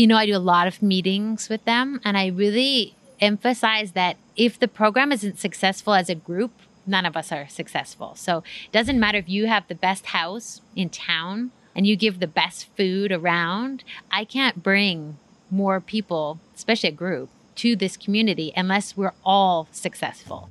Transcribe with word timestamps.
you 0.00 0.06
know, 0.06 0.16
I 0.16 0.24
do 0.24 0.34
a 0.34 0.38
lot 0.38 0.66
of 0.66 0.80
meetings 0.80 1.50
with 1.50 1.62
them 1.66 2.00
and 2.06 2.16
I 2.16 2.28
really 2.28 2.94
emphasize 3.20 3.92
that 3.92 4.16
if 4.34 4.58
the 4.58 4.66
program 4.66 5.12
isn't 5.12 5.38
successful 5.38 5.92
as 5.92 6.08
a 6.08 6.14
group, 6.14 6.52
none 6.86 7.04
of 7.04 7.18
us 7.18 7.30
are 7.30 7.46
successful. 7.48 8.14
So 8.14 8.38
it 8.38 8.72
doesn't 8.72 8.98
matter 8.98 9.18
if 9.18 9.28
you 9.28 9.46
have 9.48 9.68
the 9.68 9.74
best 9.74 10.06
house 10.06 10.62
in 10.74 10.88
town 10.88 11.50
and 11.74 11.86
you 11.86 11.96
give 11.96 12.18
the 12.18 12.26
best 12.26 12.74
food 12.78 13.12
around, 13.12 13.84
I 14.10 14.24
can't 14.24 14.62
bring 14.62 15.18
more 15.50 15.82
people, 15.82 16.40
especially 16.54 16.88
a 16.88 16.92
group, 16.92 17.28
to 17.56 17.76
this 17.76 17.98
community 17.98 18.54
unless 18.56 18.96
we're 18.96 19.12
all 19.22 19.68
successful. 19.70 20.48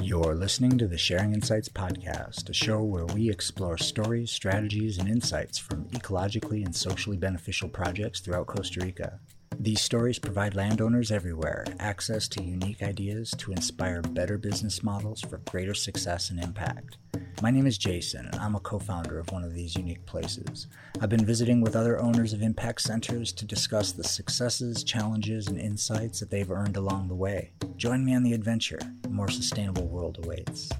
You're 0.00 0.34
listening 0.34 0.78
to 0.78 0.88
the 0.88 0.96
Sharing 0.96 1.34
Insights 1.34 1.68
podcast, 1.68 2.48
a 2.48 2.54
show 2.54 2.82
where 2.82 3.04
we 3.04 3.28
explore 3.28 3.76
stories, 3.76 4.30
strategies, 4.30 4.96
and 4.96 5.06
insights 5.06 5.58
from 5.58 5.84
ecologically 5.90 6.64
and 6.64 6.74
socially 6.74 7.18
beneficial 7.18 7.68
projects 7.68 8.20
throughout 8.20 8.46
Costa 8.46 8.80
Rica. 8.80 9.20
These 9.58 9.80
stories 9.80 10.18
provide 10.18 10.54
landowners 10.54 11.12
everywhere 11.12 11.64
access 11.78 12.26
to 12.28 12.42
unique 12.42 12.82
ideas 12.82 13.32
to 13.38 13.52
inspire 13.52 14.02
better 14.02 14.38
business 14.38 14.82
models 14.82 15.20
for 15.20 15.38
greater 15.50 15.74
success 15.74 16.30
and 16.30 16.42
impact. 16.42 16.96
My 17.42 17.50
name 17.50 17.66
is 17.66 17.78
Jason, 17.78 18.26
and 18.26 18.36
I'm 18.36 18.54
a 18.54 18.60
co 18.60 18.78
founder 18.78 19.18
of 19.18 19.30
one 19.30 19.44
of 19.44 19.54
these 19.54 19.76
unique 19.76 20.04
places. 20.06 20.68
I've 21.00 21.10
been 21.10 21.24
visiting 21.24 21.60
with 21.60 21.76
other 21.76 22.00
owners 22.00 22.32
of 22.32 22.42
impact 22.42 22.82
centers 22.82 23.32
to 23.32 23.44
discuss 23.44 23.92
the 23.92 24.04
successes, 24.04 24.84
challenges, 24.84 25.48
and 25.48 25.58
insights 25.58 26.20
that 26.20 26.30
they've 26.30 26.50
earned 26.50 26.76
along 26.76 27.08
the 27.08 27.14
way. 27.14 27.52
Join 27.76 28.04
me 28.04 28.14
on 28.14 28.22
the 28.22 28.32
adventure. 28.32 28.80
A 29.04 29.08
more 29.08 29.28
sustainable 29.28 29.86
world 29.86 30.18
awaits. 30.24 30.70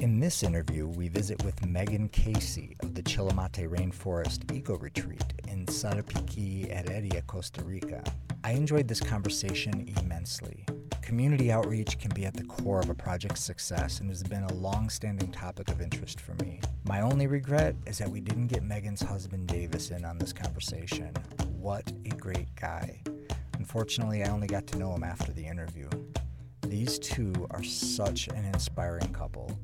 In 0.00 0.18
this 0.18 0.42
interview, 0.42 0.86
we 0.86 1.08
visit 1.08 1.44
with 1.44 1.66
Megan 1.66 2.08
Casey 2.08 2.74
of 2.80 2.94
the 2.94 3.02
Chilamate 3.02 3.68
Rainforest 3.68 4.50
Eco 4.50 4.78
Retreat 4.78 5.34
in 5.46 5.66
Sarapiquí, 5.66 6.70
Heredia, 6.70 7.20
Costa 7.26 7.62
Rica. 7.62 8.02
I 8.42 8.52
enjoyed 8.52 8.88
this 8.88 9.00
conversation 9.00 9.92
immensely. 10.00 10.64
Community 11.02 11.52
outreach 11.52 11.98
can 11.98 12.10
be 12.14 12.24
at 12.24 12.32
the 12.32 12.44
core 12.44 12.80
of 12.80 12.88
a 12.88 12.94
project's 12.94 13.42
success 13.42 14.00
and 14.00 14.08
has 14.08 14.22
been 14.22 14.44
a 14.44 14.54
long 14.54 14.88
standing 14.88 15.30
topic 15.32 15.68
of 15.68 15.82
interest 15.82 16.18
for 16.18 16.32
me. 16.42 16.60
My 16.84 17.02
only 17.02 17.26
regret 17.26 17.76
is 17.84 17.98
that 17.98 18.08
we 18.08 18.22
didn't 18.22 18.46
get 18.46 18.62
Megan's 18.62 19.02
husband 19.02 19.48
Davis 19.48 19.90
in 19.90 20.06
on 20.06 20.16
this 20.16 20.32
conversation. 20.32 21.12
What 21.58 21.92
a 22.06 22.16
great 22.16 22.54
guy. 22.56 23.02
Unfortunately, 23.58 24.24
I 24.24 24.30
only 24.30 24.46
got 24.46 24.66
to 24.68 24.78
know 24.78 24.94
him 24.94 25.04
after 25.04 25.30
the 25.32 25.44
interview. 25.44 25.90
These 26.62 26.98
two 27.00 27.46
are 27.50 27.62
such 27.62 28.28
an 28.28 28.46
inspiring 28.46 29.12
couple. 29.12 29.58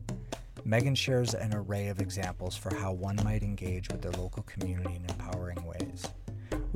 Megan 0.67 0.97
shares 0.97 1.33
an 1.33 1.55
array 1.55 1.87
of 1.87 2.01
examples 2.01 2.57
for 2.57 2.75
how 2.75 2.91
one 2.91 3.15
might 3.23 3.45
engage 3.45 3.89
with 3.89 4.03
their 4.03 4.11
local 4.11 4.43
community 4.43 4.97
in 4.97 5.05
empowering 5.09 5.65
ways. 5.65 6.09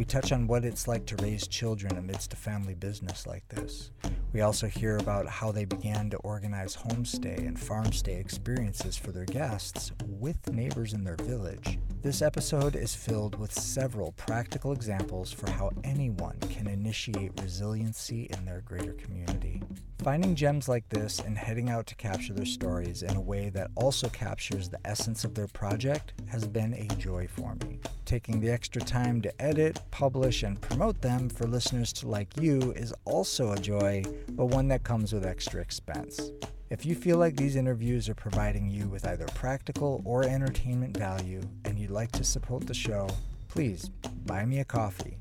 We 0.01 0.07
touch 0.07 0.33
on 0.33 0.47
what 0.47 0.65
it's 0.65 0.89
like 0.89 1.05
to 1.09 1.17
raise 1.17 1.47
children 1.47 1.99
amidst 1.99 2.33
a 2.33 2.37
family 2.37 2.73
business 2.73 3.27
like 3.27 3.47
this. 3.49 3.91
We 4.33 4.41
also 4.41 4.67
hear 4.67 4.97
about 4.97 5.27
how 5.27 5.53
they 5.53 5.67
began 5.67 6.09
to 6.09 6.17
organize 6.19 6.75
homestay 6.75 7.47
and 7.47 7.55
farmstay 7.55 8.19
experiences 8.19 8.97
for 8.97 9.13
their 9.13 9.27
guests 9.27 9.93
with 10.07 10.51
neighbors 10.51 10.95
in 10.95 11.05
their 11.05 11.17
village. 11.17 11.79
This 12.01 12.23
episode 12.23 12.77
is 12.77 12.95
filled 12.95 13.39
with 13.39 13.53
several 13.53 14.13
practical 14.13 14.73
examples 14.73 15.33
for 15.33 15.51
how 15.51 15.71
anyone 15.85 16.39
can 16.49 16.67
initiate 16.67 17.39
resiliency 17.39 18.23
in 18.31 18.47
their 18.47 18.63
greater 18.63 18.95
community. 18.95 19.61
Finding 20.03 20.35
gems 20.35 20.67
like 20.67 20.89
this 20.89 21.19
and 21.19 21.37
heading 21.37 21.69
out 21.69 21.87
to 21.89 21.95
capture 21.95 22.33
their 22.33 22.47
stories 22.47 23.03
in 23.03 23.17
a 23.17 23.21
way 23.21 23.51
that 23.51 23.71
also 23.75 24.09
captures 24.09 24.71
the 24.71 24.81
essence 24.87 25.25
of 25.25 25.35
their 25.35 25.49
project 25.49 26.15
has 26.29 26.47
been 26.47 26.73
a 26.73 26.87
joy 26.95 27.29
for 27.29 27.55
me. 27.67 27.81
Taking 28.07 28.41
the 28.41 28.51
extra 28.51 28.81
time 28.81 29.21
to 29.21 29.43
edit, 29.43 29.79
publish, 29.91 30.43
and 30.43 30.61
promote 30.61 31.01
them 31.01 31.29
for 31.29 31.47
listeners 31.47 31.93
to 31.95 32.09
like 32.09 32.37
you 32.41 32.73
is 32.73 32.95
also 33.05 33.53
a 33.53 33.59
joy, 33.59 34.05
but 34.31 34.47
one 34.47 34.69
that 34.69 34.85
comes 34.85 35.13
with 35.13 35.27
extra 35.27 35.61
expense. 35.61 36.31
If 36.71 36.87
you 36.87 36.95
feel 36.95 37.19
like 37.19 37.37
these 37.37 37.57
interviews 37.57 38.09
are 38.09 38.15
providing 38.15 38.71
you 38.71 38.87
with 38.87 39.07
either 39.07 39.27
practical 39.35 40.03
or 40.05 40.23
entertainment 40.23 40.97
value 40.97 41.41
and 41.65 41.79
you'd 41.79 41.91
like 41.91 42.13
to 42.13 42.23
support 42.23 42.67
the 42.67 42.75
show, 42.75 43.09
please 43.49 43.91
buy 44.25 44.45
me 44.45 44.61
a 44.61 44.65
coffee. 44.65 45.19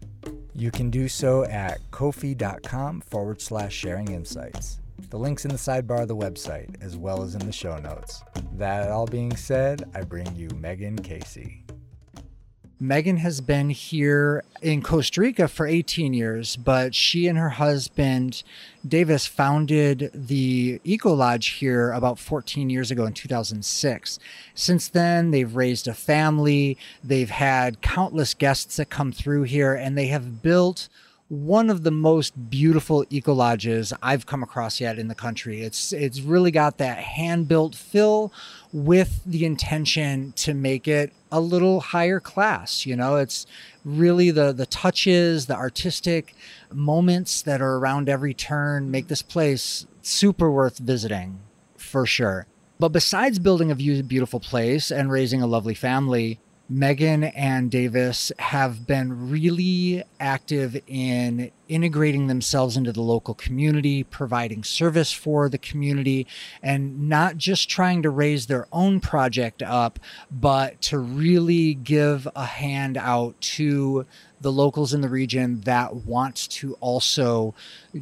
You 0.53 0.69
can 0.69 0.89
do 0.89 1.07
so 1.07 1.45
at 1.45 1.79
ko-fi.com 1.89 3.01
forward 3.01 3.41
slash 3.41 3.73
sharing 3.73 4.11
insights. 4.11 4.79
The 5.09 5.17
link's 5.17 5.45
in 5.45 5.51
the 5.51 5.57
sidebar 5.57 6.03
of 6.03 6.07
the 6.07 6.15
website, 6.15 6.75
as 6.83 6.95
well 6.95 7.23
as 7.23 7.33
in 7.33 7.45
the 7.45 7.51
show 7.51 7.77
notes. 7.77 8.21
That 8.53 8.91
all 8.91 9.07
being 9.07 9.35
said, 9.35 9.89
I 9.95 10.03
bring 10.03 10.35
you 10.35 10.49
Megan 10.49 10.97
Casey. 10.97 11.63
Megan 12.81 13.17
has 13.17 13.41
been 13.41 13.71
here 13.71 14.41
in 14.61 14.81
Costa 14.81 15.19
Rica 15.19 15.49
for 15.49 15.67
18 15.67 16.13
years, 16.13 16.55
but 16.55 16.95
she 16.95 17.27
and 17.27 17.37
her 17.37 17.49
husband, 17.49 18.41
Davis, 18.87 19.25
founded 19.25 20.09
the 20.13 20.79
Eco 20.85 21.13
Lodge 21.13 21.47
here 21.47 21.91
about 21.91 22.17
14 22.17 22.69
years 22.69 22.89
ago 22.89 23.05
in 23.05 23.11
2006. 23.11 24.19
Since 24.55 24.87
then, 24.87 25.31
they've 25.31 25.53
raised 25.53 25.89
a 25.89 25.93
family, 25.93 26.77
they've 27.03 27.29
had 27.29 27.81
countless 27.81 28.33
guests 28.33 28.77
that 28.77 28.89
come 28.89 29.11
through 29.11 29.43
here, 29.43 29.73
and 29.73 29.97
they 29.97 30.07
have 30.07 30.41
built 30.41 30.87
one 31.29 31.69
of 31.69 31.83
the 31.83 31.91
most 31.91 32.49
beautiful 32.49 33.05
eco 33.11 33.33
lodges 33.33 33.93
I've 34.01 34.25
come 34.25 34.41
across 34.41 34.81
yet 34.81 34.97
in 34.97 35.07
the 35.07 35.15
country. 35.15 35.61
It's 35.61 35.93
it's 35.93 36.21
really 36.21 36.49
got 36.49 36.79
that 36.79 36.97
hand 36.97 37.47
built 37.47 37.75
fill 37.75 38.33
with 38.73 39.21
the 39.25 39.45
intention 39.45 40.33
to 40.37 40.55
make 40.55 40.87
it 40.87 41.13
a 41.31 41.39
little 41.39 41.81
higher 41.81 42.19
class. 42.19 42.87
You 42.87 42.95
know, 42.95 43.17
it's 43.17 43.45
really 43.85 44.31
the 44.31 44.51
the 44.51 44.65
touches, 44.65 45.45
the 45.45 45.55
artistic 45.55 46.33
moments 46.73 47.43
that 47.43 47.61
are 47.61 47.75
around 47.75 48.09
every 48.09 48.33
turn 48.33 48.89
make 48.89 49.07
this 49.07 49.21
place 49.21 49.85
super 50.01 50.49
worth 50.49 50.79
visiting 50.79 51.39
for 51.77 52.07
sure. 52.07 52.47
But 52.79 52.89
besides 52.89 53.37
building 53.37 53.69
a 53.69 53.75
beautiful 53.75 54.39
place 54.39 54.89
and 54.89 55.11
raising 55.11 55.41
a 55.43 55.47
lovely 55.47 55.75
family, 55.75 56.39
Megan 56.71 57.23
and 57.23 57.71
Davis 57.71 58.31
have 58.37 58.85
been 58.85 59.31
really 59.31 60.03
active 60.19 60.79
in 60.85 61.49
integrating 61.67 62.27
themselves 62.27 62.77
into 62.77 62.91
the 62.91 63.01
local 63.01 63.33
community, 63.33 64.03
providing 64.03 64.63
service 64.63 65.11
for 65.11 65.49
the 65.49 65.57
community, 65.57 66.27
and 66.61 67.09
not 67.09 67.37
just 67.37 67.69
trying 67.69 68.03
to 68.03 68.09
raise 68.11 68.45
their 68.45 68.67
own 68.71 68.99
project 68.99 69.63
up, 69.63 69.99
but 70.29 70.79
to 70.83 70.99
really 70.99 71.73
give 71.73 72.27
a 72.35 72.45
hand 72.45 72.97
out 72.97 73.39
to 73.41 74.05
the 74.39 74.51
locals 74.51 74.93
in 74.93 75.01
the 75.01 75.09
region 75.09 75.61
that 75.61 75.95
want 75.95 76.35
to 76.49 76.75
also 76.75 77.53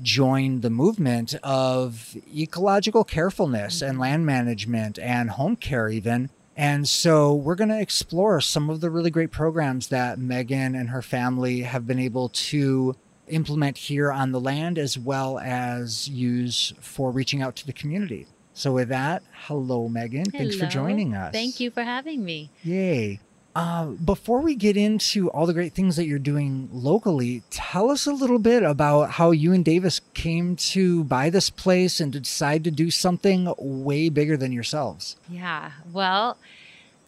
join 0.02 0.60
the 0.60 0.70
movement 0.70 1.36
of 1.42 2.16
ecological 2.36 3.06
carefulness 3.06 3.82
and 3.82 3.94
mm-hmm. 3.94 4.02
land 4.02 4.26
management 4.26 5.00
and 5.00 5.32
home 5.32 5.56
care, 5.56 5.90
even 5.90 6.30
and 6.58 6.90
so 6.90 7.36
we're 7.36 7.56
going 7.56 7.70
to 7.70 7.80
explore 7.80 8.42
some 8.42 8.70
of 8.70 8.82
the 8.82 8.90
really 8.90 9.12
great 9.12 9.32
programs 9.32 9.90
that 9.90 10.18
Megan 10.18 10.74
and 10.74 10.90
her 10.90 11.04
family 11.04 11.62
have 11.62 11.86
been 11.86 12.00
able 12.00 12.30
to 12.30 12.96
implement 13.28 13.78
here 13.78 14.12
on 14.12 14.32
the 14.32 14.40
land 14.40 14.80
as 14.80 14.98
well 14.98 15.38
as 15.38 16.10
use 16.10 16.74
for 16.82 17.12
reaching 17.12 17.44
out 17.44 17.56
to 17.58 17.68
the 17.68 17.74
community. 17.74 18.26
So, 18.54 18.72
with 18.72 18.90
that, 18.90 19.22
hello, 19.46 19.88
Megan. 19.88 20.26
Hello. 20.32 20.40
Thanks 20.40 20.56
for 20.56 20.66
joining 20.66 21.14
us. 21.14 21.32
Thank 21.32 21.60
you 21.60 21.70
for 21.70 21.84
having 21.84 22.26
me. 22.26 22.50
Yay. 22.64 23.20
Uh, 23.58 23.86
before 23.86 24.40
we 24.40 24.54
get 24.54 24.78
into 24.78 25.32
all 25.32 25.48
the 25.48 25.54
great 25.54 25.74
things 25.74 25.96
that 25.96 26.06
you're 26.06 26.20
doing 26.20 26.70
locally, 26.72 27.42
tell 27.50 27.90
us 27.90 28.06
a 28.06 28.12
little 28.12 28.38
bit 28.38 28.62
about 28.62 29.10
how 29.14 29.32
you 29.32 29.52
and 29.52 29.66
Davis 29.66 30.00
came 30.14 30.56
to 30.56 31.04
buy 31.06 31.32
this 31.32 31.50
place 31.50 32.00
and 32.00 32.14
to 32.14 32.20
decide 32.20 32.64
to 32.64 32.70
do 32.70 32.92
something 32.92 33.52
way 33.58 34.10
bigger 34.10 34.38
than 34.38 34.52
yourselves. 34.52 35.16
Yeah, 35.28 35.72
well, 35.92 36.38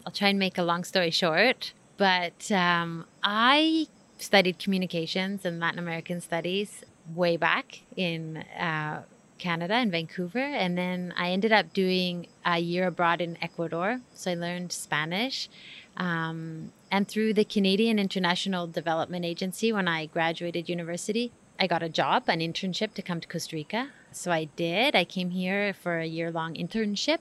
I'll 0.08 0.12
try 0.12 0.30
and 0.30 0.40
make 0.40 0.58
a 0.58 0.64
long 0.64 0.84
story 0.84 1.12
short, 1.12 1.74
but 1.98 2.52
um, 2.52 3.06
I 3.22 3.86
studied 4.18 4.58
communications 4.58 5.46
and 5.46 5.60
Latin 5.60 5.78
American 5.78 6.20
studies 6.20 6.84
way 7.14 7.38
back 7.38 7.82
in 7.96 8.38
uh, 8.60 9.04
Canada 9.38 9.78
in 9.78 9.92
Vancouver, 9.92 10.40
and 10.40 10.76
then 10.76 11.14
I 11.16 11.30
ended 11.30 11.52
up 11.52 11.74
doing 11.74 12.28
a 12.44 12.58
year 12.58 12.88
abroad 12.88 13.22
in 13.22 13.38
Ecuador. 13.40 14.02
So 14.16 14.32
I 14.32 14.34
learned 14.34 14.72
Spanish 14.72 15.48
um, 16.00 16.72
and 16.92 17.08
through 17.08 17.34
the 17.34 17.44
Canadian 17.46 18.00
International 18.00 18.66
Development 18.66 19.26
Agency, 19.26 19.72
when 19.72 19.88
I 19.88 20.06
graduated 20.06 20.70
university, 20.70 21.32
I 21.60 21.68
got 21.68 21.84
a 21.84 21.90
job, 21.90 22.24
an 22.28 22.40
internship 22.40 22.94
to 22.94 23.02
come 23.02 23.20
to 23.20 23.28
Costa 23.28 23.56
Rica. 23.56 23.90
So 24.12 24.32
I 24.32 24.46
did. 24.46 24.96
I 24.96 25.04
came 25.04 25.32
here 25.32 25.74
for 25.74 26.00
a 26.00 26.06
year 26.06 26.32
long 26.32 26.56
internship. 26.56 27.20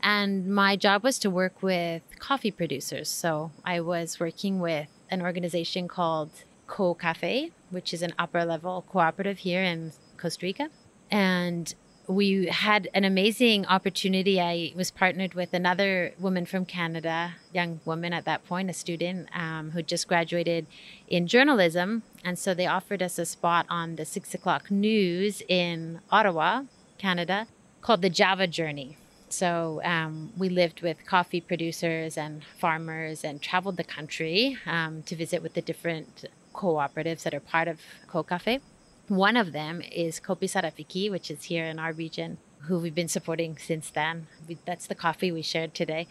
And 0.00 0.46
my 0.54 0.76
job 0.76 1.02
was 1.02 1.18
to 1.20 1.30
work 1.30 1.62
with 1.62 2.02
coffee 2.20 2.52
producers. 2.52 3.08
So 3.08 3.50
I 3.64 3.80
was 3.80 4.20
working 4.20 4.60
with 4.60 4.88
an 5.10 5.20
organization 5.20 5.88
called 5.88 6.30
Coocafé, 6.68 7.50
which 7.70 7.92
is 7.92 8.02
an 8.02 8.14
upper 8.18 8.44
level 8.44 8.84
cooperative 8.88 9.38
here 9.38 9.62
in 9.62 9.92
Costa 10.16 10.46
Rica. 10.46 10.70
And 11.10 11.74
we 12.08 12.46
had 12.46 12.88
an 12.94 13.04
amazing 13.04 13.66
opportunity. 13.66 14.40
I 14.40 14.72
was 14.74 14.90
partnered 14.90 15.34
with 15.34 15.54
another 15.54 16.12
woman 16.18 16.46
from 16.46 16.64
Canada, 16.64 17.34
young 17.52 17.80
woman 17.84 18.12
at 18.12 18.24
that 18.24 18.44
point, 18.46 18.70
a 18.70 18.72
student 18.72 19.28
um, 19.34 19.70
who 19.70 19.82
just 19.82 20.08
graduated 20.08 20.66
in 21.06 21.26
journalism. 21.26 22.02
And 22.24 22.38
so 22.38 22.54
they 22.54 22.66
offered 22.66 23.02
us 23.02 23.18
a 23.18 23.26
spot 23.26 23.66
on 23.68 23.96
the 23.96 24.04
six 24.04 24.34
o'clock 24.34 24.70
news 24.70 25.42
in 25.48 26.00
Ottawa, 26.10 26.64
Canada, 26.98 27.46
called 27.80 28.02
the 28.02 28.10
Java 28.10 28.46
Journey. 28.46 28.96
So 29.28 29.80
um, 29.84 30.32
we 30.36 30.48
lived 30.48 30.82
with 30.82 31.06
coffee 31.06 31.40
producers 31.40 32.18
and 32.18 32.44
farmers 32.44 33.24
and 33.24 33.40
traveled 33.40 33.76
the 33.76 33.84
country 33.84 34.58
um, 34.66 35.02
to 35.04 35.16
visit 35.16 35.42
with 35.42 35.54
the 35.54 35.62
different 35.62 36.26
cooperatives 36.52 37.22
that 37.22 37.32
are 37.32 37.40
part 37.40 37.68
of 37.68 37.80
Coocafé. 38.10 38.60
One 39.08 39.36
of 39.36 39.52
them 39.52 39.82
is 39.82 40.20
Coopesarapiquí, 40.20 41.10
which 41.10 41.30
is 41.30 41.44
here 41.44 41.64
in 41.66 41.78
our 41.78 41.92
region, 41.92 42.38
who 42.62 42.78
we've 42.78 42.94
been 42.94 43.08
supporting 43.08 43.58
since 43.58 43.90
then. 43.90 44.26
We, 44.48 44.58
that's 44.64 44.86
the 44.86 44.94
coffee 44.94 45.32
we 45.32 45.42
shared 45.42 45.74
today. 45.74 46.06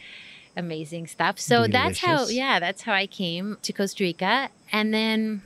Amazing 0.55 1.07
stuff. 1.07 1.39
So 1.39 1.65
Delicious. 1.65 1.71
that's 1.73 1.99
how, 1.99 2.27
yeah, 2.27 2.59
that's 2.59 2.81
how 2.83 2.93
I 2.93 3.07
came 3.07 3.57
to 3.61 3.73
Costa 3.73 4.03
Rica. 4.03 4.49
And 4.71 4.93
then 4.93 5.43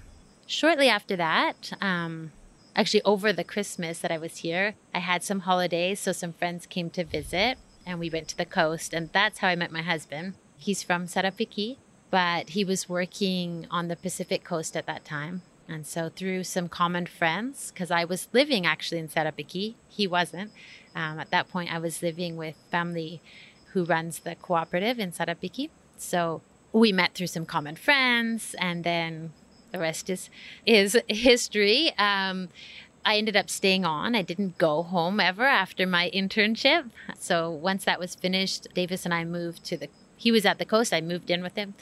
shortly 0.48 0.90
after 0.90 1.16
that, 1.16 1.74
um, 1.80 2.32
actually 2.76 3.04
over 3.04 3.32
the 3.32 3.44
Christmas 3.44 4.00
that 4.00 4.12
I 4.12 4.18
was 4.18 4.38
here, 4.38 4.74
I 4.94 5.00
had 5.00 5.24
some 5.24 5.42
holidays. 5.42 6.00
So 6.00 6.12
some 6.12 6.34
friends 6.34 6.66
came 6.66 6.90
to 6.92 7.04
visit 7.04 7.58
and 7.86 8.00
we 8.00 8.10
went 8.10 8.28
to 8.30 8.38
the 8.38 8.46
coast. 8.46 8.94
And 8.94 9.12
that's 9.14 9.40
how 9.40 9.48
I 9.48 9.56
met 9.56 9.72
my 9.72 9.84
husband. 9.84 10.34
He's 10.58 10.82
from 10.82 11.06
Sarapiquí, 11.06 11.78
but 12.10 12.50
he 12.50 12.66
was 12.66 12.90
working 12.90 13.68
on 13.70 13.88
the 13.88 13.96
Pacific 13.96 14.44
coast 14.44 14.76
at 14.76 14.88
that 14.88 15.06
time. 15.06 15.44
And 15.68 15.86
so 15.88 16.10
through 16.10 16.44
some 16.44 16.70
common 16.70 17.06
friends, 17.06 17.72
because 17.72 17.90
I 17.90 18.06
was 18.06 18.28
living 18.34 18.66
actually 18.66 19.00
in 19.00 19.08
Sarapiquí, 19.08 19.76
he 19.90 20.06
wasn't. 20.08 20.52
Um, 20.96 21.20
at 21.20 21.32
that 21.32 21.50
point, 21.50 21.74
I 21.74 21.80
was 21.80 22.04
living 22.04 22.38
with 22.38 22.56
family 22.70 23.22
who 23.74 23.84
runs 23.84 24.20
the 24.20 24.36
cooperative 24.36 25.00
in 25.00 25.12
Sarapiquí. 25.12 25.70
So 25.98 26.42
we 26.72 26.92
met 26.92 27.14
through 27.14 27.28
some 27.28 27.46
common 27.46 27.76
friends, 27.76 28.56
and 28.60 28.84
then 28.84 29.34
the 29.72 29.80
rest 29.80 30.10
is 30.10 30.30
is 30.66 30.98
history. 31.08 31.94
Um, 31.98 32.50
I 33.04 33.18
ended 33.18 33.36
up 33.36 33.50
staying 33.50 33.86
on. 33.86 34.16
I 34.16 34.22
didn't 34.22 34.58
go 34.58 34.84
home 34.84 35.20
ever 35.20 35.46
after 35.46 35.86
my 35.86 36.10
internship. 36.14 36.90
So 37.20 37.50
once 37.50 37.86
that 37.86 38.00
was 38.00 38.16
finished, 38.16 38.68
Davis 38.74 39.06
and 39.06 39.14
I 39.14 39.24
moved 39.24 39.64
to 39.66 39.78
the. 39.78 39.90
He 40.18 40.32
was 40.32 40.46
at 40.46 40.58
the 40.60 40.66
coast. 40.66 40.94
I 40.94 41.02
moved 41.02 41.30
in 41.30 41.44
with 41.44 41.56
him 41.56 41.76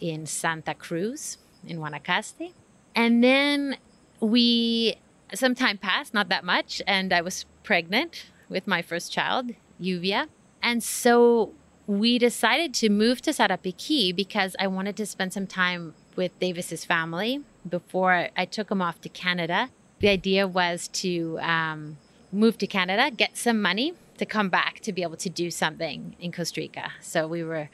in 0.00 0.26
Santa 0.26 0.74
Cruz 0.74 1.38
in 1.66 1.78
Guanacaste, 1.78 2.52
and 2.94 3.22
then 3.22 3.76
we 4.20 4.96
some 5.34 5.54
time 5.54 5.78
passed, 5.78 6.12
not 6.12 6.28
that 6.28 6.44
much, 6.44 6.82
and 6.86 7.12
I 7.12 7.22
was 7.22 7.46
pregnant 7.62 8.26
with 8.48 8.66
my 8.66 8.82
first 8.82 9.10
child, 9.10 9.52
Yuvia, 9.80 10.28
and 10.62 10.82
so 10.82 11.52
we 11.86 12.18
decided 12.18 12.74
to 12.74 12.88
move 12.88 13.20
to 13.22 13.30
Sarapiquí 13.30 14.14
because 14.14 14.54
I 14.58 14.66
wanted 14.66 14.96
to 14.96 15.06
spend 15.06 15.32
some 15.32 15.46
time 15.46 15.94
with 16.16 16.38
Davis's 16.38 16.84
family 16.84 17.42
before 17.68 18.28
I 18.36 18.44
took 18.44 18.70
him 18.70 18.80
off 18.80 19.00
to 19.00 19.08
Canada. 19.08 19.70
The 20.00 20.08
idea 20.08 20.46
was 20.46 20.88
to 20.88 21.38
um, 21.40 21.96
move 22.30 22.58
to 22.58 22.66
Canada, 22.66 23.10
get 23.10 23.36
some 23.36 23.60
money 23.60 23.94
to 24.18 24.26
come 24.26 24.48
back 24.48 24.80
to 24.80 24.92
be 24.92 25.02
able 25.02 25.16
to 25.16 25.28
do 25.28 25.50
something 25.50 26.14
in 26.20 26.32
Costa 26.32 26.60
Rica. 26.60 26.92
So 27.00 27.26
we 27.26 27.42
were 27.42 27.68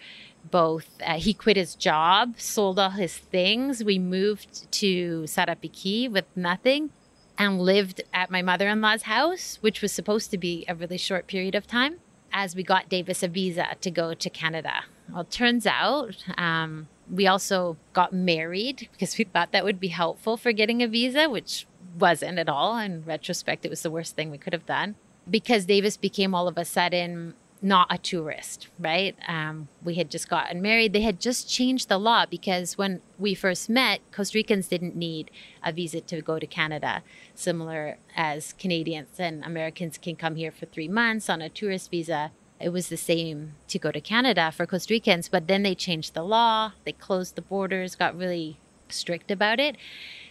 both, 0.51 0.89
uh, 1.05 1.15
he 1.15 1.35
quit 1.35 1.57
his 1.57 1.75
job, 1.75 2.35
sold 2.39 2.79
all 2.79 2.91
his 2.91 3.17
things. 3.17 3.83
We 3.83 3.99
moved 3.99 4.71
to 4.73 5.23
Sarapiquí 5.23 6.11
with 6.11 6.25
nothing 6.37 6.91
and 7.37 7.61
lived 7.61 8.03
at 8.13 8.31
my 8.31 8.43
mother 8.43 8.69
in 8.69 8.81
law's 8.81 9.03
house, 9.03 9.59
which 9.61 9.81
was 9.81 9.93
supposed 9.93 10.31
to 10.31 10.39
be 10.39 10.65
a 10.69 10.75
really 10.75 10.99
short 10.99 11.27
period 11.27 11.55
of 11.55 11.67
time 11.67 12.01
as 12.33 12.55
we 12.55 12.63
got 12.63 12.89
Davis 12.89 13.23
a 13.23 13.29
visa 13.29 13.77
to 13.81 13.91
go 13.91 14.15
to 14.15 14.31
Canada. 14.31 14.85
Well, 15.13 15.25
turns 15.25 15.67
out 15.67 16.25
um, 16.37 16.89
we 17.11 17.27
also 17.27 17.77
got 17.93 18.13
married 18.13 18.89
because 18.93 19.17
we 19.17 19.25
thought 19.25 19.53
that 19.53 19.65
would 19.65 19.81
be 19.81 19.89
helpful 19.89 20.37
for 20.37 20.53
getting 20.53 20.83
a 20.83 20.89
visa, 20.89 21.31
which 21.31 21.67
wasn't 21.99 22.39
at 22.39 22.49
all. 22.49 22.77
In 22.77 23.05
retrospect, 23.05 23.65
it 23.65 23.71
was 23.71 23.83
the 23.83 23.91
worst 23.91 24.15
thing 24.15 24.31
we 24.31 24.39
could 24.39 24.53
have 24.53 24.67
done 24.67 24.97
because 25.31 25.67
Davis 25.67 25.97
became 25.97 26.35
all 26.35 26.49
of 26.49 26.59
a 26.59 26.65
sudden 26.65 27.35
not 27.63 27.89
a 27.91 27.99
tourist, 27.99 28.69
right? 28.79 29.17
Um, 29.27 29.69
we 29.83 29.95
had 29.95 30.11
just 30.11 30.29
gotten 30.29 30.63
married. 30.63 30.93
They 30.93 31.03
had 31.03 31.21
just 31.21 31.49
changed 31.49 31.89
the 31.89 31.99
law 31.99 32.27
because 32.27 32.79
when 32.79 33.01
we 33.19 33.35
first 33.35 33.69
met, 33.69 34.01
Costa 34.13 34.39
Ricans 34.39 34.69
didn't 34.69 34.97
need 34.97 35.31
a 35.65 35.73
visa 35.73 36.01
to 36.03 36.23
go 36.23 36.39
to 36.39 36.47
Canada, 36.47 37.03
similar 37.35 37.99
as 38.17 38.53
Canadians 38.55 39.19
and 39.19 39.45
Americans 39.45 39.99
can 39.99 40.17
come 40.17 40.37
here 40.37 40.53
for 40.53 40.67
three 40.67 40.89
months 40.89 41.29
on 41.29 41.43
a 41.43 41.49
tourist 41.49 41.91
visa. 41.91 42.33
It 42.61 42.71
was 42.71 42.89
the 42.89 42.97
same 42.97 43.55
to 43.69 43.79
go 43.79 43.93
to 43.93 44.01
Canada 44.01 44.51
for 44.51 44.67
Costa 44.67 44.95
Ricans, 44.95 45.29
but 45.29 45.47
then 45.47 45.63
they 45.63 45.75
changed 45.75 46.15
the 46.15 46.25
law. 46.25 46.73
They 46.85 46.93
closed 46.93 47.37
the 47.37 47.43
borders, 47.43 47.95
got 47.95 48.19
really 48.19 48.59
strict 48.89 49.31
about 49.31 49.61
it. 49.61 49.77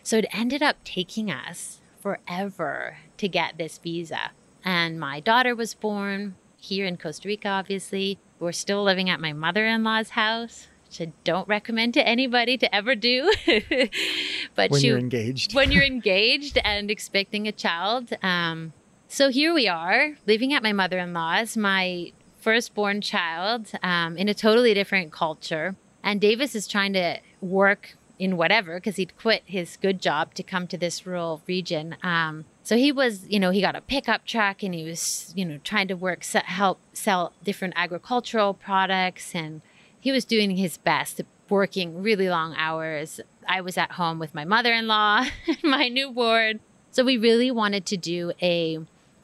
So 0.03 0.17
it 0.17 0.25
ended 0.31 0.61
up 0.61 0.77
taking 0.83 1.31
us 1.31 1.79
forever 1.99 2.97
to 3.17 3.27
get 3.27 3.57
this 3.57 3.77
visa. 3.77 4.31
And 4.63 4.99
my 4.99 5.19
daughter 5.19 5.55
was 5.55 5.73
born 5.73 6.35
here 6.67 6.85
in 6.85 6.97
Costa 6.97 7.27
Rica, 7.27 7.49
obviously. 7.49 8.19
We're 8.39 8.51
still 8.51 8.83
living 8.83 9.09
at 9.09 9.19
my 9.19 9.33
mother 9.33 9.65
in 9.65 9.83
law's 9.83 10.09
house, 10.11 10.67
which 10.85 11.01
I 11.01 11.11
don't 11.23 11.47
recommend 11.47 11.93
to 11.95 12.07
anybody 12.07 12.57
to 12.57 12.73
ever 12.73 12.95
do. 12.95 13.33
but 14.55 14.71
when 14.71 14.81
she, 14.81 14.87
you're 14.87 14.97
engaged. 14.97 15.55
when 15.55 15.71
you're 15.71 15.83
engaged 15.83 16.57
and 16.63 16.91
expecting 16.91 17.47
a 17.47 17.51
child. 17.51 18.13
Um, 18.21 18.73
so 19.07 19.29
here 19.29 19.53
we 19.53 19.67
are, 19.67 20.17
living 20.27 20.53
at 20.53 20.61
my 20.61 20.73
mother 20.73 20.99
in 20.99 21.13
law's, 21.13 21.55
my 21.55 22.11
firstborn 22.39 23.01
child 23.01 23.71
um, 23.81 24.17
in 24.17 24.29
a 24.29 24.33
totally 24.33 24.73
different 24.73 25.11
culture. 25.11 25.75
And 26.03 26.21
Davis 26.21 26.55
is 26.55 26.67
trying 26.67 26.93
to 26.93 27.19
work 27.41 27.97
in 28.19 28.37
whatever 28.37 28.75
because 28.75 28.95
he'd 28.97 29.17
quit 29.17 29.43
his 29.45 29.77
good 29.77 30.01
job 30.01 30.33
to 30.35 30.43
come 30.43 30.67
to 30.67 30.77
this 30.77 31.05
rural 31.05 31.41
region. 31.47 31.95
Um, 32.03 32.45
so 32.67 32.75
he 32.75 32.91
was, 32.91 33.25
you 33.29 33.39
know, 33.39 33.51
he 33.51 33.61
got 33.61 33.77
a 33.77 33.81
pickup 33.81 34.25
truck 34.25 34.61
and 34.61 34.75
he 34.75 34.83
was, 34.83 35.31
you 35.37 35.45
know, 35.45 35.57
trying 35.63 35.87
to 35.87 35.93
work, 35.93 36.25
help 36.25 36.81
sell 36.91 37.31
different 37.41 37.75
agricultural 37.77 38.53
products. 38.53 39.33
And 39.33 39.61
he 39.97 40.11
was 40.11 40.25
doing 40.25 40.57
his 40.57 40.77
best, 40.77 41.21
working 41.47 42.03
really 42.03 42.27
long 42.27 42.53
hours. 42.57 43.21
I 43.47 43.61
was 43.61 43.77
at 43.77 43.93
home 43.93 44.19
with 44.19 44.35
my 44.35 44.43
mother 44.43 44.73
in 44.73 44.85
law, 44.85 45.23
my 45.63 45.87
newborn. 45.87 46.59
So 46.91 47.05
we 47.05 47.15
really 47.15 47.51
wanted 47.51 47.85
to 47.85 47.95
do 47.95 48.33
a 48.41 48.79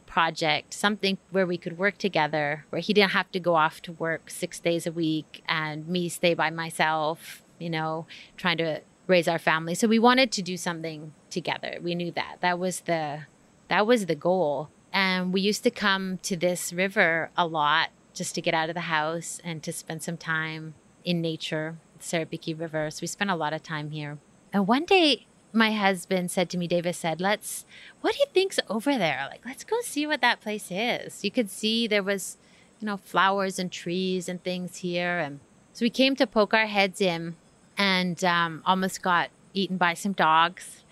project, 0.06 0.74
something 0.74 1.18
where 1.32 1.46
we 1.46 1.58
could 1.58 1.78
work 1.78 1.98
together, 1.98 2.64
where 2.70 2.80
he 2.80 2.94
didn't 2.94 3.12
have 3.12 3.30
to 3.34 3.42
go 3.42 3.56
off 3.56 3.82
to 3.82 3.92
work 3.92 4.30
six 4.30 4.58
days 4.58 4.88
a 4.88 4.92
week 4.94 5.44
and 5.50 5.86
me 5.86 6.08
stay 6.08 6.34
by 6.34 6.50
myself, 6.50 7.44
you 7.60 7.70
know, 7.70 8.06
trying 8.38 8.60
to 8.60 8.80
raise 9.06 9.28
our 9.28 9.38
family. 9.38 9.76
So 9.76 9.86
we 9.90 10.00
wanted 10.00 10.32
to 10.32 10.42
do 10.42 10.56
something 10.56 11.14
together. 11.30 11.80
We 11.82 11.94
knew 11.94 12.12
that. 12.12 12.38
That 12.40 12.58
was 12.58 12.82
the 12.82 13.24
that 13.70 13.88
was 13.88 14.06
the 14.06 14.16
goal. 14.16 14.70
And 14.92 15.34
we 15.34 15.42
used 15.42 15.64
to 15.64 15.72
come 15.72 16.20
to 16.20 16.36
this 16.36 16.72
river 16.72 17.32
a 17.36 17.48
lot 17.48 17.90
just 18.14 18.36
to 18.36 18.42
get 18.42 18.54
out 18.54 18.70
of 18.70 18.76
the 18.76 18.82
house 18.82 19.40
and 19.44 19.64
to 19.64 19.74
spend 19.74 20.04
some 20.04 20.18
time 20.18 20.76
in 21.04 21.22
nature, 21.22 21.78
Sarapiquí 22.00 22.58
River. 22.58 22.92
So 22.92 23.00
we 23.02 23.08
spent 23.08 23.32
a 23.32 23.36
lot 23.36 23.54
of 23.54 23.64
time 23.64 23.92
here. 23.92 24.20
And 24.52 24.68
one 24.68 24.86
day 24.86 25.26
my 25.52 25.72
husband 25.72 26.32
said 26.32 26.50
to 26.50 26.58
me, 26.58 26.68
Davis 26.68 26.98
said, 26.98 27.22
let's, 27.22 27.66
what 28.02 28.14
do 28.14 28.20
you 28.20 28.26
think's 28.34 28.60
over 28.70 28.98
there? 28.98 29.28
Like, 29.30 29.46
let's 29.46 29.64
go 29.64 29.78
see 29.82 30.06
what 30.08 30.22
that 30.22 30.42
place 30.42 30.68
is. 30.70 31.24
You 31.24 31.32
could 31.32 31.50
see 31.50 31.88
there 31.88 32.04
was, 32.04 32.38
you 32.80 32.86
know, 32.86 32.98
flowers 32.98 33.60
and 33.60 33.72
trees 33.72 34.28
and 34.28 34.44
things 34.44 34.78
here. 34.78 35.20
And 35.20 35.40
so 35.72 35.86
we 35.86 35.90
came 35.90 36.16
to 36.18 36.28
poke 36.28 36.54
our 36.54 36.66
heads 36.66 37.02
in 37.02 37.36
and 37.78 38.24
um, 38.24 38.62
almost 38.66 39.02
got 39.02 39.30
eaten 39.54 39.78
by 39.78 39.94
some 39.94 40.14
dogs. 40.14 40.83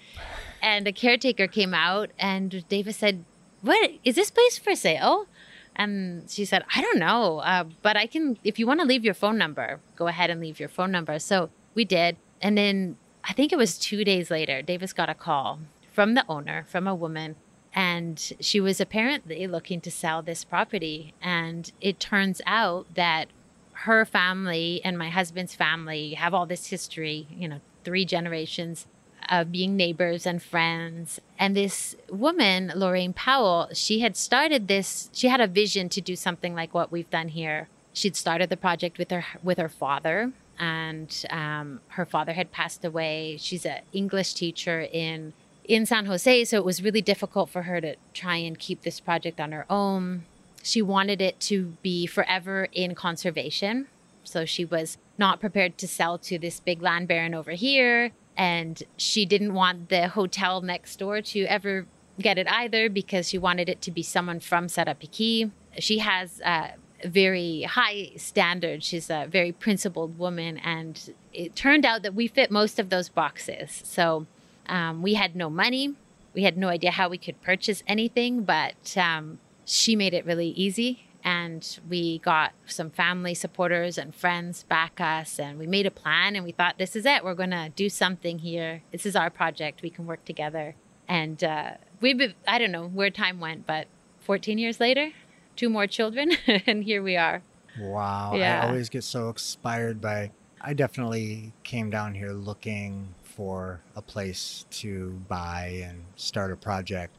And 0.62 0.86
the 0.86 0.91
caretaker 0.91 1.48
came 1.48 1.74
out 1.74 2.12
and 2.20 2.68
Davis 2.70 2.98
said, 2.98 3.25
what, 3.62 3.91
is 4.03 4.15
this 4.15 4.32
place 4.32 4.58
for 4.58 4.75
sale? 4.75 5.27
And 5.75 6.30
she 6.30 6.46
said, 6.46 6.63
I 6.75 6.82
don't 6.82 7.00
know, 7.00 7.39
uh, 7.39 7.63
but 7.82 7.96
I 7.96 8.06
can, 8.06 8.38
if 8.44 8.60
you 8.60 8.68
want 8.68 8.82
to 8.82 8.86
leave 8.86 9.06
your 9.06 9.13
phone 9.13 9.38
number, 9.38 9.80
go 9.96 10.08
ahead 10.08 10.30
and 10.30 10.41
leave 10.41 10.60
your 10.60 10.70
phone 10.70 10.91
number. 10.91 11.18
So 11.20 11.50
we 11.74 11.86
did. 11.86 12.18
And 12.41 12.58
then 12.58 12.98
I 13.24 13.34
think 13.34 13.51
it 13.51 13.58
was 13.58 13.77
two 13.77 14.03
days 14.03 14.30
later, 14.30 14.62
Davis 14.62 14.94
got 14.94 15.10
a 15.10 15.15
call 15.15 15.60
from 15.91 16.13
the 16.13 16.25
owner, 16.27 16.65
from 16.68 16.88
a 16.88 16.96
woman, 16.96 17.36
and 17.74 18.34
she 18.39 18.60
was 18.60 18.82
apparently 18.82 19.48
looking 19.48 19.80
to 19.82 19.91
sell 19.91 20.22
this 20.22 20.44
property. 20.44 21.13
And 21.22 21.72
it 21.80 22.00
turns 22.00 22.41
out 22.46 22.94
that 22.96 23.27
her 23.74 24.06
family 24.06 24.82
and 24.84 24.98
my 24.98 25.10
husband's 25.10 25.56
family 25.56 26.13
have 26.15 26.34
all 26.34 26.46
this 26.46 26.68
history, 26.68 27.27
you 27.32 27.48
know, 27.48 27.62
three 27.84 28.06
generations 28.06 28.88
of 29.30 29.51
being 29.51 29.75
neighbors 29.75 30.25
and 30.25 30.42
friends. 30.42 31.20
And 31.38 31.56
this 31.56 31.96
woman, 32.10 32.72
Lorraine 32.75 33.13
Powell, 33.13 33.70
she 33.74 34.00
had 34.00 34.16
started 34.16 34.68
this, 34.68 35.10
she 35.13 35.28
had 35.28 35.42
a 35.42 35.48
vision 35.48 35.90
to 35.90 36.01
do 36.01 36.16
something 36.16 36.56
like 36.56 36.74
what 36.74 36.92
we've 36.92 37.10
done 37.10 37.30
here. 37.30 37.70
She'd 37.94 38.16
started 38.16 38.50
the 38.50 38.58
project 38.58 38.98
with 38.98 39.12
her 39.12 39.25
with 39.44 39.58
her 39.58 39.70
father 39.70 40.32
and 40.58 41.25
um, 41.30 41.82
her 41.90 42.06
father 42.06 42.34
had 42.34 42.51
passed 42.51 42.86
away. 42.86 43.38
She's 43.40 43.66
an 43.66 43.82
English 43.92 44.34
teacher 44.34 44.82
in 44.82 45.34
in 45.66 45.86
San 45.86 46.06
Jose. 46.06 46.46
So 46.46 46.58
it 46.58 46.66
was 46.66 46.84
really 46.84 47.01
difficult 47.01 47.50
for 47.50 47.63
her 47.63 47.82
to 47.82 47.96
try 48.13 48.38
and 48.38 48.58
keep 48.58 48.82
this 48.82 49.00
project 49.00 49.40
on 49.40 49.51
her 49.51 49.66
own. 49.70 50.24
She 50.63 50.82
wanted 50.82 51.22
it 51.22 51.40
to 51.42 51.78
be 51.82 52.06
forever 52.06 52.68
in 52.72 52.96
conservation. 52.96 53.88
So 54.24 54.46
she 54.46 54.66
was 54.66 54.98
not 55.18 55.40
prepared 55.40 55.78
to 55.80 55.88
sell 55.88 56.18
to 56.20 56.38
this 56.38 56.60
big 56.60 56.82
land 56.82 57.08
baron 57.08 57.34
over 57.34 57.51
here. 57.51 58.12
And 58.38 58.82
she 58.98 59.26
didn't 59.26 59.54
want 59.54 59.90
the 59.90 60.08
hotel 60.08 60.62
next 60.62 60.98
door 60.98 61.22
to 61.22 61.44
ever 61.46 61.86
get 62.20 62.38
it 62.38 62.48
either 62.50 62.90
because 62.90 63.30
she 63.30 63.38
wanted 63.38 63.70
it 63.70 63.82
to 63.82 63.92
be 63.92 64.04
someone 64.04 64.40
from 64.40 64.68
Sarapiquí. 64.68 65.52
She 65.80 66.00
has 66.00 66.40
a 66.42 66.72
very 67.06 67.64
high 67.64 68.12
standards. 68.18 68.86
She's 68.86 69.10
a 69.10 69.28
very 69.30 69.52
principled 69.52 70.18
woman. 70.18 70.58
And 70.58 71.14
it 71.34 71.56
turned 71.56 71.86
out 71.86 72.04
that 72.04 72.14
we 72.14 72.28
fit 72.28 72.52
most 72.52 72.80
of 72.80 72.90
those 72.90 73.10
boxes. 73.10 73.82
So 73.84 74.28
um, 74.68 75.02
we 75.02 75.16
had 75.16 75.36
no 75.36 75.50
money. 75.50 75.96
We 76.34 76.44
had 76.44 76.58
no 76.58 76.70
idea 76.70 76.92
how 76.92 77.10
we 77.10 77.18
could 77.18 77.42
purchase 77.42 77.84
anything, 77.88 78.44
but 78.44 78.96
um, 78.98 79.40
she 79.66 79.96
made 79.96 80.14
it 80.14 80.26
really 80.26 80.50
easy. 80.50 81.06
And 81.24 81.80
we 81.88 82.20
got 82.20 82.54
some 82.66 82.90
family 82.90 83.34
supporters 83.34 83.98
and 83.98 84.13
friends 84.13 84.63
back 84.63 85.00
us, 85.00 85.40
and 85.40 85.60
we 85.60 85.68
made 85.68 85.86
a 85.86 85.92
plan. 85.92 86.36
And 86.36 86.44
we 86.44 86.51
thought, 86.51 86.78
this 86.78 86.96
is 86.96 87.06
it. 87.06 87.24
We're 87.24 87.36
going 87.36 87.51
to 87.51 87.72
do 87.75 87.90
something 87.90 88.40
here. 88.40 88.84
This 88.92 89.06
is 89.06 89.16
our 89.16 89.30
project. 89.30 89.82
We 89.82 89.90
can 89.90 90.06
work 90.08 90.25
together. 90.25 90.75
And 91.08 91.44
uh, 91.44 91.72
we've 92.00 92.18
been, 92.18 92.34
I 92.48 92.58
don't 92.58 92.72
know 92.72 92.88
where 92.88 93.10
time 93.10 93.40
went, 93.40 93.68
but 93.68 93.88
14 94.22 94.58
years 94.58 94.80
later, 94.80 95.12
two 95.56 95.70
more 95.70 95.88
children, 95.88 96.32
and 96.66 96.84
here 96.84 97.04
we 97.04 97.18
are. 97.18 97.44
Wow. 97.80 98.34
Yeah. 98.36 98.63
I 98.63 98.68
always 98.70 98.90
get 98.90 99.04
so 99.04 99.30
inspired 99.30 100.01
by, 100.01 100.32
I 100.60 100.74
definitely 100.74 101.54
came 101.63 101.90
down 101.90 102.16
here 102.16 102.32
looking 102.32 103.13
for 103.24 103.82
a 103.96 104.01
place 104.01 104.66
to 104.70 105.20
buy 105.28 105.82
and 105.84 106.04
start 106.16 106.51
a 106.51 106.56
project 106.56 107.16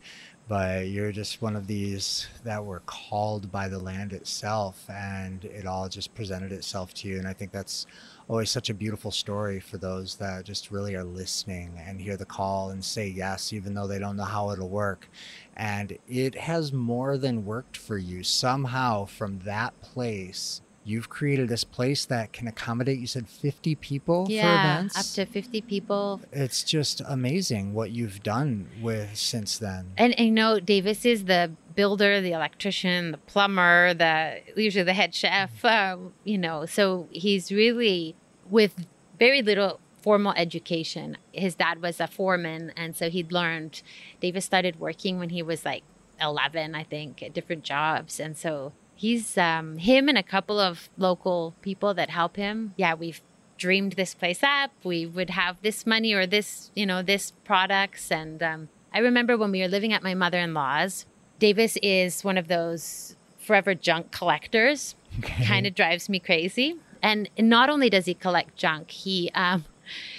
but 0.49 0.89
you're 0.89 1.13
just 1.13 1.41
one 1.41 1.57
of 1.57 1.67
these 1.67 2.27
that 2.45 2.65
were 2.65 2.83
called 2.87 3.51
by 3.51 3.69
the 3.69 3.79
land 3.79 4.13
itself 4.13 4.85
and 4.91 5.45
it 5.45 5.67
all 5.67 5.89
just 5.89 6.15
presented 6.15 6.53
itself 6.53 6.93
to 6.93 7.09
you 7.09 7.19
and 7.19 7.29
i 7.29 7.33
think 7.33 7.53
that's 7.53 7.87
always 8.29 8.51
such 8.51 8.71
a 8.71 8.75
beautiful 8.75 9.11
story 9.11 9.61
for 9.61 9.79
those 9.79 10.17
that 10.17 10.45
just 10.45 10.71
really 10.71 10.95
are 10.95 11.05
listening 11.05 11.79
and 11.87 12.01
hear 12.01 12.17
the 12.17 12.25
call 12.25 12.71
and 12.71 12.85
say 12.85 13.07
yes 13.07 13.53
even 13.53 13.75
though 13.75 13.87
they 13.87 13.99
don't 13.99 14.17
know 14.17 14.25
how 14.25 14.51
it'll 14.51 14.69
work. 14.69 15.09
And 15.57 15.99
it 16.09 16.35
has 16.37 16.73
more 16.73 17.19
than 17.19 17.45
worked 17.45 17.77
for 17.77 17.99
you 17.99 18.23
somehow 18.23 19.05
from 19.05 19.41
that 19.41 19.79
place 19.83 20.63
you've 20.85 21.09
created 21.09 21.49
this 21.49 21.65
place 21.65 22.05
that 22.07 22.33
can 22.33 22.49
accommodate 22.49 22.99
you 22.99 23.07
said 23.07 23.29
50 23.29 23.75
people 23.77 24.27
yeah, 24.29 24.43
for 24.43 24.79
events? 24.79 24.99
up 24.99 25.27
to 25.27 25.33
50 25.33 25.61
people. 25.63 26.21
It's 26.33 26.63
just 26.65 27.01
amazing 27.07 27.75
what 27.75 27.91
you've 27.91 28.23
done 28.23 28.69
with 28.81 29.17
since 29.17 29.59
then. 29.59 29.93
And, 29.97 30.19
and 30.19 30.29
you 30.29 30.33
know 30.33 30.61
davis 30.61 31.05
is 31.05 31.25
the 31.25 31.53
builder 31.75 32.21
the 32.21 32.33
electrician 32.33 33.13
the 33.13 33.19
plumber 33.19 33.95
the 33.95 34.41
usually 34.57 34.85
the 34.85 34.93
head 34.93 35.15
chef 35.15 35.65
uh, 35.65 35.97
you 36.25 36.39
know 36.39 36.67
so 36.67 37.09
he's 37.11 37.51
really 37.51 38.15
with 38.49 38.87
very 39.19 39.43
little 39.43 39.81
formal 40.03 40.33
education 40.37 41.17
his 41.33 41.55
dad 41.55 41.81
was 41.81 42.01
a 42.01 42.07
foreman 42.07 42.73
and 42.77 42.97
so 42.97 43.09
he'd 43.09 43.33
learned 43.33 43.83
davis 44.21 44.45
started 44.45 44.79
working 44.81 45.19
when 45.19 45.31
he 45.31 45.43
was 45.43 45.65
like 45.65 45.83
11 46.21 46.75
i 46.75 46.83
think 46.83 47.23
at 47.23 47.33
different 47.33 47.63
jobs 47.63 48.19
and 48.19 48.37
so 48.37 48.73
he's 49.03 49.37
um, 49.37 49.79
him 49.79 50.09
and 50.09 50.17
a 50.17 50.23
couple 50.23 50.61
of 50.61 50.89
local 50.97 51.57
people 51.61 51.93
that 51.93 52.09
help 52.09 52.37
him. 52.37 52.73
Yeah, 52.77 52.95
we've 52.95 53.21
dreamed 53.59 53.95
this 53.95 54.15
place 54.15 54.45
up. 54.45 54.71
We 54.85 55.07
would 55.07 55.31
have 55.31 55.57
this 55.61 55.85
money 55.85 56.13
or 56.13 56.25
this, 56.25 56.71
you 56.77 56.87
know, 56.87 57.03
this 57.03 57.33
products. 57.45 58.13
And 58.13 58.41
um, 58.45 58.69
I 58.95 59.01
remember 59.01 59.37
when 59.37 59.51
we 59.51 59.61
were 59.61 59.67
living 59.67 59.93
at 59.93 60.05
my 60.05 60.15
mother 60.15 60.39
in 60.39 60.55
law's, 60.55 61.05
Davis 61.41 61.77
is 61.83 62.23
one 62.23 62.39
of 62.39 62.47
those 62.47 63.17
forever 63.41 63.75
junk 63.75 64.13
collectors. 64.13 64.95
Okay. 65.19 65.47
Kind 65.47 65.67
of 65.67 65.75
drives 65.75 66.09
me 66.09 66.21
crazy. 66.21 66.77
And 67.03 67.29
not 67.37 67.69
only 67.69 67.91
does 67.91 68.07
he 68.07 68.15
collect 68.15 68.57
junk, 68.57 68.93
he 68.93 69.33
um, 69.35 69.65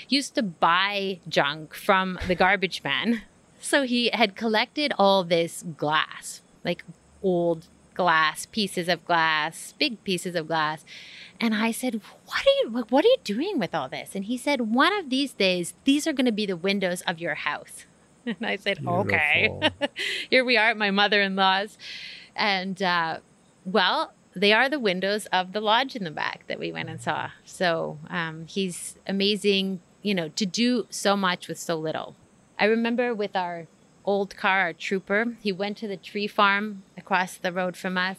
used 0.09 0.35
to 0.35 0.43
buy 0.43 1.21
junk 1.29 1.73
from 1.73 2.19
the 2.27 2.35
garbage 2.35 2.83
man. 2.83 3.21
So 3.61 3.83
he 3.83 4.09
had 4.11 4.35
collected 4.35 4.91
all 4.99 5.23
this 5.23 5.63
glass, 5.77 6.41
like 6.65 6.83
old 7.21 7.69
glass, 7.93 8.45
pieces 8.45 8.87
of 8.87 9.05
glass, 9.05 9.73
big 9.77 10.03
pieces 10.03 10.35
of 10.35 10.47
glass. 10.47 10.85
And 11.39 11.53
I 11.53 11.71
said, 11.71 12.01
"What 12.25 12.45
are 12.45 12.57
you 12.63 12.85
what 12.89 13.05
are 13.05 13.07
you 13.07 13.17
doing 13.23 13.59
with 13.59 13.73
all 13.75 13.89
this?" 13.89 14.15
And 14.15 14.25
he 14.25 14.37
said, 14.37 14.61
"One 14.61 14.93
of 14.93 15.09
these 15.09 15.33
days, 15.33 15.73
these 15.83 16.07
are 16.07 16.13
going 16.13 16.25
to 16.25 16.31
be 16.31 16.45
the 16.45 16.57
windows 16.57 17.01
of 17.01 17.19
your 17.19 17.35
house." 17.35 17.85
And 18.25 18.37
I 18.45 18.55
said, 18.55 18.77
Beautiful. 18.77 19.01
"Okay." 19.01 19.51
Here 20.29 20.45
we 20.45 20.55
are 20.55 20.69
at 20.69 20.77
my 20.77 20.91
mother-in-law's. 20.91 21.77
And 22.35 22.81
uh, 22.81 23.19
well, 23.65 24.13
they 24.35 24.53
are 24.53 24.69
the 24.69 24.79
windows 24.79 25.25
of 25.27 25.51
the 25.51 25.61
lodge 25.61 25.95
in 25.95 26.03
the 26.03 26.11
back 26.11 26.45
that 26.47 26.59
we 26.59 26.71
went 26.71 26.89
and 26.89 27.01
saw. 27.01 27.31
So 27.45 27.99
um, 28.09 28.45
he's 28.47 28.97
amazing, 29.05 29.81
you 30.01 30.15
know, 30.15 30.29
to 30.29 30.45
do 30.45 30.87
so 30.89 31.15
much 31.15 31.47
with 31.47 31.59
so 31.59 31.75
little. 31.75 32.15
I 32.59 32.65
remember 32.65 33.13
with 33.13 33.35
our 33.35 33.67
old 34.05 34.35
car, 34.35 34.61
our 34.61 34.73
trooper. 34.73 35.35
He 35.41 35.51
went 35.51 35.77
to 35.77 35.87
the 35.87 35.97
tree 35.97 36.27
farm 36.27 36.83
across 36.97 37.37
the 37.37 37.51
road 37.51 37.77
from 37.77 37.97
us 37.97 38.17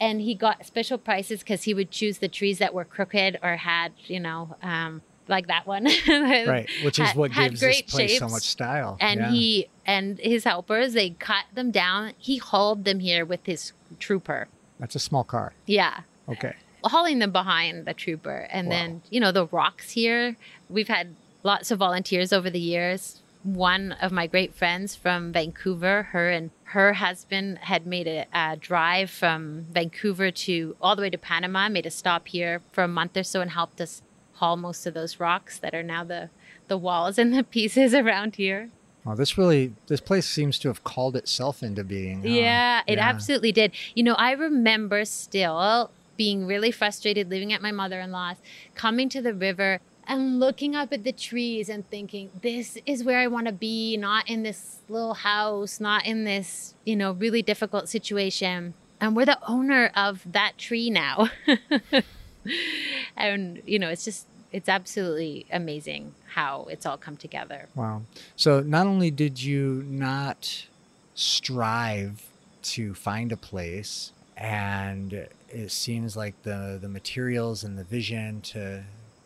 and 0.00 0.20
he 0.20 0.34
got 0.34 0.66
special 0.66 0.98
prices 0.98 1.40
because 1.40 1.64
he 1.64 1.74
would 1.74 1.90
choose 1.90 2.18
the 2.18 2.28
trees 2.28 2.58
that 2.58 2.74
were 2.74 2.84
crooked 2.84 3.38
or 3.42 3.56
had, 3.56 3.92
you 4.06 4.20
know, 4.20 4.56
um, 4.62 5.02
like 5.28 5.46
that 5.46 5.66
one. 5.66 5.84
right, 6.08 6.68
which 6.82 6.98
is 6.98 7.08
had, 7.08 7.16
what 7.16 7.32
gives 7.32 7.60
this 7.60 7.82
place 7.82 8.10
shapes. 8.10 8.18
so 8.18 8.28
much 8.28 8.42
style. 8.42 8.96
And 9.00 9.20
yeah. 9.20 9.30
he 9.30 9.68
and 9.86 10.18
his 10.18 10.44
helpers, 10.44 10.94
they 10.94 11.10
cut 11.10 11.44
them 11.54 11.70
down. 11.70 12.12
He 12.18 12.38
hauled 12.38 12.84
them 12.84 13.00
here 13.00 13.24
with 13.24 13.46
his 13.46 13.72
trooper. 13.98 14.48
That's 14.78 14.94
a 14.94 15.00
small 15.00 15.24
car. 15.24 15.52
Yeah. 15.66 16.00
Okay. 16.28 16.54
Hauling 16.82 17.20
them 17.20 17.32
behind 17.32 17.86
the 17.86 17.94
trooper. 17.94 18.46
And 18.50 18.68
wow. 18.68 18.74
then, 18.74 19.02
you 19.10 19.20
know, 19.20 19.32
the 19.32 19.46
rocks 19.46 19.92
here, 19.92 20.36
we've 20.68 20.88
had 20.88 21.14
lots 21.42 21.70
of 21.70 21.78
volunteers 21.78 22.32
over 22.32 22.50
the 22.50 22.60
years 22.60 23.22
one 23.44 23.92
of 23.92 24.10
my 24.10 24.26
great 24.26 24.54
friends 24.54 24.96
from 24.96 25.30
Vancouver, 25.30 26.04
her 26.12 26.30
and 26.30 26.50
her 26.64 26.94
husband 26.94 27.58
had 27.58 27.86
made 27.86 28.08
a, 28.08 28.26
a, 28.32 28.56
drive 28.56 29.10
from 29.10 29.66
Vancouver 29.70 30.30
to 30.30 30.74
all 30.80 30.96
the 30.96 31.02
way 31.02 31.10
to 31.10 31.18
Panama, 31.18 31.68
made 31.68 31.86
a 31.86 31.90
stop 31.90 32.26
here 32.28 32.62
for 32.72 32.82
a 32.82 32.88
month 32.88 33.16
or 33.16 33.22
so 33.22 33.42
and 33.42 33.50
helped 33.50 33.80
us 33.80 34.02
haul 34.34 34.56
most 34.56 34.86
of 34.86 34.94
those 34.94 35.20
rocks 35.20 35.58
that 35.58 35.74
are 35.74 35.82
now 35.82 36.02
the, 36.02 36.30
the 36.68 36.78
walls 36.78 37.18
and 37.18 37.34
the 37.34 37.44
pieces 37.58 37.94
around 37.94 38.36
here. 38.36 38.70
Well, 39.04 39.14
this 39.14 39.36
really, 39.36 39.74
this 39.88 40.00
place 40.00 40.26
seems 40.26 40.58
to 40.60 40.68
have 40.68 40.82
called 40.82 41.14
itself 41.14 41.62
into 41.62 41.84
being. 41.84 42.22
Huh? 42.22 42.28
Yeah, 42.28 42.82
it 42.86 42.96
yeah. 42.96 43.06
absolutely 43.06 43.52
did. 43.52 43.72
You 43.94 44.02
know, 44.02 44.14
I 44.14 44.32
remember 44.32 45.04
still 45.04 45.90
being 46.16 46.46
really 46.46 46.70
frustrated 46.70 47.28
living 47.28 47.52
at 47.52 47.60
my 47.60 47.72
mother 47.72 48.00
in 48.00 48.10
law's, 48.10 48.36
coming 48.74 49.10
to 49.10 49.20
the 49.20 49.34
river 49.34 49.80
and 50.06 50.40
looking 50.40 50.74
up 50.74 50.92
at 50.92 51.04
the 51.04 51.12
trees 51.12 51.68
and 51.68 51.88
thinking, 51.90 52.30
this 52.42 52.78
is 52.86 53.04
where 53.04 53.18
I 53.18 53.26
want 53.26 53.46
to 53.46 53.52
be, 53.52 53.96
not 53.96 54.28
in 54.28 54.42
this 54.42 54.78
little 54.88 55.14
house, 55.14 55.80
not 55.80 56.06
in 56.06 56.24
this, 56.24 56.74
you 56.84 56.96
know, 56.96 57.12
really 57.12 57.42
difficult 57.42 57.88
situation. 57.88 58.74
And 59.00 59.16
we're 59.16 59.26
the 59.26 59.38
owner 59.46 59.90
of 59.94 60.22
that 60.30 60.58
tree 60.58 60.90
now. 60.90 61.30
and, 63.16 63.62
you 63.66 63.78
know, 63.78 63.88
it's 63.88 64.04
just, 64.04 64.26
it's 64.52 64.68
absolutely 64.68 65.46
amazing 65.50 66.14
how 66.34 66.66
it's 66.70 66.86
all 66.86 66.96
come 66.96 67.16
together. 67.16 67.68
Wow. 67.74 68.02
So 68.36 68.60
not 68.60 68.86
only 68.86 69.10
did 69.10 69.42
you 69.42 69.84
not 69.88 70.66
strive 71.14 72.26
to 72.62 72.94
find 72.94 73.32
a 73.32 73.36
place, 73.36 74.12
and 74.36 75.28
it 75.48 75.70
seems 75.70 76.16
like 76.16 76.42
the 76.42 76.78
the 76.80 76.88
materials 76.88 77.62
and 77.62 77.78
the 77.78 77.84
vision 77.84 78.40
to 78.40 78.82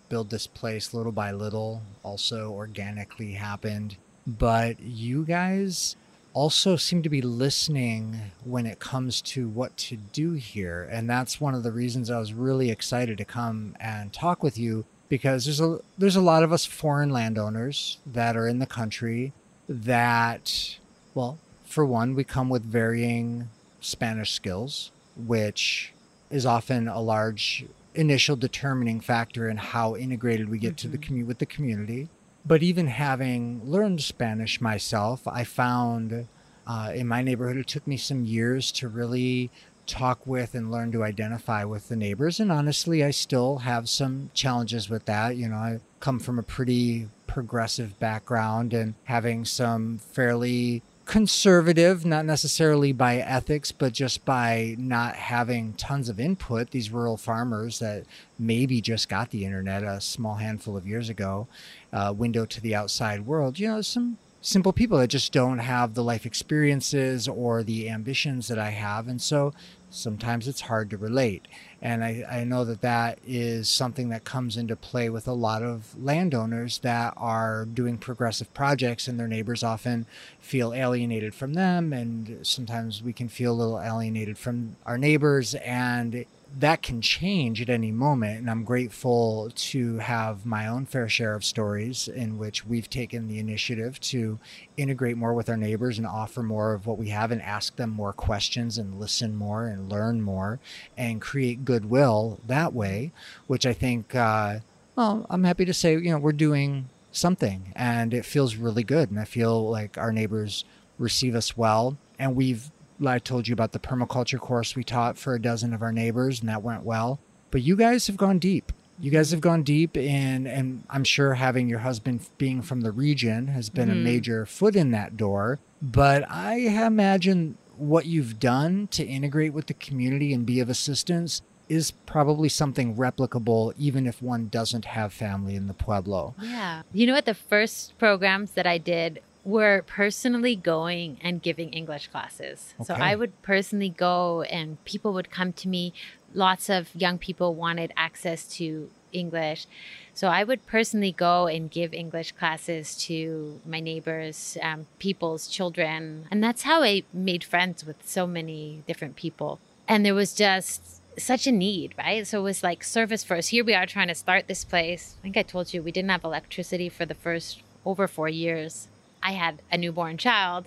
build 0.08 0.30
this 0.30 0.46
place 0.46 0.94
little 0.94 1.12
by 1.12 1.32
little 1.32 1.82
also 2.02 2.50
organically 2.50 3.32
happened. 3.32 3.96
But 4.26 4.80
you 4.80 5.24
guys 5.24 5.96
also 6.34 6.76
seem 6.76 7.02
to 7.02 7.08
be 7.08 7.22
listening 7.22 8.20
when 8.44 8.66
it 8.66 8.78
comes 8.78 9.20
to 9.22 9.48
what 9.48 9.76
to 9.76 9.96
do 9.96 10.32
here. 10.32 10.88
And 10.90 11.08
that's 11.08 11.40
one 11.40 11.54
of 11.54 11.62
the 11.62 11.72
reasons 11.72 12.10
I 12.10 12.18
was 12.18 12.32
really 12.32 12.70
excited 12.70 13.18
to 13.18 13.24
come 13.24 13.74
and 13.80 14.12
talk 14.12 14.42
with 14.42 14.58
you 14.58 14.84
because 15.08 15.46
there's 15.46 15.60
a 15.60 15.78
there's 15.96 16.16
a 16.16 16.20
lot 16.20 16.42
of 16.42 16.52
us 16.52 16.64
foreign 16.64 17.10
landowners 17.10 17.98
that 18.06 18.36
are 18.36 18.46
in 18.46 18.58
the 18.58 18.66
country 18.66 19.32
that 19.68 20.78
well, 21.14 21.38
for 21.64 21.84
one, 21.84 22.14
we 22.14 22.24
come 22.24 22.48
with 22.48 22.62
varying 22.62 23.48
Spanish 23.80 24.32
skills, 24.32 24.92
which 25.16 25.92
is 26.30 26.46
often 26.46 26.88
a 26.88 27.00
large 27.00 27.64
initial 27.94 28.36
determining 28.36 29.00
factor 29.00 29.48
in 29.48 29.56
how 29.56 29.96
integrated 29.96 30.48
we 30.48 30.58
get 30.58 30.76
mm-hmm. 30.76 30.76
to 30.76 30.88
the 30.88 30.98
mm-hmm. 30.98 31.14
commu- 31.20 31.26
with 31.26 31.38
the 31.38 31.46
community. 31.46 32.08
But 32.46 32.62
even 32.62 32.86
having 32.86 33.60
learned 33.64 34.00
Spanish 34.00 34.60
myself, 34.60 35.26
I 35.26 35.44
found 35.44 36.28
uh, 36.66 36.92
in 36.94 37.06
my 37.06 37.22
neighborhood 37.22 37.56
it 37.56 37.66
took 37.66 37.86
me 37.86 37.96
some 37.96 38.24
years 38.24 38.70
to 38.72 38.88
really 38.88 39.50
talk 39.86 40.26
with 40.26 40.54
and 40.54 40.70
learn 40.70 40.92
to 40.92 41.02
identify 41.02 41.64
with 41.64 41.88
the 41.88 41.96
neighbors. 41.96 42.38
And 42.38 42.52
honestly, 42.52 43.02
I 43.02 43.10
still 43.10 43.58
have 43.58 43.88
some 43.88 44.30
challenges 44.34 44.88
with 44.88 45.06
that. 45.06 45.36
You 45.36 45.48
know, 45.48 45.56
I 45.56 45.80
come 45.98 46.20
from 46.20 46.38
a 46.38 46.42
pretty 46.42 47.08
progressive 47.26 47.98
background 47.98 48.72
and 48.72 48.94
having 49.04 49.44
some 49.44 49.98
fairly 49.98 50.82
conservative, 51.08 52.04
not 52.04 52.26
necessarily 52.26 52.92
by 52.92 53.16
ethics, 53.16 53.72
but 53.72 53.94
just 53.94 54.26
by 54.26 54.76
not 54.78 55.16
having 55.16 55.72
tons 55.72 56.10
of 56.10 56.20
input. 56.20 56.70
These 56.70 56.90
rural 56.90 57.16
farmers 57.16 57.78
that 57.78 58.04
maybe 58.38 58.82
just 58.82 59.08
got 59.08 59.30
the 59.30 59.46
internet 59.46 59.82
a 59.82 60.02
small 60.02 60.34
handful 60.34 60.76
of 60.76 60.86
years 60.86 61.08
ago, 61.08 61.48
uh, 61.94 62.14
window 62.14 62.44
to 62.44 62.60
the 62.60 62.74
outside 62.74 63.26
world, 63.26 63.58
you 63.58 63.68
know, 63.68 63.80
some 63.80 64.18
simple 64.42 64.72
people 64.72 64.98
that 64.98 65.08
just 65.08 65.32
don't 65.32 65.60
have 65.60 65.94
the 65.94 66.04
life 66.04 66.26
experiences 66.26 67.26
or 67.26 67.62
the 67.62 67.88
ambitions 67.88 68.46
that 68.48 68.58
I 68.58 68.70
have. 68.70 69.08
And 69.08 69.20
so 69.20 69.54
sometimes 69.90 70.48
it's 70.48 70.62
hard 70.62 70.90
to 70.90 70.96
relate. 70.96 71.46
And 71.80 72.04
I, 72.04 72.24
I 72.30 72.44
know 72.44 72.64
that 72.64 72.80
that 72.80 73.18
is 73.26 73.68
something 73.68 74.08
that 74.08 74.24
comes 74.24 74.56
into 74.56 74.74
play 74.76 75.08
with 75.08 75.28
a 75.28 75.32
lot 75.32 75.62
of 75.62 75.94
landowners 76.02 76.78
that 76.78 77.14
are 77.16 77.64
doing 77.64 77.98
progressive 77.98 78.52
projects, 78.52 79.06
and 79.08 79.18
their 79.18 79.28
neighbors 79.28 79.62
often 79.62 80.06
feel 80.40 80.74
alienated 80.74 81.34
from 81.34 81.54
them. 81.54 81.92
And 81.92 82.46
sometimes 82.46 83.02
we 83.02 83.12
can 83.12 83.28
feel 83.28 83.52
a 83.52 83.60
little 83.60 83.80
alienated 83.80 84.38
from 84.38 84.76
our 84.84 84.98
neighbors. 84.98 85.54
And 85.54 86.24
that 86.56 86.82
can 86.82 87.00
change 87.00 87.60
at 87.60 87.68
any 87.68 87.92
moment. 87.92 88.40
And 88.40 88.50
I'm 88.50 88.64
grateful 88.64 89.50
to 89.54 89.98
have 89.98 90.46
my 90.46 90.66
own 90.66 90.86
fair 90.86 91.08
share 91.08 91.34
of 91.34 91.44
stories 91.44 92.08
in 92.08 92.38
which 92.38 92.66
we've 92.66 92.88
taken 92.88 93.28
the 93.28 93.38
initiative 93.38 94.00
to 94.00 94.38
integrate 94.76 95.16
more 95.16 95.34
with 95.34 95.48
our 95.48 95.56
neighbors 95.56 95.98
and 95.98 96.06
offer 96.06 96.42
more 96.42 96.72
of 96.72 96.86
what 96.86 96.98
we 96.98 97.10
have 97.10 97.30
and 97.30 97.42
ask 97.42 97.76
them 97.76 97.90
more 97.90 98.12
questions 98.12 98.78
and 98.78 98.98
listen 98.98 99.36
more 99.36 99.66
and 99.66 99.90
learn 99.90 100.22
more 100.22 100.58
and 100.96 101.20
create 101.20 101.64
goodwill 101.64 102.40
that 102.46 102.72
way, 102.72 103.12
which 103.46 103.66
I 103.66 103.72
think, 103.72 104.14
uh, 104.14 104.60
well, 104.96 105.26
I'm 105.30 105.44
happy 105.44 105.64
to 105.64 105.74
say, 105.74 105.92
you 105.92 106.10
know, 106.10 106.18
we're 106.18 106.32
doing 106.32 106.88
something 107.12 107.72
and 107.76 108.14
it 108.14 108.24
feels 108.24 108.56
really 108.56 108.84
good. 108.84 109.10
And 109.10 109.20
I 109.20 109.24
feel 109.24 109.68
like 109.68 109.98
our 109.98 110.12
neighbors 110.12 110.64
receive 110.98 111.34
us 111.34 111.56
well. 111.56 111.98
And 112.18 112.34
we've 112.34 112.70
I 113.06 113.18
told 113.18 113.46
you 113.48 113.52
about 113.52 113.72
the 113.72 113.78
permaculture 113.78 114.38
course 114.38 114.74
we 114.74 114.84
taught 114.84 115.18
for 115.18 115.34
a 115.34 115.40
dozen 115.40 115.72
of 115.72 115.82
our 115.82 115.92
neighbors, 115.92 116.40
and 116.40 116.48
that 116.48 116.62
went 116.62 116.82
well. 116.82 117.20
But 117.50 117.62
you 117.62 117.76
guys 117.76 118.06
have 118.06 118.16
gone 118.16 118.38
deep. 118.38 118.72
You 119.00 119.10
guys 119.10 119.30
have 119.30 119.40
gone 119.40 119.62
deep 119.62 119.96
in, 119.96 120.46
and 120.46 120.82
I'm 120.90 121.04
sure 121.04 121.34
having 121.34 121.68
your 121.68 121.78
husband 121.80 122.28
being 122.36 122.62
from 122.62 122.80
the 122.80 122.90
region 122.90 123.48
has 123.48 123.70
been 123.70 123.88
mm-hmm. 123.88 123.98
a 123.98 124.02
major 124.02 124.46
foot 124.46 124.74
in 124.74 124.90
that 124.90 125.16
door. 125.16 125.60
But 125.80 126.28
I 126.28 126.56
imagine 126.56 127.56
what 127.76 128.06
you've 128.06 128.40
done 128.40 128.88
to 128.88 129.04
integrate 129.04 129.52
with 129.52 129.66
the 129.66 129.74
community 129.74 130.34
and 130.34 130.44
be 130.44 130.58
of 130.58 130.68
assistance 130.68 131.42
is 131.68 131.90
probably 131.90 132.48
something 132.48 132.96
replicable 132.96 133.72
even 133.76 134.06
if 134.06 134.22
one 134.22 134.48
doesn't 134.48 134.86
have 134.86 135.12
family 135.12 135.54
in 135.54 135.66
the 135.66 135.74
pueblo. 135.74 136.34
Yeah. 136.40 136.82
You 136.92 137.06
know 137.06 137.12
what 137.12 137.26
the 137.26 137.34
first 137.34 137.96
programs 137.98 138.52
that 138.52 138.66
I 138.66 138.78
did 138.78 139.20
were 139.48 139.82
personally 139.86 140.54
going 140.54 141.18
and 141.22 141.40
giving 141.40 141.70
English 141.70 142.08
classes. 142.08 142.74
Okay. 142.80 142.84
So 142.84 142.94
I 142.94 143.14
would 143.14 143.40
personally 143.40 143.88
go 143.88 144.42
and 144.42 144.82
people 144.84 145.14
would 145.14 145.30
come 145.30 145.54
to 145.54 145.68
me. 145.68 145.94
Lots 146.34 146.68
of 146.68 146.94
young 146.94 147.16
people 147.16 147.54
wanted 147.54 147.90
access 147.96 148.44
to 148.58 148.90
English. 149.10 149.66
So 150.12 150.28
I 150.28 150.44
would 150.44 150.66
personally 150.66 151.12
go 151.12 151.46
and 151.46 151.70
give 151.70 151.94
English 151.94 152.32
classes 152.32 152.94
to 153.06 153.60
my 153.64 153.80
neighbors, 153.80 154.58
um, 154.62 154.86
people's 154.98 155.48
children. 155.48 156.26
And 156.30 156.44
that's 156.44 156.64
how 156.64 156.82
I 156.82 157.04
made 157.12 157.42
friends 157.42 157.86
with 157.86 157.96
so 158.06 158.26
many 158.26 158.82
different 158.86 159.16
people. 159.16 159.60
And 159.86 160.04
there 160.04 160.14
was 160.14 160.34
just 160.34 161.00
such 161.18 161.46
a 161.46 161.52
need, 161.52 161.94
right? 161.96 162.26
So 162.26 162.40
it 162.40 162.42
was 162.42 162.62
like 162.62 162.84
service 162.84 163.24
first. 163.24 163.48
Here 163.48 163.64
we 163.64 163.74
are 163.74 163.86
trying 163.86 164.08
to 164.08 164.14
start 164.14 164.46
this 164.46 164.64
place. 164.64 165.16
I 165.20 165.22
think 165.22 165.38
I 165.38 165.42
told 165.42 165.72
you 165.72 165.82
we 165.82 165.92
didn't 165.92 166.10
have 166.10 166.24
electricity 166.24 166.90
for 166.90 167.06
the 167.06 167.14
first 167.14 167.62
over 167.86 168.06
four 168.06 168.28
years. 168.28 168.88
I 169.22 169.32
had 169.32 169.62
a 169.70 169.78
newborn 169.78 170.18
child, 170.18 170.66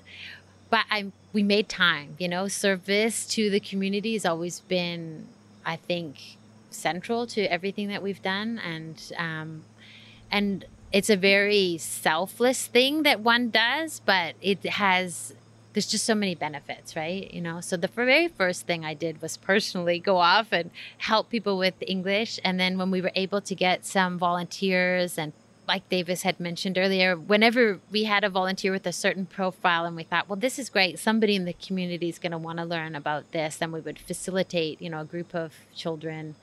but 0.69 0.85
I 0.89 1.11
we 1.33 1.43
made 1.43 1.69
time. 1.69 2.15
You 2.19 2.27
know, 2.27 2.47
service 2.47 3.25
to 3.27 3.49
the 3.49 3.59
community 3.59 4.13
has 4.13 4.25
always 4.25 4.61
been, 4.61 5.27
I 5.65 5.75
think, 5.75 6.37
central 6.69 7.27
to 7.27 7.41
everything 7.51 7.87
that 7.89 8.03
we've 8.03 8.21
done, 8.21 8.59
and 8.59 9.11
um, 9.17 9.63
and 10.31 10.65
it's 10.91 11.09
a 11.09 11.17
very 11.17 11.77
selfless 11.77 12.67
thing 12.67 13.03
that 13.03 13.21
one 13.21 13.49
does, 13.49 14.01
but 14.05 14.35
it 14.41 14.63
has 14.65 15.33
there's 15.73 15.87
just 15.87 16.05
so 16.05 16.15
many 16.15 16.35
benefits, 16.35 16.95
right? 16.95 17.33
You 17.33 17.41
know, 17.41 17.61
so 17.61 17.77
the 17.77 17.87
very 17.87 18.27
first 18.27 18.67
thing 18.67 18.83
I 18.83 18.93
did 18.93 19.21
was 19.21 19.37
personally 19.37 19.99
go 19.99 20.17
off 20.17 20.51
and 20.51 20.69
help 20.97 21.29
people 21.29 21.57
with 21.57 21.75
English. 21.81 22.39
And 22.43 22.59
then 22.59 22.77
when 22.77 22.91
we 22.91 23.01
were 23.01 23.11
able 23.15 23.41
to 23.41 23.55
get 23.55 23.85
some 23.85 24.17
volunteers 24.17 25.17
and 25.17 25.31
like 25.71 25.87
Davis 25.87 26.23
had 26.23 26.37
mentioned 26.37 26.77
earlier, 26.77 27.15
whenever 27.15 27.79
we 27.89 28.03
had 28.03 28.25
a 28.25 28.29
volunteer 28.29 28.73
with 28.73 28.85
a 28.85 28.91
certain 28.91 29.25
profile 29.25 29.85
and 29.85 29.95
we 29.95 30.03
thought, 30.03 30.27
well, 30.27 30.35
this 30.35 30.59
is 30.59 30.69
great, 30.69 30.99
somebody 30.99 31.33
in 31.33 31.45
the 31.45 31.53
community 31.53 32.09
is 32.09 32.19
going 32.19 32.33
to 32.33 32.37
want 32.37 32.57
to 32.57 32.65
learn 32.65 32.93
about 32.93 33.31
this, 33.31 33.55
then 33.55 33.71
we 33.71 33.79
would 33.79 33.97
facilitate, 33.97 34.81
you 34.81 34.89
know, 34.89 34.99
a 34.99 35.05
group 35.05 35.33
of 35.33 35.53
children 35.73 36.35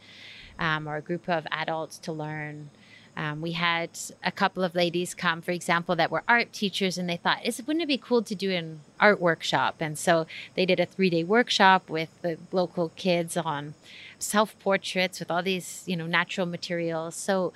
um, 0.59 0.88
or 0.88 0.97
a 0.97 1.03
group 1.03 1.29
of 1.29 1.47
adults 1.51 1.99
to 1.99 2.11
learn. 2.11 2.71
Um, 3.19 3.43
we 3.43 3.53
had 3.53 3.91
a 4.25 4.33
couple 4.33 4.64
of 4.64 4.75
ladies 4.75 5.12
come, 5.12 5.43
for 5.43 5.51
example, 5.51 5.95
that 5.97 6.11
were 6.11 6.23
art 6.27 6.55
teachers, 6.55 6.97
and 6.97 7.07
they 7.07 7.19
thought, 7.19 7.45
wouldn't 7.67 7.83
it 7.83 7.88
be 7.88 7.99
cool 7.99 8.23
to 8.23 8.35
do 8.35 8.51
an 8.53 8.81
art 8.99 9.21
workshop? 9.21 9.75
And 9.81 9.99
so 9.99 10.27
they 10.55 10.64
did 10.64 10.81
a 10.81 10.87
three 10.87 11.11
day 11.11 11.23
workshop 11.23 11.91
with 11.91 12.09
the 12.23 12.38
local 12.51 12.93
kids 12.97 13.37
on 13.37 13.75
self 14.19 14.59
portraits 14.59 15.21
with 15.21 15.31
all 15.31 15.43
these, 15.43 15.83
you 15.85 15.97
know, 15.97 16.07
natural 16.07 16.47
materials. 16.47 17.14
So 17.14 17.53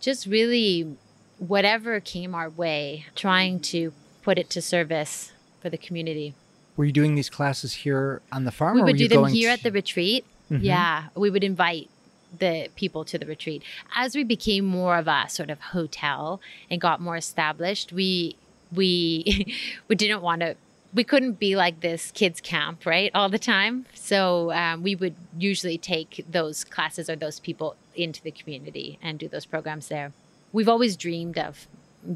just 0.00 0.26
really 0.26 0.96
whatever 1.38 2.00
came 2.00 2.34
our 2.34 2.50
way, 2.50 3.06
trying 3.14 3.60
to 3.60 3.92
put 4.22 4.38
it 4.38 4.50
to 4.50 4.62
service 4.62 5.32
for 5.60 5.70
the 5.70 5.78
community. 5.78 6.34
Were 6.76 6.84
you 6.84 6.92
doing 6.92 7.14
these 7.14 7.30
classes 7.30 7.72
here 7.72 8.22
on 8.30 8.44
the 8.44 8.52
farm? 8.52 8.76
We 8.76 8.82
would 8.82 8.96
do 8.96 9.08
them 9.08 9.26
here 9.26 9.48
to... 9.48 9.52
at 9.52 9.62
the 9.62 9.72
retreat. 9.72 10.24
Mm-hmm. 10.50 10.64
Yeah, 10.64 11.04
we 11.14 11.30
would 11.30 11.44
invite 11.44 11.90
the 12.36 12.68
people 12.76 13.04
to 13.06 13.18
the 13.18 13.26
retreat. 13.26 13.62
As 13.94 14.14
we 14.14 14.24
became 14.24 14.64
more 14.64 14.96
of 14.96 15.08
a 15.08 15.28
sort 15.28 15.50
of 15.50 15.60
hotel 15.60 16.40
and 16.70 16.80
got 16.80 17.00
more 17.00 17.16
established, 17.16 17.92
we 17.92 18.36
we 18.72 19.56
we 19.88 19.96
didn't 19.96 20.22
want 20.22 20.40
to 20.42 20.56
we 20.94 21.04
couldn't 21.04 21.38
be 21.38 21.54
like 21.54 21.80
this 21.80 22.10
kids 22.12 22.40
camp 22.40 22.86
right 22.86 23.10
all 23.14 23.28
the 23.28 23.38
time 23.38 23.84
so 23.94 24.52
um, 24.52 24.82
we 24.82 24.94
would 24.94 25.14
usually 25.38 25.78
take 25.78 26.24
those 26.28 26.64
classes 26.64 27.10
or 27.10 27.16
those 27.16 27.40
people 27.40 27.76
into 27.98 28.22
the 28.22 28.30
community 28.30 28.98
and 29.02 29.18
do 29.18 29.28
those 29.28 29.44
programs 29.44 29.88
there. 29.88 30.12
We've 30.52 30.68
always 30.68 30.96
dreamed 30.96 31.38
of 31.38 31.66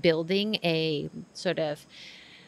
building 0.00 0.56
a 0.62 1.10
sort 1.34 1.58
of 1.58 1.84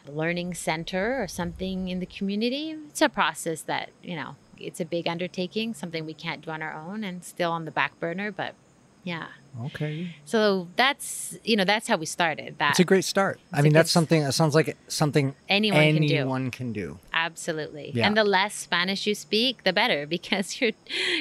learning 0.07 0.53
center 0.53 1.21
or 1.21 1.27
something 1.27 1.89
in 1.89 1.99
the 1.99 2.05
community. 2.05 2.75
It's 2.89 3.01
a 3.01 3.09
process 3.09 3.61
that, 3.63 3.89
you 4.01 4.15
know, 4.15 4.35
it's 4.57 4.79
a 4.79 4.85
big 4.85 5.07
undertaking, 5.07 5.73
something 5.73 6.05
we 6.05 6.13
can't 6.13 6.43
do 6.43 6.51
on 6.51 6.61
our 6.61 6.73
own 6.73 7.03
and 7.03 7.23
still 7.23 7.51
on 7.51 7.65
the 7.65 7.71
back 7.71 7.99
burner, 7.99 8.31
but 8.31 8.55
yeah. 9.03 9.27
Okay. 9.65 10.15
So 10.25 10.67
that's 10.75 11.37
you 11.43 11.55
know 11.55 11.65
that's 11.65 11.87
how 11.87 11.97
we 11.97 12.05
started. 12.05 12.57
That 12.57 12.71
it's 12.71 12.79
a 12.79 12.83
great 12.83 13.05
start. 13.05 13.39
I 13.53 13.61
mean, 13.61 13.73
that's 13.73 13.91
something. 13.91 14.21
It 14.23 14.31
sounds 14.33 14.55
like 14.55 14.75
something 14.87 15.35
anyone, 15.47 15.79
anyone 15.79 16.51
can 16.51 16.73
do. 16.73 16.87
Can 16.87 16.95
do. 16.95 16.99
Absolutely. 17.13 17.91
Yeah. 17.93 18.07
And 18.07 18.17
the 18.17 18.23
less 18.23 18.55
Spanish 18.55 19.07
you 19.07 19.15
speak, 19.15 19.63
the 19.63 19.73
better 19.73 20.05
because 20.15 20.59
you're 20.59 20.71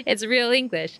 it's 0.07 0.25
real 0.25 0.51
English. 0.51 0.99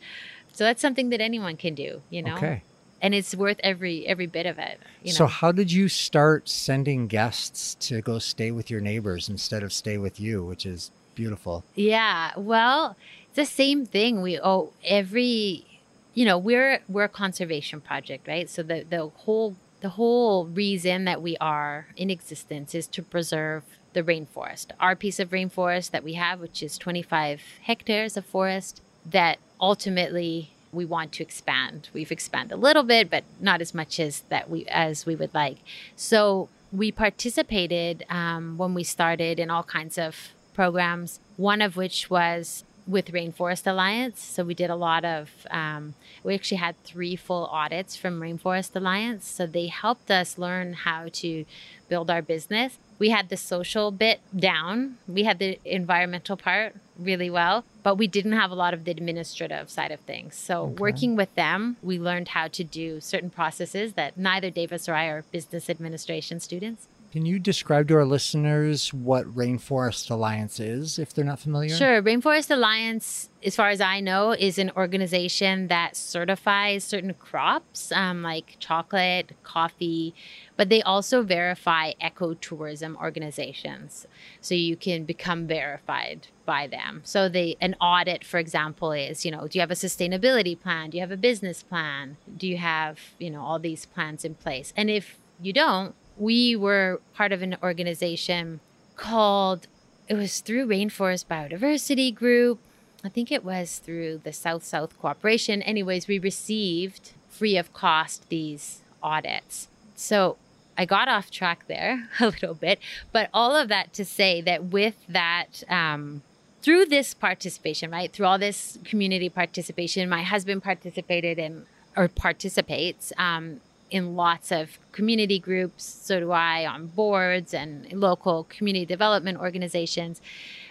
So 0.53 0.65
that's 0.65 0.81
something 0.81 1.11
that 1.11 1.21
anyone 1.21 1.57
can 1.57 1.75
do, 1.75 2.03
you 2.11 2.23
know. 2.23 2.37
Okay. 2.37 2.63
And 3.03 3.15
it's 3.15 3.35
worth 3.35 3.59
every 3.63 4.07
every 4.07 4.27
bit 4.27 4.47
of 4.47 4.59
it. 4.59 4.79
You 5.03 5.13
know? 5.13 5.17
So 5.17 5.27
how 5.27 5.53
did 5.53 5.73
you 5.73 5.89
start 5.89 6.49
sending 6.49 7.07
guests 7.07 7.75
to 7.89 8.01
go 8.01 8.19
stay 8.19 8.51
with 8.51 8.71
your 8.71 8.81
neighbors 8.81 9.29
instead 9.29 9.63
of 9.63 9.73
stay 9.73 9.99
with 9.99 10.21
you, 10.21 10.45
which 10.45 10.65
is 10.65 10.91
beautiful? 11.15 11.65
Yeah. 11.75 12.33
Well, 12.37 12.97
it's 13.27 13.37
the 13.37 13.47
same 13.47 13.85
thing. 13.85 14.23
We 14.23 14.39
oh 14.39 14.73
every 14.85 15.67
you 16.15 16.25
know, 16.25 16.39
we're 16.39 16.81
we're 16.89 17.05
a 17.05 17.09
conservation 17.09 17.81
project, 17.81 18.27
right? 18.27 18.49
So 18.49 18.63
the 18.63 18.85
the 18.89 19.09
whole 19.09 19.57
the 19.81 19.91
whole 19.91 20.47
reason 20.47 21.05
that 21.05 21.21
we 21.21 21.37
are 21.39 21.89
in 21.97 22.09
existence 22.09 22.75
is 22.75 22.87
to 22.87 23.03
preserve 23.03 23.65
the 23.93 24.03
rainforest. 24.03 24.69
Our 24.81 24.97
piece 24.97 25.21
of 25.21 25.31
rainforest 25.31 25.91
that 25.91 26.03
we 26.03 26.15
have, 26.15 26.41
which 26.41 26.63
is 26.63 26.79
25 26.79 27.43
hectares 27.63 28.17
of 28.17 28.25
forest, 28.25 28.81
that 29.05 29.39
ultimately 29.61 30.51
we 30.73 30.85
want 30.85 31.13
to 31.13 31.23
expand. 31.23 31.89
We've 31.93 32.11
expanded 32.11 32.53
a 32.53 32.61
little 32.61 32.83
bit, 32.83 33.11
but 33.11 33.25
not 33.41 33.61
as 33.61 33.75
much 33.75 34.01
as 34.01 34.21
that 34.31 34.49
we 34.49 34.67
as 34.67 35.07
we 35.07 35.15
would 35.17 35.35
like. 35.35 35.59
So 35.97 36.49
we 36.73 36.91
participated 36.91 38.05
um, 38.09 38.59
when 38.59 38.75
we 38.75 38.85
started 38.85 39.39
in 39.39 39.51
all 39.51 39.63
kinds 39.63 39.99
of 39.99 40.31
programs. 40.55 41.21
One 41.37 41.61
of 41.61 41.77
which 41.77 42.11
was 42.11 42.65
with 42.87 43.13
Rainforest 43.13 43.67
Alliance. 43.67 44.21
So 44.21 44.45
we 44.45 44.55
did 44.55 44.71
a 44.71 44.77
lot 44.77 45.05
of. 45.05 45.31
Um, 45.51 45.95
we 46.23 46.35
actually 46.35 46.59
had 46.59 46.83
three 46.85 47.17
full 47.17 47.47
audits 47.47 47.97
from 47.97 48.21
Rainforest 48.21 48.75
Alliance. 48.77 49.27
So 49.29 49.47
they 49.47 49.69
helped 49.69 50.11
us 50.11 50.39
learn 50.39 50.73
how 50.75 51.09
to 51.15 51.45
build 51.89 52.11
our 52.11 52.23
business. 52.23 52.79
We 52.99 53.11
had 53.11 53.29
the 53.29 53.37
social 53.37 53.91
bit 53.91 54.21
down. 54.37 54.99
We 55.09 55.25
had 55.25 55.39
the 55.39 55.59
environmental 55.65 56.37
part 56.37 56.77
really 56.97 57.29
well, 57.29 57.65
but 57.83 57.97
we 57.97 58.07
didn't 58.07 58.33
have 58.33 58.51
a 58.53 58.55
lot 58.55 58.73
of 58.73 58.85
the 58.85 58.93
administrative 58.93 59.69
side 59.69 59.91
of 59.91 60.01
things. 60.01 60.37
So, 60.37 60.63
Okay. 60.67 60.75
working 60.79 61.17
with 61.17 61.35
them, 61.35 61.77
we 61.83 61.99
learned 61.99 62.29
how 62.29 62.47
to 62.49 62.63
do 62.63 63.01
certain 63.01 63.31
processes 63.31 63.95
that 63.95 64.17
neither 64.17 64.49
Davis 64.49 64.89
or 64.89 64.95
I 64.95 65.07
are 65.07 65.25
business 65.33 65.69
administration 65.69 66.39
students. 66.39 66.87
Can 67.15 67.25
you 67.25 67.39
describe 67.39 67.87
to 67.87 67.95
our 67.95 68.05
listeners 68.05 68.93
what 68.93 69.25
Rainforest 69.33 70.11
Alliance 70.11 70.59
is 70.59 70.99
if 70.99 71.15
they're 71.15 71.25
not 71.25 71.39
familiar? 71.39 71.73
Sure. 71.73 72.03
Rainforest 72.03 72.51
Alliance, 72.51 73.31
as 73.45 73.55
far 73.55 73.69
as 73.69 73.81
I 73.81 74.01
know, 74.01 74.33
is 74.33 74.59
an 74.59 74.73
organization 74.77 75.69
that 75.69 75.95
certifies 75.95 76.83
certain 76.83 77.15
crops 77.15 77.93
um, 77.93 78.23
like 78.23 78.57
chocolate, 78.59 79.31
coffee, 79.45 80.13
but 80.57 80.71
they 80.71 80.83
also 80.83 81.23
verify 81.23 81.93
ecotourism 82.03 82.97
organizations. 82.97 84.09
So 84.41 84.57
you 84.57 84.75
can 84.75 85.05
become 85.05 85.47
verified 85.47 86.27
by 86.45 86.67
them. 86.67 87.03
So 87.05 87.29
they 87.29 87.55
an 87.61 87.77
audit, 87.81 88.25
for 88.25 88.39
example, 88.39 88.91
is, 88.91 89.25
you 89.25 89.31
know, 89.31 89.47
do 89.47 89.57
you 89.57 89.61
have 89.61 89.71
a 89.71 89.75
sustainability 89.75 90.61
plan? 90.61 90.91
Do 90.91 90.97
you 90.97 91.03
have 91.03 91.13
a 91.13 91.17
business 91.17 91.63
plan? 91.63 92.17
Do 92.37 92.49
you 92.49 92.57
have, 92.57 92.99
you 93.21 93.31
know, 93.31 93.43
all 93.43 93.61
these 93.61 93.87
plans 93.87 94.25
in 94.25 94.35
place? 94.35 94.73
And 94.77 94.91
if 94.91 95.21
you 95.41 95.53
don't, 95.53 95.95
we 96.17 96.57
were 96.57 97.01
part 97.15 97.33
of 97.33 97.43
an 97.43 97.57
organization 97.63 98.61
called 98.97 99.67
it 100.07 100.15
was 100.15 100.41
through 100.41 100.67
Rainforest 100.67 101.27
Biodiversity 101.27 102.15
Group. 102.15 102.59
I 103.03 103.09
think 103.09 103.33
it 103.33 103.45
was 103.45 103.79
through 103.79 104.21
the 104.25 104.33
South 104.33 104.65
South 104.65 104.99
Cooperation. 104.99 105.63
Anyways, 105.63 106.09
we 106.09 106.19
received 106.19 107.13
free 107.29 107.57
of 107.57 107.73
cost 107.73 108.29
these 108.29 108.81
audits. 109.03 109.69
So 109.95 110.37
I 110.77 110.85
got 110.85 111.09
off 111.09 111.31
track 111.31 111.65
there 111.69 112.09
a 112.21 112.27
little 112.27 112.55
bit, 112.55 112.79
but 113.13 113.31
all 113.33 113.55
of 113.57 113.69
that 113.69 113.93
to 113.95 114.05
say 114.05 114.41
that 114.43 114.65
with 114.65 114.95
that, 115.09 115.63
um, 115.69 116.23
through 116.63 116.87
this 116.87 117.13
participation, 117.13 117.91
right, 117.91 118.11
through 118.13 118.27
all 118.27 118.39
this 118.39 118.79
community 118.85 119.29
participation, 119.29 120.09
my 120.09 120.23
husband 120.23 120.63
participated 120.63 121.39
in 121.39 121.67
or 121.97 122.09
participates 122.09 123.13
um, 123.19 123.61
in 123.95 124.17
lots 124.17 124.51
of 124.51 124.81
community 124.91 125.39
groups. 125.39 125.85
So 125.85 126.19
do 126.19 126.33
I 126.33 126.67
on 126.67 126.89
boards 126.89 127.55
and 127.55 127.91
local 127.93 128.43
community 128.43 128.85
development 128.85 129.39
organizations. 129.39 130.21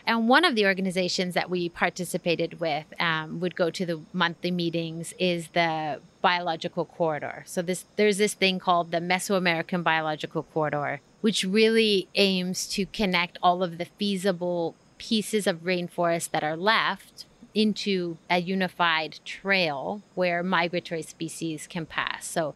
And 0.06 0.28
one 0.28 0.44
of 0.44 0.56
the 0.56 0.66
organizations 0.66 1.34
that 1.34 1.50
we 1.50 1.70
participated 1.70 2.60
with 2.60 2.84
um, 3.00 3.40
would 3.40 3.56
go 3.56 3.70
to 3.70 3.86
the 3.86 4.02
monthly 4.12 4.52
meetings 4.52 5.14
is 5.18 5.48
the 5.54 6.02
biological 6.22 6.84
corridor. 6.84 7.44
So 7.48 7.62
this 7.62 7.86
there's 7.96 8.18
this 8.18 8.34
thing 8.34 8.60
called 8.60 8.92
the 8.92 9.00
Mesoamerican 9.00 9.86
Biological 9.86 10.44
Corridor, 10.44 11.00
which 11.22 11.46
really 11.46 12.10
aims 12.16 12.68
to 12.76 12.86
connect 12.88 13.38
all 13.42 13.64
of 13.64 13.78
the 13.78 13.86
feasible 13.86 14.76
pieces 14.98 15.48
of 15.48 15.64
rainforest 15.64 16.32
that 16.32 16.44
are 16.44 16.58
left 16.58 17.24
into 17.54 18.18
a 18.30 18.40
unified 18.40 19.20
trail 19.24 20.02
where 20.14 20.44
migratory 20.44 21.02
species 21.02 21.68
can 21.68 21.86
pass. 21.86 22.26
So 22.28 22.56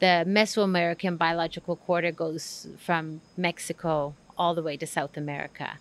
the 0.00 0.24
Mesoamerican 0.26 1.18
Biological 1.18 1.76
Corridor 1.76 2.12
goes 2.12 2.68
from 2.78 3.20
Mexico 3.36 4.14
all 4.36 4.54
the 4.54 4.62
way 4.62 4.76
to 4.76 4.86
South 4.86 5.16
America. 5.16 5.78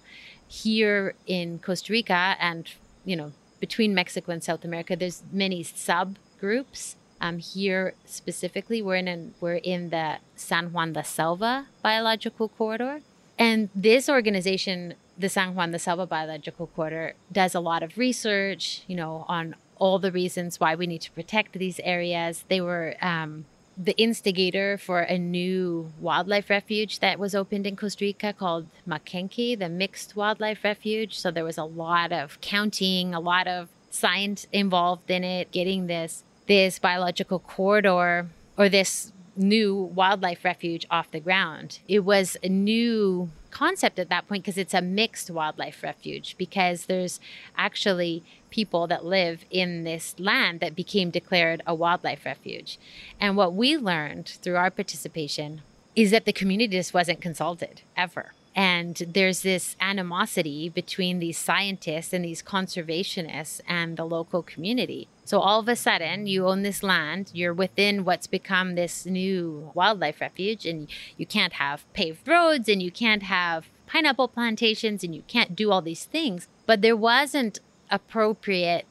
Here 0.47 1.15
in 1.27 1.59
Costa 1.59 1.91
Rica 1.93 2.35
and, 2.39 2.69
you 3.05 3.15
know, 3.15 3.33
between 3.59 3.93
Mexico 3.93 4.31
and 4.31 4.43
South 4.43 4.63
America, 4.63 4.95
there's 4.95 5.23
many 5.31 5.63
subgroups. 5.63 6.95
Um, 7.19 7.39
here 7.39 7.93
specifically, 8.05 8.81
we're 8.81 8.95
in 8.95 9.07
an, 9.07 9.33
we're 9.41 9.55
in 9.55 9.89
the 9.89 10.17
San 10.35 10.71
Juan 10.71 10.93
de 10.93 11.03
Selva 11.03 11.67
Biological 11.81 12.47
Corridor, 12.49 13.01
and 13.39 13.69
this 13.73 14.07
organization, 14.07 14.95
the 15.17 15.29
San 15.29 15.55
Juan 15.55 15.71
de 15.71 15.79
Selva 15.79 16.05
Biological 16.05 16.67
Corridor, 16.67 17.13
does 17.31 17.55
a 17.55 17.59
lot 17.59 17.81
of 17.83 17.97
research, 17.97 18.83
you 18.87 18.95
know, 18.95 19.25
on 19.27 19.55
all 19.77 19.99
the 19.99 20.11
reasons 20.11 20.59
why 20.59 20.75
we 20.75 20.87
need 20.87 21.01
to 21.01 21.11
protect 21.11 21.53
these 21.53 21.79
areas. 21.83 22.45
They 22.49 22.61
were 22.61 22.95
um, 23.01 23.45
the 23.77 23.95
instigator 23.97 24.77
for 24.77 25.01
a 25.01 25.17
new 25.17 25.91
wildlife 25.99 26.49
refuge 26.49 26.99
that 26.99 27.19
was 27.19 27.35
opened 27.35 27.67
in 27.67 27.75
Costa 27.75 28.05
Rica 28.05 28.33
called 28.33 28.67
Maquenque, 28.87 29.57
the 29.57 29.69
Mixed 29.69 30.15
Wildlife 30.15 30.63
Refuge. 30.63 31.17
So 31.17 31.29
there 31.29 31.43
was 31.43 31.57
a 31.57 31.63
lot 31.63 32.11
of 32.11 32.41
counting, 32.41 33.13
a 33.13 33.19
lot 33.19 33.47
of 33.47 33.69
science 33.91 34.47
involved 34.51 35.09
in 35.11 35.23
it, 35.23 35.51
getting 35.51 35.87
this 35.87 36.23
this 36.47 36.79
biological 36.79 37.39
corridor 37.39 38.29
or 38.57 38.69
this 38.69 39.11
new 39.35 39.75
wildlife 39.75 40.43
refuge 40.43 40.85
off 40.89 41.11
the 41.11 41.19
ground. 41.19 41.79
It 41.87 41.99
was 41.99 42.37
a 42.41 42.49
new 42.49 43.29
concept 43.51 43.99
at 43.99 44.09
that 44.09 44.27
point 44.27 44.43
because 44.43 44.57
it's 44.57 44.73
a 44.73 44.81
mixed 44.81 45.29
wildlife 45.29 45.83
refuge 45.83 46.35
because 46.37 46.85
there's 46.85 47.19
actually 47.57 48.23
people 48.49 48.87
that 48.87 49.05
live 49.05 49.45
in 49.49 49.83
this 49.83 50.15
land 50.17 50.59
that 50.59 50.75
became 50.75 51.09
declared 51.09 51.61
a 51.65 51.75
wildlife 51.75 52.25
refuge. 52.25 52.79
And 53.19 53.35
what 53.35 53.53
we 53.53 53.77
learned 53.77 54.27
through 54.27 54.55
our 54.55 54.71
participation 54.71 55.61
is 55.95 56.11
that 56.11 56.25
the 56.25 56.33
community 56.33 56.77
just 56.77 56.93
wasn't 56.93 57.21
consulted 57.21 57.81
ever. 57.95 58.33
And 58.55 58.95
there's 58.95 59.41
this 59.41 59.75
animosity 59.79 60.67
between 60.67 61.19
these 61.19 61.37
scientists 61.37 62.11
and 62.11 62.25
these 62.25 62.41
conservationists 62.41 63.61
and 63.67 63.97
the 63.97 64.03
local 64.03 64.41
community. 64.41 65.07
So 65.25 65.39
all 65.39 65.59
of 65.59 65.67
a 65.67 65.75
sudden, 65.75 66.25
you 66.25 66.47
own 66.47 66.63
this 66.63 66.81
land, 66.81 67.29
you're 67.33 67.53
within 67.53 68.03
what's 68.03 68.25
become 68.25 68.73
this 68.73 69.05
new 69.05 69.69
wildlife 69.75 70.21
refuge, 70.21 70.65
and 70.65 70.87
you 71.17 71.27
can't 71.27 71.53
have 71.53 71.85
paved 71.93 72.27
roads 72.27 72.67
and 72.67 72.81
you 72.81 72.89
can't 72.89 73.23
have 73.23 73.67
pineapple 73.85 74.27
plantations 74.27 75.03
and 75.03 75.13
you 75.13 75.23
can't 75.27 75.55
do 75.55 75.71
all 75.71 75.83
these 75.83 76.05
things. 76.05 76.47
But 76.65 76.81
there 76.81 76.97
wasn't 76.97 77.59
appropriate 77.89 78.85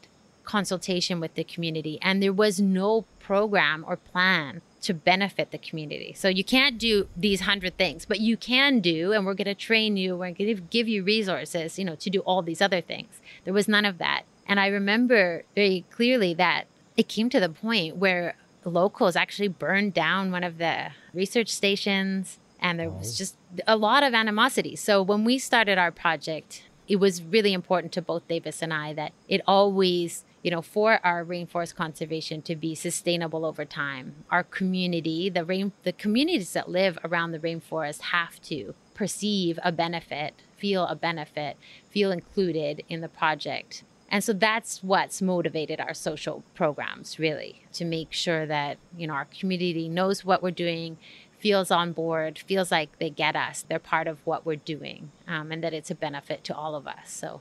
consultation 0.44 1.20
with 1.20 1.34
the 1.34 1.44
community, 1.44 1.98
and 2.00 2.22
there 2.22 2.32
was 2.32 2.60
no 2.60 3.04
program 3.18 3.84
or 3.86 3.96
plan 3.96 4.62
to 4.80 4.94
benefit 4.94 5.50
the 5.50 5.58
community. 5.58 6.12
So 6.14 6.28
you 6.28 6.44
can't 6.44 6.78
do 6.78 7.08
these 7.16 7.40
hundred 7.40 7.76
things, 7.76 8.06
but 8.06 8.20
you 8.20 8.36
can 8.36 8.78
do, 8.78 9.12
and 9.12 9.26
we're 9.26 9.34
going 9.34 9.46
to 9.46 9.54
train 9.54 9.96
you, 9.96 10.12
we're 10.16 10.30
going 10.30 10.54
to 10.54 10.62
give 10.70 10.86
you 10.86 11.02
resources, 11.02 11.78
you 11.78 11.84
know, 11.84 11.96
to 11.96 12.08
do 12.08 12.20
all 12.20 12.42
these 12.42 12.62
other 12.62 12.80
things. 12.80 13.20
There 13.44 13.52
was 13.52 13.66
none 13.66 13.84
of 13.84 13.98
that. 13.98 14.22
And 14.46 14.60
I 14.60 14.68
remember 14.68 15.42
very 15.56 15.84
clearly 15.90 16.34
that 16.34 16.66
it 16.96 17.08
came 17.08 17.28
to 17.30 17.40
the 17.40 17.48
point 17.48 17.96
where 17.96 18.36
locals 18.64 19.16
actually 19.16 19.48
burned 19.48 19.92
down 19.92 20.30
one 20.30 20.44
of 20.44 20.58
the 20.58 20.92
research 21.12 21.48
stations, 21.48 22.38
and 22.60 22.78
there 22.78 22.90
was 22.90 23.18
just 23.18 23.36
a 23.66 23.76
lot 23.76 24.04
of 24.04 24.14
animosity. 24.14 24.76
So 24.76 25.02
when 25.02 25.24
we 25.24 25.38
started 25.38 25.78
our 25.78 25.90
project, 25.90 26.62
it 26.88 26.96
was 26.96 27.22
really 27.22 27.52
important 27.52 27.92
to 27.92 28.02
both 28.02 28.26
Davis 28.28 28.62
and 28.62 28.72
I 28.72 28.92
that 28.94 29.12
it 29.28 29.40
always 29.46 30.24
you 30.46 30.52
know, 30.52 30.62
for 30.62 31.00
our 31.02 31.24
rainforest 31.24 31.74
conservation 31.74 32.40
to 32.42 32.54
be 32.54 32.72
sustainable 32.76 33.44
over 33.44 33.64
time. 33.64 34.14
Our 34.30 34.44
community, 34.44 35.28
the 35.28 35.44
rain, 35.44 35.72
the 35.82 35.92
communities 35.92 36.52
that 36.52 36.68
live 36.68 37.00
around 37.02 37.32
the 37.32 37.40
rainforest 37.40 38.00
have 38.00 38.40
to 38.42 38.76
perceive 38.94 39.58
a 39.64 39.72
benefit, 39.72 40.34
feel 40.56 40.86
a 40.86 40.94
benefit, 40.94 41.56
feel 41.90 42.12
included 42.12 42.84
in 42.88 43.00
the 43.00 43.08
project. 43.08 43.82
And 44.08 44.22
so 44.22 44.32
that's 44.32 44.84
what's 44.84 45.20
motivated 45.20 45.80
our 45.80 45.94
social 45.94 46.44
programs 46.54 47.18
really 47.18 47.64
to 47.72 47.84
make 47.84 48.12
sure 48.12 48.46
that, 48.46 48.78
you 48.96 49.08
know, 49.08 49.14
our 49.14 49.24
community 49.24 49.88
knows 49.88 50.24
what 50.24 50.44
we're 50.44 50.52
doing, 50.52 50.96
feels 51.38 51.70
on 51.70 51.92
board, 51.92 52.38
feels 52.38 52.70
like 52.70 52.98
they 52.98 53.10
get 53.10 53.36
us, 53.36 53.64
they're 53.68 53.78
part 53.78 54.06
of 54.06 54.18
what 54.24 54.44
we're 54.44 54.56
doing, 54.56 55.10
um, 55.28 55.52
and 55.52 55.62
that 55.62 55.72
it's 55.74 55.90
a 55.90 55.94
benefit 55.94 56.44
to 56.44 56.54
all 56.54 56.74
of 56.74 56.86
us. 56.86 57.10
So 57.10 57.40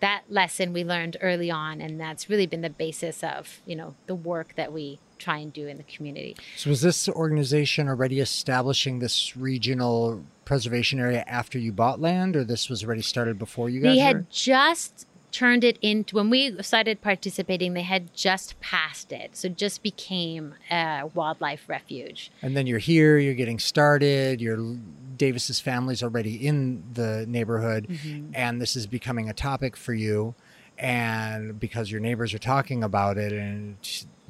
that 0.00 0.22
lesson 0.28 0.72
we 0.72 0.84
learned 0.84 1.16
early 1.20 1.50
on 1.50 1.80
and 1.80 2.00
that's 2.00 2.30
really 2.30 2.46
been 2.46 2.60
the 2.60 2.70
basis 2.70 3.24
of 3.24 3.58
you 3.66 3.74
know 3.74 3.96
the 4.06 4.14
work 4.14 4.54
that 4.54 4.72
we 4.72 5.00
try 5.18 5.38
and 5.38 5.52
do 5.52 5.66
in 5.66 5.76
the 5.76 5.82
community 5.82 6.36
So 6.56 6.70
was 6.70 6.82
this 6.82 7.08
organization 7.08 7.88
already 7.88 8.20
establishing 8.20 9.00
this 9.00 9.36
regional 9.36 10.22
preservation 10.48 10.98
area 10.98 11.22
after 11.26 11.58
you 11.58 11.72
bought 11.72 12.00
land, 12.00 12.34
or 12.34 12.42
this 12.42 12.70
was 12.70 12.82
already 12.82 13.02
started 13.02 13.38
before 13.38 13.68
you 13.68 13.80
guys? 13.80 13.96
were? 13.98 14.02
had 14.02 14.30
just 14.30 15.06
turned 15.32 15.62
it 15.64 15.78
into 15.82 16.16
when 16.16 16.30
we 16.30 16.60
started 16.62 17.00
participating 17.00 17.74
they 17.74 17.82
had 17.82 18.12
just 18.14 18.58
passed 18.60 19.12
it 19.12 19.36
so 19.36 19.48
just 19.48 19.82
became 19.82 20.54
a 20.70 21.02
wildlife 21.14 21.68
refuge 21.68 22.30
And 22.42 22.56
then 22.56 22.66
you're 22.66 22.78
here, 22.78 23.18
you're 23.18 23.34
getting 23.34 23.58
started, 23.58 24.40
your 24.40 24.76
Davis's 25.16 25.60
family's 25.60 26.02
already 26.02 26.34
in 26.46 26.82
the 26.94 27.24
neighborhood, 27.28 27.86
Mm-hmm. 27.88 28.30
and 28.34 28.60
this 28.60 28.76
is 28.76 28.86
becoming 28.86 29.28
a 29.28 29.32
topic 29.34 29.76
for 29.76 29.92
you. 29.94 30.34
And 30.78 31.58
because 31.58 31.90
your 31.90 32.00
neighbors 32.00 32.32
are 32.34 32.38
talking 32.38 32.84
about 32.84 33.18
it, 33.18 33.32
and 33.32 33.76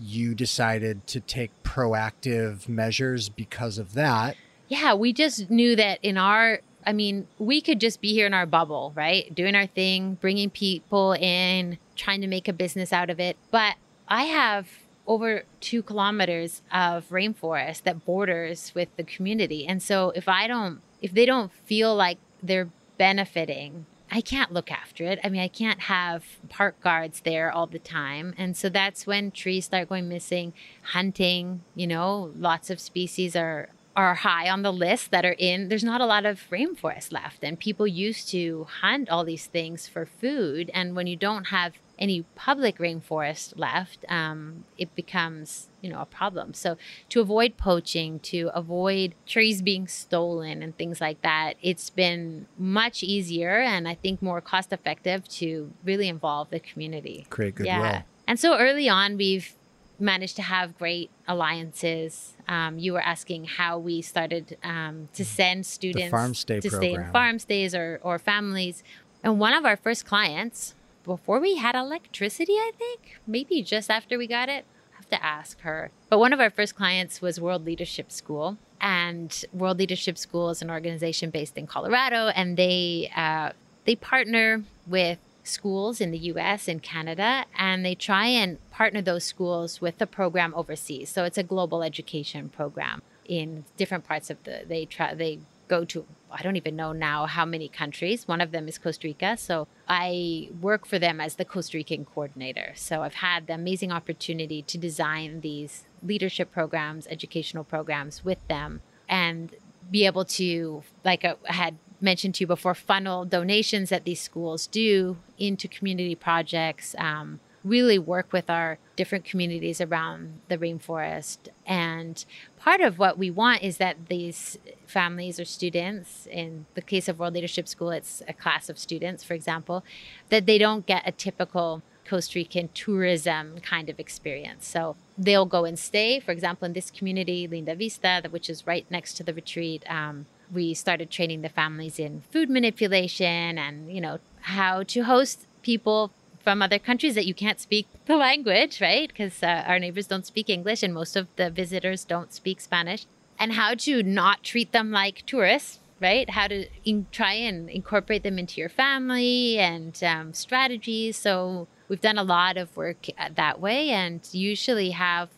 you 0.00 0.34
decided 0.34 1.06
to 1.08 1.20
take 1.20 1.50
proactive 1.62 2.68
measures 2.68 3.28
because 3.28 3.76
of 3.78 3.92
that. 3.94 4.36
yeah, 4.68 4.94
we 4.94 5.12
just 5.12 5.50
knew 5.50 5.76
that 5.76 5.98
in 6.02 6.16
our, 6.16 6.60
I 6.86 6.92
mean, 6.92 7.26
we 7.38 7.60
could 7.60 7.80
just 7.80 8.00
be 8.00 8.12
here 8.12 8.26
in 8.26 8.34
our 8.34 8.46
bubble, 8.46 8.92
right? 8.94 9.34
Doing 9.34 9.54
our 9.54 9.66
thing, 9.66 10.14
bringing 10.20 10.50
people 10.50 11.12
in, 11.12 11.78
trying 11.96 12.20
to 12.20 12.26
make 12.26 12.48
a 12.48 12.52
business 12.52 12.92
out 12.92 13.10
of 13.10 13.20
it. 13.20 13.36
But 13.50 13.76
I 14.08 14.24
have 14.24 14.68
over 15.06 15.44
two 15.60 15.82
kilometers 15.82 16.62
of 16.72 17.08
rainforest 17.08 17.82
that 17.82 18.04
borders 18.04 18.72
with 18.74 18.88
the 18.96 19.04
community. 19.04 19.66
And 19.66 19.82
so 19.82 20.12
if 20.14 20.28
I 20.28 20.46
don't, 20.46 20.80
if 21.00 21.12
they 21.12 21.26
don't 21.26 21.52
feel 21.64 21.94
like 21.94 22.18
they're 22.42 22.68
benefiting 22.98 23.86
I 24.10 24.20
can't 24.20 24.52
look 24.52 24.70
after 24.70 25.04
it. 25.04 25.18
I 25.22 25.28
mean, 25.28 25.42
I 25.42 25.48
can't 25.48 25.80
have 25.80 26.24
park 26.48 26.80
guards 26.80 27.20
there 27.20 27.50
all 27.52 27.66
the 27.66 27.78
time. 27.78 28.34
And 28.38 28.56
so 28.56 28.68
that's 28.68 29.06
when 29.06 29.30
trees 29.30 29.66
start 29.66 29.90
going 29.90 30.08
missing, 30.08 30.54
hunting, 30.82 31.62
you 31.74 31.86
know, 31.86 32.32
lots 32.36 32.70
of 32.70 32.80
species 32.80 33.36
are 33.36 33.68
are 33.96 34.14
high 34.14 34.48
on 34.48 34.62
the 34.62 34.72
list 34.72 35.10
that 35.10 35.24
are 35.24 35.34
in 35.38 35.68
there's 35.68 35.84
not 35.84 36.00
a 36.00 36.06
lot 36.06 36.24
of 36.24 36.40
rainforest 36.50 37.12
left. 37.12 37.42
And 37.42 37.58
people 37.58 37.86
used 37.86 38.28
to 38.30 38.66
hunt 38.80 39.08
all 39.08 39.24
these 39.24 39.46
things 39.46 39.88
for 39.88 40.06
food. 40.06 40.70
And 40.72 40.94
when 40.94 41.06
you 41.06 41.16
don't 41.16 41.46
have 41.46 41.74
any 41.98 42.22
public 42.36 42.78
rainforest 42.78 43.58
left 43.58 44.04
um, 44.08 44.64
it 44.76 44.94
becomes 44.94 45.68
you 45.80 45.90
know 45.90 46.00
a 46.00 46.06
problem. 46.06 46.54
So 46.54 46.76
to 47.08 47.20
avoid 47.20 47.56
poaching 47.56 48.20
to 48.20 48.50
avoid 48.54 49.14
trees 49.26 49.62
being 49.62 49.88
stolen 49.88 50.62
and 50.62 50.76
things 50.76 51.00
like 51.00 51.22
that 51.22 51.54
it's 51.60 51.90
been 51.90 52.46
much 52.56 53.02
easier 53.02 53.58
and 53.58 53.88
i 53.88 53.94
think 53.94 54.22
more 54.22 54.40
cost 54.40 54.72
effective 54.72 55.26
to 55.28 55.72
really 55.84 56.08
involve 56.08 56.50
the 56.50 56.60
community. 56.60 57.26
Create 57.30 57.56
goodwill. 57.56 57.74
yeah. 57.74 58.02
And 58.28 58.38
so 58.38 58.58
early 58.58 58.88
on 58.88 59.16
we've 59.16 59.57
managed 59.98 60.36
to 60.36 60.42
have 60.42 60.78
great 60.78 61.10
alliances. 61.26 62.34
Um, 62.46 62.78
you 62.78 62.92
were 62.92 63.00
asking 63.00 63.44
how 63.44 63.78
we 63.78 64.02
started 64.02 64.56
um, 64.62 65.08
to 65.14 65.24
send 65.24 65.66
students 65.66 66.10
farm 66.10 66.34
stay 66.34 66.60
to 66.60 66.70
stay 66.70 66.94
in 66.94 67.10
farm 67.10 67.38
stays 67.38 67.74
or, 67.74 68.00
or 68.02 68.18
families. 68.18 68.82
And 69.22 69.40
one 69.40 69.52
of 69.52 69.64
our 69.64 69.76
first 69.76 70.06
clients, 70.06 70.74
before 71.04 71.40
we 71.40 71.56
had 71.56 71.74
electricity, 71.74 72.52
I 72.52 72.70
think, 72.78 73.18
maybe 73.26 73.62
just 73.62 73.90
after 73.90 74.16
we 74.16 74.26
got 74.26 74.48
it, 74.48 74.64
I 74.92 74.96
have 74.96 75.08
to 75.10 75.24
ask 75.24 75.60
her. 75.60 75.90
But 76.08 76.18
one 76.18 76.32
of 76.32 76.40
our 76.40 76.50
first 76.50 76.76
clients 76.76 77.20
was 77.20 77.40
World 77.40 77.64
Leadership 77.64 78.12
School. 78.12 78.58
And 78.80 79.44
World 79.52 79.78
Leadership 79.78 80.16
School 80.16 80.50
is 80.50 80.62
an 80.62 80.70
organization 80.70 81.30
based 81.30 81.58
in 81.58 81.66
Colorado, 81.66 82.28
and 82.28 82.56
they 82.56 83.10
uh, 83.16 83.50
they 83.86 83.96
partner 83.96 84.62
with 84.86 85.18
schools 85.48 86.00
in 86.00 86.10
the 86.10 86.18
US 86.18 86.68
and 86.68 86.82
Canada, 86.82 87.44
and 87.56 87.84
they 87.84 87.94
try 87.94 88.26
and 88.26 88.58
partner 88.70 89.02
those 89.02 89.24
schools 89.24 89.80
with 89.80 89.98
the 89.98 90.06
program 90.06 90.54
overseas. 90.54 91.08
So 91.08 91.24
it's 91.24 91.38
a 91.38 91.42
global 91.42 91.82
education 91.82 92.48
program 92.48 93.02
in 93.24 93.64
different 93.76 94.06
parts 94.06 94.30
of 94.30 94.42
the 94.44 94.62
they 94.66 94.84
try 94.86 95.14
they 95.14 95.38
go 95.68 95.84
to 95.84 96.06
I 96.30 96.42
don't 96.42 96.56
even 96.56 96.76
know 96.76 96.92
now 96.92 97.26
how 97.26 97.44
many 97.44 97.68
countries. 97.68 98.28
One 98.28 98.40
of 98.40 98.50
them 98.50 98.68
is 98.68 98.78
Costa 98.78 99.06
Rica. 99.06 99.36
So 99.36 99.66
I 99.88 100.50
work 100.60 100.86
for 100.86 100.98
them 100.98 101.20
as 101.20 101.36
the 101.36 101.44
Costa 101.44 101.78
Rican 101.78 102.04
coordinator. 102.04 102.72
So 102.74 103.02
I've 103.02 103.14
had 103.14 103.46
the 103.46 103.54
amazing 103.54 103.92
opportunity 103.92 104.62
to 104.62 104.76
design 104.78 105.40
these 105.40 105.84
leadership 106.02 106.52
programs, 106.52 107.06
educational 107.06 107.64
programs 107.64 108.24
with 108.24 108.46
them 108.48 108.82
and 109.08 109.54
be 109.90 110.04
able 110.04 110.24
to 110.24 110.82
like 111.04 111.24
I 111.24 111.36
had 111.46 111.76
mentioned 112.00 112.34
to 112.36 112.42
you 112.42 112.46
before, 112.46 112.74
funnel 112.74 113.24
donations 113.24 113.90
that 113.90 114.04
these 114.04 114.20
schools 114.20 114.66
do 114.66 115.16
into 115.38 115.68
community 115.68 116.14
projects, 116.14 116.94
um, 116.98 117.40
really 117.64 117.98
work 117.98 118.32
with 118.32 118.48
our 118.48 118.78
different 118.96 119.24
communities 119.24 119.80
around 119.80 120.40
the 120.48 120.56
rainforest. 120.56 121.38
And 121.66 122.24
part 122.58 122.80
of 122.80 122.98
what 122.98 123.18
we 123.18 123.30
want 123.30 123.62
is 123.62 123.78
that 123.78 124.08
these 124.08 124.58
families 124.86 125.40
or 125.40 125.44
students, 125.44 126.26
in 126.30 126.66
the 126.74 126.82
case 126.82 127.08
of 127.08 127.18
World 127.18 127.34
Leadership 127.34 127.68
School, 127.68 127.90
it's 127.90 128.22
a 128.28 128.32
class 128.32 128.68
of 128.68 128.78
students, 128.78 129.24
for 129.24 129.34
example, 129.34 129.84
that 130.28 130.46
they 130.46 130.58
don't 130.58 130.86
get 130.86 131.02
a 131.06 131.12
typical 131.12 131.82
Costa 132.08 132.38
Rican 132.38 132.70
tourism 132.72 133.60
kind 133.60 133.90
of 133.90 134.00
experience. 134.00 134.66
So 134.66 134.96
they'll 135.18 135.44
go 135.46 135.64
and 135.64 135.78
stay, 135.78 136.20
for 136.20 136.32
example, 136.32 136.64
in 136.64 136.72
this 136.72 136.90
community, 136.90 137.46
Linda 137.46 137.74
Vista, 137.74 138.22
which 138.30 138.48
is 138.48 138.66
right 138.66 138.86
next 138.90 139.14
to 139.14 139.22
the 139.22 139.34
retreat. 139.34 139.84
Um, 139.90 140.26
we 140.52 140.74
started 140.74 141.10
training 141.10 141.42
the 141.42 141.48
families 141.48 141.98
in 141.98 142.22
food 142.30 142.48
manipulation 142.48 143.58
and 143.58 143.92
you 143.92 144.00
know 144.00 144.18
how 144.42 144.82
to 144.82 145.02
host 145.02 145.46
people 145.62 146.10
from 146.42 146.62
other 146.62 146.78
countries 146.78 147.14
that 147.14 147.26
you 147.26 147.34
can't 147.34 147.60
speak 147.60 147.86
the 148.06 148.16
language 148.16 148.80
right? 148.80 149.08
Because 149.08 149.42
uh, 149.42 149.64
our 149.66 149.78
neighbors 149.78 150.06
don't 150.06 150.26
speak 150.26 150.48
english 150.48 150.82
and 150.82 150.94
most 150.94 151.16
of 151.16 151.28
the 151.36 151.50
visitors 151.50 152.04
don't 152.04 152.32
speak 152.32 152.60
spanish. 152.60 153.06
And 153.40 153.52
how 153.52 153.74
to 153.74 154.02
not 154.02 154.42
treat 154.42 154.72
them 154.72 154.90
like 154.90 155.24
tourists 155.26 155.78
right? 156.00 156.30
How 156.30 156.46
to 156.46 156.66
in- 156.84 157.06
try 157.10 157.32
and 157.32 157.68
incorporate 157.68 158.22
them 158.22 158.38
into 158.38 158.60
your 158.60 158.68
family 158.68 159.58
and 159.58 160.00
um, 160.04 160.32
strategies. 160.32 161.16
So 161.16 161.66
we've 161.88 162.00
done 162.00 162.18
a 162.18 162.22
lot 162.22 162.56
of 162.56 162.76
work 162.76 163.06
uh, 163.18 163.30
that 163.34 163.60
way. 163.60 163.90
And 163.90 164.20
usually 164.32 164.90
have 164.90 165.28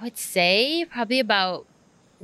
i 0.00 0.04
would 0.04 0.16
say 0.16 0.84
probably 0.90 1.20
about 1.20 1.66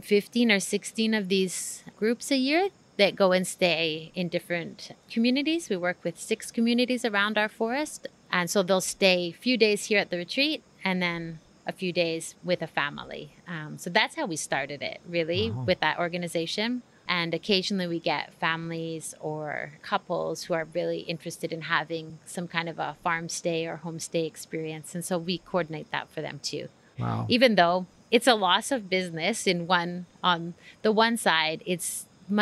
15 0.01 0.53
or 0.53 0.61
16 0.61 1.15
of 1.15 1.29
these 1.29 1.83
groups 1.97 2.31
a 2.31 2.37
year 2.37 2.69
that 2.97 3.15
go 3.17 3.33
and 3.33 3.47
stay 3.47 4.11
in 4.15 4.29
different 4.29 4.91
communities. 5.11 5.69
We 5.69 5.77
work 5.77 5.99
with 6.03 6.19
six 6.19 6.51
communities 6.51 7.05
around 7.05 7.37
our 7.39 7.49
forest. 7.49 8.07
And 8.31 8.51
so 8.51 8.63
they'll 8.63 8.81
stay 8.81 9.29
a 9.29 9.33
few 9.33 9.57
days 9.57 9.87
here 9.87 9.99
at 9.99 10.11
the 10.11 10.17
retreat 10.17 10.63
and 10.85 11.03
then 11.03 11.39
a 11.67 11.73
few 11.73 11.93
days 11.93 12.35
with 12.45 12.63
a 12.63 12.67
family. 12.67 13.37
Um, 13.47 13.77
so 13.79 13.91
that's 13.91 14.17
how 14.17 14.27
we 14.27 14.37
started 14.37 14.83
it, 14.83 15.01
really, 15.09 15.51
Wow. 15.51 15.65
with 15.65 15.81
that 15.81 15.99
organization. 15.99 16.83
And 17.09 17.35
occasionally 17.35 17.87
we 17.87 18.01
get 18.01 18.35
families 18.35 19.15
or 19.21 19.73
couples 19.83 20.45
who 20.45 20.55
are 20.55 20.67
really 20.75 21.01
interested 21.01 21.53
in 21.53 21.63
having 21.63 22.19
some 22.25 22.49
kind 22.49 22.69
of 22.69 22.79
a 22.79 22.97
farm 23.05 23.29
stay 23.29 23.67
or 23.67 23.81
homestay 23.85 24.27
experience. 24.27 24.95
And 24.95 25.05
so 25.05 25.19
we 25.19 25.39
coordinate 25.39 25.91
that 25.93 26.09
for 26.11 26.21
them 26.21 26.41
too 26.43 26.69
Wow. 26.99 27.27
even 27.29 27.57
though 27.57 27.87
it's 28.17 28.27
a 28.35 28.35
loss 28.49 28.67
of 28.77 28.81
business 28.99 29.39
in 29.53 29.59
one 29.79 29.93
on 30.31 30.39
the 30.87 30.93
one 31.05 31.17
side 31.27 31.59
it's 31.73 31.89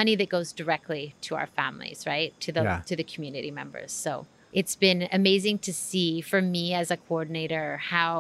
money 0.00 0.14
that 0.20 0.28
goes 0.36 0.48
directly 0.60 1.04
to 1.26 1.30
our 1.40 1.48
families 1.60 1.98
right 2.12 2.30
to 2.44 2.50
the 2.56 2.62
Yeah. 2.68 2.80
to 2.90 2.94
the 3.00 3.06
community 3.12 3.50
members 3.60 3.90
so 4.04 4.12
it's 4.60 4.76
been 4.86 5.00
amazing 5.20 5.56
to 5.66 5.72
see 5.88 6.10
for 6.30 6.40
me 6.54 6.64
as 6.80 6.88
a 6.90 6.98
coordinator 7.06 7.68
how 7.94 8.12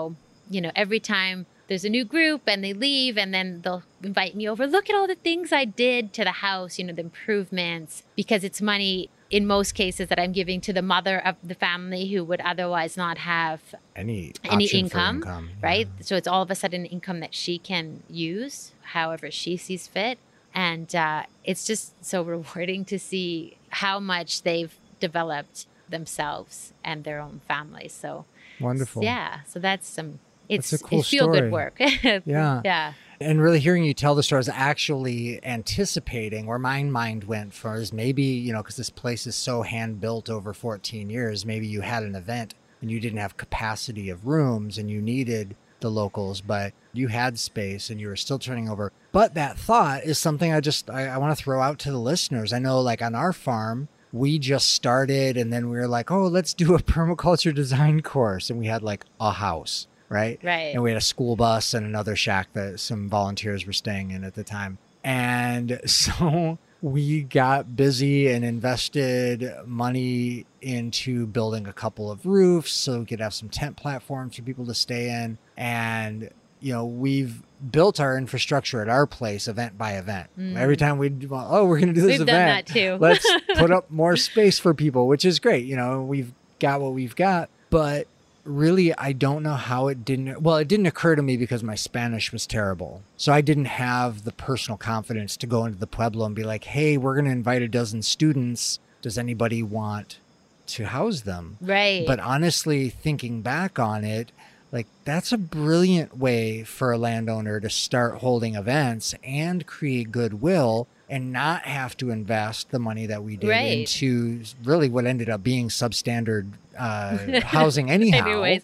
you 0.54 0.60
know 0.64 0.72
every 0.84 1.00
time 1.16 1.46
there's 1.68 1.84
a 1.90 1.92
new 1.96 2.04
group 2.14 2.42
and 2.52 2.58
they 2.64 2.74
leave 2.86 3.14
and 3.22 3.30
then 3.36 3.48
they'll 3.62 3.84
invite 4.10 4.34
me 4.38 4.44
over 4.52 4.66
look 4.66 4.86
at 4.90 4.96
all 4.98 5.08
the 5.14 5.20
things 5.28 5.46
i 5.62 5.64
did 5.64 6.12
to 6.18 6.22
the 6.30 6.36
house 6.48 6.72
you 6.78 6.84
know 6.86 6.92
the 7.00 7.06
improvements 7.10 8.02
because 8.20 8.42
it's 8.48 8.60
money 8.74 9.08
in 9.30 9.46
most 9.46 9.72
cases 9.74 10.08
that 10.08 10.18
i'm 10.18 10.32
giving 10.32 10.60
to 10.60 10.72
the 10.72 10.82
mother 10.82 11.18
of 11.26 11.36
the 11.42 11.54
family 11.54 12.08
who 12.12 12.22
would 12.24 12.40
otherwise 12.42 12.96
not 12.96 13.18
have 13.18 13.60
Any 13.96 14.32
any 14.44 14.66
income, 14.66 15.16
income, 15.16 15.50
right? 15.62 15.88
yeah. 15.98 16.02
So 16.04 16.16
it's 16.16 16.28
all 16.28 16.42
of 16.42 16.50
a 16.50 16.54
sudden 16.54 16.84
income 16.86 17.20
that 17.20 17.34
she 17.34 17.58
can 17.58 18.02
use 18.08 18.72
however 18.92 19.30
she 19.30 19.56
sees 19.56 19.86
fit. 19.86 20.18
And 20.54 20.94
uh, 20.94 21.24
it's 21.42 21.66
just 21.66 22.04
so 22.04 22.22
rewarding 22.34 22.84
to 22.86 22.98
see 22.98 23.56
how 23.70 23.98
much 23.98 24.42
they've 24.42 24.74
developed 25.00 25.66
themselves 25.88 26.72
and 26.84 27.02
their 27.04 27.20
own 27.20 27.40
families. 27.48 27.92
So, 27.92 28.24
Wonderful. 28.60 29.02
yeah, 29.02 29.40
so 29.48 29.58
that's 29.58 29.88
some, 29.88 30.20
it's, 30.48 30.70
That's 30.70 30.82
a 30.82 30.84
cool 30.84 31.00
it's 31.00 31.08
feel 31.08 31.24
story. 31.24 31.40
good 31.40 31.52
work. 31.52 31.76
Yeah. 32.26 32.60
Yeah. 32.64 32.92
And 33.20 33.40
really 33.40 33.60
hearing 33.60 33.84
you 33.84 33.94
tell 33.94 34.14
the 34.14 34.22
story 34.22 34.40
is 34.40 34.48
actually 34.48 35.44
anticipating 35.44 36.46
where 36.46 36.58
my 36.58 36.82
mind 36.82 37.24
went 37.24 37.54
for 37.54 37.76
is 37.76 37.92
maybe, 37.92 38.22
you 38.22 38.52
know, 38.52 38.62
because 38.62 38.76
this 38.76 38.90
place 38.90 39.26
is 39.26 39.36
so 39.36 39.62
hand 39.62 40.00
built 40.00 40.28
over 40.28 40.52
14 40.52 41.08
years, 41.10 41.46
maybe 41.46 41.66
you 41.66 41.80
had 41.80 42.02
an 42.02 42.14
event 42.14 42.54
and 42.80 42.90
you 42.90 43.00
didn't 43.00 43.18
have 43.18 43.36
capacity 43.36 44.10
of 44.10 44.26
rooms 44.26 44.78
and 44.78 44.90
you 44.90 45.00
needed 45.00 45.56
the 45.80 45.90
locals, 45.90 46.40
but 46.40 46.72
you 46.92 47.08
had 47.08 47.38
space 47.38 47.90
and 47.90 48.00
you 48.00 48.08
were 48.08 48.16
still 48.16 48.38
turning 48.38 48.68
over. 48.68 48.92
But 49.12 49.34
that 49.34 49.58
thought 49.58 50.04
is 50.04 50.18
something 50.18 50.52
I 50.52 50.60
just, 50.60 50.90
I, 50.90 51.06
I 51.06 51.18
want 51.18 51.36
to 51.36 51.42
throw 51.42 51.60
out 51.60 51.78
to 51.80 51.90
the 51.90 51.98
listeners. 51.98 52.52
I 52.52 52.58
know 52.58 52.80
like 52.80 53.02
on 53.02 53.14
our 53.14 53.32
farm, 53.32 53.88
we 54.12 54.38
just 54.38 54.72
started 54.72 55.36
and 55.36 55.52
then 55.52 55.68
we 55.68 55.76
were 55.76 55.88
like, 55.88 56.10
oh, 56.10 56.26
let's 56.26 56.54
do 56.54 56.74
a 56.74 56.78
permaculture 56.82 57.54
design 57.54 58.00
course. 58.00 58.50
And 58.50 58.58
we 58.58 58.66
had 58.66 58.82
like 58.82 59.04
a 59.20 59.32
house, 59.32 59.86
right? 60.14 60.38
Right. 60.42 60.72
And 60.72 60.82
we 60.82 60.90
had 60.90 60.96
a 60.96 61.02
school 61.02 61.34
bus 61.34 61.74
and 61.74 61.84
another 61.84 62.14
shack 62.14 62.52
that 62.52 62.78
some 62.78 63.08
volunteers 63.08 63.66
were 63.66 63.72
staying 63.72 64.12
in 64.12 64.22
at 64.24 64.34
the 64.34 64.44
time. 64.44 64.78
And 65.02 65.80
so 65.86 66.58
we 66.80 67.22
got 67.22 67.76
busy 67.76 68.28
and 68.28 68.44
invested 68.44 69.50
money 69.66 70.46
into 70.62 71.26
building 71.26 71.66
a 71.66 71.72
couple 71.72 72.10
of 72.10 72.24
roofs 72.24 72.72
so 72.72 73.00
we 73.00 73.06
could 73.06 73.20
have 73.20 73.34
some 73.34 73.48
tent 73.48 73.76
platforms 73.76 74.36
for 74.36 74.42
people 74.42 74.64
to 74.66 74.74
stay 74.74 75.10
in. 75.10 75.36
And, 75.56 76.30
you 76.60 76.72
know, 76.72 76.86
we've 76.86 77.42
built 77.70 77.98
our 77.98 78.16
infrastructure 78.16 78.80
at 78.82 78.88
our 78.88 79.06
place 79.06 79.48
event 79.48 79.76
by 79.76 79.92
event. 79.92 80.28
Mm. 80.38 80.56
Every 80.56 80.76
time 80.76 80.98
we'd, 80.98 81.26
oh, 81.30 81.64
we're 81.64 81.80
going 81.80 81.92
to 81.92 82.00
do 82.00 82.06
this 82.06 82.18
We've 82.18 82.26
done 82.26 82.36
event. 82.36 82.66
that 82.68 82.72
too. 82.72 82.98
Let's 83.00 83.26
put 83.56 83.72
up 83.72 83.90
more 83.90 84.16
space 84.16 84.58
for 84.60 84.74
people, 84.74 85.08
which 85.08 85.24
is 85.24 85.40
great. 85.40 85.66
You 85.66 85.76
know, 85.76 86.02
we've 86.02 86.32
got 86.60 86.80
what 86.80 86.92
we've 86.92 87.16
got, 87.16 87.48
but 87.70 88.06
really, 88.44 88.94
I 88.96 89.12
don't 89.12 89.42
know 89.42 89.54
how 89.54 89.88
it 89.88 90.04
didn't. 90.04 90.40
Well, 90.42 90.56
it 90.56 90.68
didn't 90.68 90.86
occur 90.86 91.16
to 91.16 91.22
me 91.22 91.36
because 91.36 91.62
my 91.62 91.74
Spanish 91.74 92.32
was 92.32 92.46
terrible. 92.46 93.02
So 93.16 93.32
I 93.32 93.40
didn't 93.40 93.64
have 93.66 94.24
the 94.24 94.32
personal 94.32 94.76
confidence 94.78 95.36
to 95.38 95.46
go 95.46 95.64
into 95.64 95.78
the 95.78 95.86
Pueblo 95.86 96.26
and 96.26 96.34
be 96.34 96.44
like, 96.44 96.64
hey, 96.64 96.96
we're 96.96 97.14
going 97.14 97.24
to 97.26 97.30
invite 97.30 97.62
a 97.62 97.68
dozen 97.68 98.02
students. 98.02 98.78
Does 99.02 99.18
anybody 99.18 99.62
want 99.62 100.18
to 100.66 100.84
house 100.86 101.22
them? 101.22 101.58
right. 101.60 102.06
But 102.06 102.20
honestly, 102.20 102.88
thinking 102.88 103.42
back 103.42 103.78
on 103.78 104.02
it, 104.04 104.32
like 104.72 104.86
that's 105.04 105.30
a 105.30 105.36
brilliant 105.38 106.16
way 106.16 106.64
for 106.64 106.90
a 106.90 106.98
landowner 106.98 107.60
to 107.60 107.68
start 107.70 108.16
holding 108.16 108.54
events 108.54 109.14
and 109.22 109.66
create 109.66 110.10
goodwill 110.10 110.88
and 111.08 111.30
not 111.30 111.62
have 111.64 111.96
to 111.98 112.10
invest 112.10 112.70
the 112.70 112.78
money 112.78 113.04
that 113.06 113.22
we 113.22 113.36
did 113.36 113.50
Right. 113.50 113.78
into 113.80 114.42
really 114.64 114.88
what 114.88 115.04
ended 115.06 115.28
up 115.28 115.42
being 115.44 115.68
substandard 115.68 116.52
uh, 116.76 117.40
housing 117.40 117.90
anyhow. 117.98 118.26
Anyways, 118.26 118.62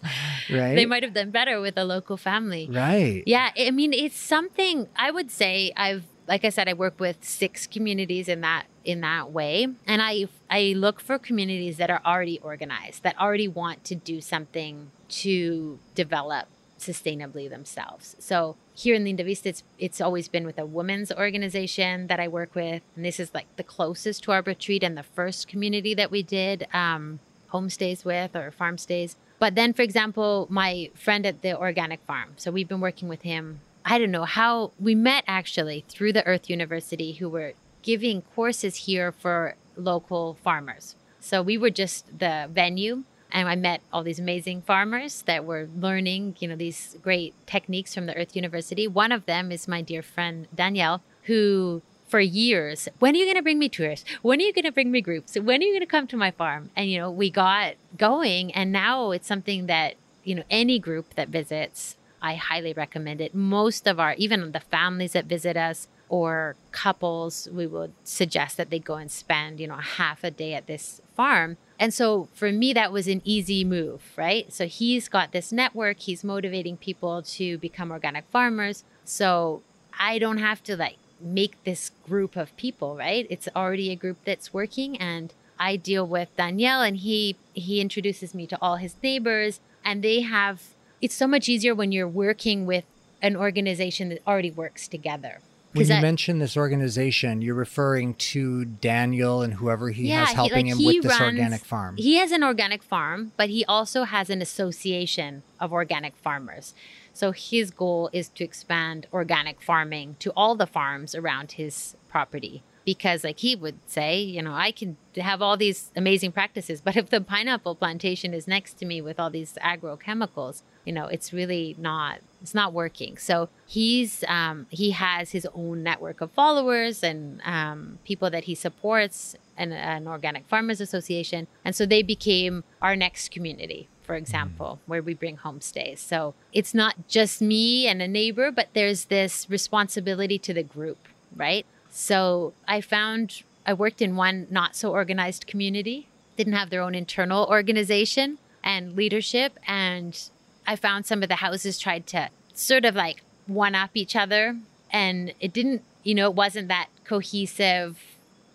right? 0.49 0.75
They 0.75 0.85
might 0.85 1.03
have 1.03 1.13
done 1.13 1.31
better 1.31 1.61
with 1.61 1.77
a 1.77 1.85
local 1.85 2.17
family. 2.17 2.69
right. 2.71 3.23
Yeah, 3.25 3.51
I 3.57 3.71
mean, 3.71 3.93
it's 3.93 4.17
something 4.17 4.87
I 4.95 5.11
would 5.11 5.31
say 5.31 5.71
I've 5.75 6.03
like 6.27 6.45
I 6.45 6.49
said 6.49 6.69
I 6.69 6.73
work 6.73 6.99
with 6.99 7.23
six 7.23 7.67
communities 7.67 8.29
in 8.29 8.41
that 8.41 8.65
in 8.85 9.01
that 9.01 9.31
way 9.31 9.67
and 9.85 10.01
I 10.01 10.27
I 10.49 10.73
look 10.75 10.99
for 10.99 11.19
communities 11.19 11.77
that 11.77 11.89
are 11.89 12.01
already 12.05 12.39
organized, 12.39 13.03
that 13.03 13.19
already 13.19 13.47
want 13.47 13.83
to 13.85 13.95
do 13.95 14.21
something 14.21 14.91
to 15.09 15.79
develop 15.95 16.47
sustainably 16.81 17.49
themselves. 17.49 18.15
So 18.19 18.57
here 18.73 18.95
in 18.95 19.03
Linda 19.03 19.23
Vista, 19.23 19.49
it's, 19.49 19.63
it's 19.77 20.01
always 20.01 20.27
been 20.27 20.45
with 20.45 20.57
a 20.57 20.65
women's 20.65 21.11
organization 21.11 22.07
that 22.07 22.19
I 22.19 22.27
work 22.27 22.55
with. 22.55 22.81
And 22.95 23.05
this 23.05 23.19
is 23.19 23.31
like 23.33 23.45
the 23.55 23.63
closest 23.63 24.23
to 24.23 24.31
our 24.31 24.41
retreat 24.41 24.83
and 24.83 24.97
the 24.97 25.03
first 25.03 25.47
community 25.47 25.93
that 25.93 26.11
we 26.11 26.23
did 26.23 26.67
um, 26.73 27.19
homestays 27.53 28.05
with 28.05 28.35
or 28.35 28.51
farm 28.51 28.77
stays. 28.77 29.15
But 29.39 29.55
then, 29.55 29.73
for 29.73 29.81
example, 29.81 30.47
my 30.49 30.89
friend 30.93 31.25
at 31.25 31.41
the 31.41 31.57
organic 31.57 32.01
farm. 32.01 32.33
So 32.37 32.51
we've 32.51 32.67
been 32.67 32.81
working 32.81 33.07
with 33.07 33.23
him. 33.23 33.61
I 33.83 33.97
don't 33.97 34.11
know 34.11 34.25
how 34.25 34.71
we 34.79 34.93
met 34.93 35.23
actually 35.27 35.83
through 35.89 36.13
the 36.13 36.25
Earth 36.27 36.49
University, 36.49 37.13
who 37.13 37.27
were 37.27 37.53
giving 37.81 38.21
courses 38.21 38.75
here 38.75 39.11
for 39.11 39.55
local 39.75 40.37
farmers. 40.43 40.95
So 41.19 41.41
we 41.41 41.57
were 41.57 41.69
just 41.69 42.19
the 42.19 42.47
venue 42.51 43.03
and 43.31 43.47
I 43.47 43.55
met 43.55 43.81
all 43.91 44.03
these 44.03 44.19
amazing 44.19 44.61
farmers 44.61 45.23
that 45.23 45.45
were 45.45 45.69
learning, 45.79 46.35
you 46.39 46.47
know, 46.47 46.55
these 46.55 46.97
great 47.01 47.33
techniques 47.47 47.93
from 47.93 48.05
the 48.05 48.15
Earth 48.15 48.35
University. 48.35 48.87
One 48.87 49.11
of 49.11 49.25
them 49.25 49.51
is 49.51 49.67
my 49.67 49.81
dear 49.81 50.01
friend 50.01 50.47
Danielle, 50.53 51.01
who 51.23 51.81
for 52.11 52.19
years, 52.19 52.89
when 52.99 53.15
are 53.15 53.17
you 53.17 53.25
going 53.25 53.37
to 53.37 53.41
bring 53.41 53.57
me 53.57 53.69
tours? 53.69 54.03
When 54.21 54.39
are 54.39 54.43
you 54.43 54.53
going 54.53 54.65
to 54.65 54.71
bring 54.71 54.91
me 54.91 55.01
groups? 55.01 55.35
When 55.35 55.61
are 55.61 55.63
you 55.63 55.71
going 55.71 55.79
to 55.79 55.85
come 55.85 56.07
to 56.07 56.17
my 56.17 56.29
farm? 56.29 56.69
And 56.75 56.91
you 56.91 56.99
know, 56.99 57.09
we 57.09 57.31
got 57.31 57.75
going, 57.97 58.53
and 58.53 58.71
now 58.71 59.11
it's 59.11 59.27
something 59.27 59.65
that 59.67 59.95
you 60.23 60.35
know 60.35 60.43
any 60.49 60.77
group 60.77 61.15
that 61.15 61.29
visits, 61.29 61.95
I 62.21 62.35
highly 62.35 62.73
recommend 62.73 63.21
it. 63.21 63.33
Most 63.33 63.87
of 63.87 63.99
our, 63.99 64.13
even 64.15 64.51
the 64.51 64.59
families 64.59 65.13
that 65.13 65.25
visit 65.25 65.55
us 65.55 65.87
or 66.09 66.57
couples, 66.73 67.47
we 67.51 67.65
would 67.65 67.93
suggest 68.03 68.57
that 68.57 68.69
they 68.69 68.79
go 68.79 68.95
and 68.95 69.09
spend, 69.09 69.61
you 69.61 69.67
know, 69.67 69.77
half 69.77 70.25
a 70.25 70.29
day 70.29 70.53
at 70.53 70.67
this 70.67 71.01
farm. 71.15 71.55
And 71.79 71.93
so 71.93 72.27
for 72.33 72.51
me, 72.51 72.73
that 72.73 72.91
was 72.91 73.07
an 73.07 73.21
easy 73.23 73.63
move, 73.63 74.01
right? 74.17 74.51
So 74.51 74.67
he's 74.67 75.07
got 75.07 75.31
this 75.31 75.53
network, 75.53 76.01
he's 76.01 76.23
motivating 76.23 76.75
people 76.75 77.21
to 77.23 77.57
become 77.59 77.91
organic 77.91 78.25
farmers. 78.29 78.83
So 79.05 79.63
I 79.97 80.19
don't 80.19 80.39
have 80.39 80.61
to 80.63 80.75
like 80.75 80.97
make 81.23 81.63
this 81.63 81.91
group 82.07 82.35
of 82.35 82.55
people, 82.57 82.95
right? 82.95 83.25
It's 83.29 83.47
already 83.55 83.91
a 83.91 83.95
group 83.95 84.17
that's 84.25 84.53
working 84.53 84.97
and 84.97 85.33
I 85.59 85.75
deal 85.75 86.07
with 86.07 86.35
Danielle 86.37 86.81
and 86.81 86.97
he 86.97 87.35
he 87.53 87.81
introduces 87.81 88.33
me 88.33 88.47
to 88.47 88.57
all 88.61 88.77
his 88.77 88.95
neighbors 89.03 89.59
and 89.85 90.03
they 90.03 90.21
have 90.21 90.61
it's 91.01 91.15
so 91.15 91.27
much 91.27 91.47
easier 91.49 91.73
when 91.75 91.91
you're 91.91 92.07
working 92.07 92.65
with 92.65 92.85
an 93.21 93.35
organization 93.35 94.09
that 94.09 94.19
already 94.25 94.49
works 94.51 94.87
together. 94.87 95.39
When 95.73 95.87
you 95.87 95.93
I- 95.93 96.01
mention 96.01 96.39
this 96.39 96.57
organization, 96.57 97.41
you're 97.41 97.55
referring 97.55 98.15
to 98.15 98.65
Daniel 98.65 99.41
and 99.41 99.53
whoever 99.53 99.89
he 99.91 100.09
Yeah, 100.09 100.21
has 100.21 100.29
he- 100.29 100.35
helping 100.35 100.65
like, 100.65 100.73
him 100.73 100.77
he 100.79 100.85
with 100.99 101.03
this 101.03 101.21
organic 101.21 101.63
farm. 101.63 101.95
He 101.97 102.15
has 102.17 102.31
an 102.31 102.43
organic 102.43 102.83
farm, 102.83 103.31
but 103.37 103.49
he 103.49 103.63
also 103.65 104.03
has 104.03 104.29
an 104.29 104.41
association 104.41 105.43
of 105.59 105.71
organic 105.71 106.15
farmers. 106.17 106.73
So 107.13 107.31
his 107.31 107.71
goal 107.71 108.09
is 108.13 108.29
to 108.29 108.43
expand 108.43 109.07
organic 109.11 109.61
farming 109.61 110.15
to 110.19 110.31
all 110.35 110.55
the 110.55 110.67
farms 110.67 111.13
around 111.15 111.53
his 111.53 111.95
property. 112.09 112.63
Because, 112.83 113.23
like 113.23 113.39
he 113.39 113.55
would 113.55 113.77
say, 113.85 114.19
you 114.19 114.41
know, 114.41 114.53
I 114.53 114.71
can 114.71 114.97
have 115.15 115.39
all 115.39 115.55
these 115.55 115.91
amazing 115.95 116.31
practices, 116.31 116.81
but 116.81 116.95
if 116.95 117.11
the 117.11 117.21
pineapple 117.21 117.75
plantation 117.75 118.33
is 118.33 118.47
next 118.47 118.73
to 118.79 118.85
me 118.85 119.01
with 119.01 119.19
all 119.19 119.29
these 119.29 119.53
agrochemicals, 119.61 120.63
you 120.83 120.91
know, 120.91 121.05
it's 121.05 121.31
really 121.31 121.75
not 121.77 122.21
it's 122.41 122.55
not 122.55 122.73
working. 122.73 123.17
So 123.17 123.49
he's 123.67 124.23
um, 124.27 124.65
he 124.71 124.91
has 124.91 125.29
his 125.29 125.47
own 125.53 125.83
network 125.83 126.21
of 126.21 126.31
followers 126.31 127.03
and 127.03 127.39
um, 127.45 127.99
people 128.03 128.31
that 128.31 128.45
he 128.45 128.55
supports, 128.55 129.35
and 129.55 129.73
an 129.73 130.07
organic 130.07 130.47
farmers 130.47 130.81
association, 130.81 131.45
and 131.63 131.75
so 131.75 131.85
they 131.85 132.01
became 132.01 132.63
our 132.81 132.95
next 132.95 133.29
community. 133.29 133.89
For 134.11 134.17
mm. 134.17 134.23
example, 134.23 134.79
where 134.87 135.01
we 135.01 135.13
bring 135.13 135.37
homestays. 135.37 135.99
So 135.99 136.33
it's 136.51 136.73
not 136.73 137.07
just 137.07 137.41
me 137.41 137.87
and 137.87 138.01
a 138.01 138.07
neighbor, 138.09 138.51
but 138.51 138.67
there's 138.73 139.05
this 139.05 139.49
responsibility 139.49 140.37
to 140.39 140.53
the 140.53 140.63
group, 140.63 140.97
right? 141.33 141.65
So 141.89 142.51
I 142.67 142.81
found 142.81 143.43
I 143.65 143.73
worked 143.73 144.01
in 144.01 144.17
one 144.17 144.47
not 144.49 144.75
so 144.75 144.91
organized 144.91 145.47
community, 145.47 146.09
didn't 146.35 146.53
have 146.53 146.69
their 146.69 146.81
own 146.81 146.93
internal 146.93 147.45
organization 147.45 148.37
and 148.63 148.97
leadership. 148.97 149.57
And 149.65 150.19
I 150.67 150.75
found 150.75 151.05
some 151.05 151.23
of 151.23 151.29
the 151.29 151.35
houses 151.35 151.79
tried 151.79 152.05
to 152.07 152.29
sort 152.53 152.83
of 152.83 152.95
like 152.95 153.23
one 153.47 153.75
up 153.75 153.91
each 153.93 154.17
other. 154.17 154.57
And 154.91 155.33
it 155.39 155.53
didn't, 155.53 155.83
you 156.03 156.15
know, 156.15 156.27
it 156.29 156.35
wasn't 156.35 156.67
that 156.67 156.89
cohesive, 157.05 157.97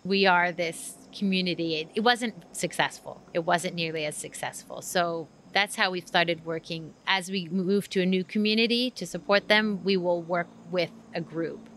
we 0.03 0.27
are 0.27 0.51
this 0.51 0.93
community. 1.17 1.77
It, 1.77 1.89
it 1.95 2.01
wasn't 2.01 2.35
successful. 2.55 3.21
It 3.33 3.39
wasn't 3.39 3.73
nearly 3.73 4.05
as 4.05 4.15
successful. 4.15 4.81
So 4.81 5.27
that's 5.53 5.75
how 5.75 5.91
we've 5.91 6.07
started 6.07 6.45
working. 6.45 6.93
As 7.05 7.29
we 7.29 7.47
move 7.49 7.89
to 7.89 8.01
a 8.01 8.05
new 8.05 8.23
community 8.23 8.91
to 8.91 9.05
support 9.05 9.47
them, 9.47 9.83
we 9.83 9.97
will 9.97 10.21
work 10.21 10.47
with 10.71 10.91
a 11.13 11.21
group. 11.21 11.69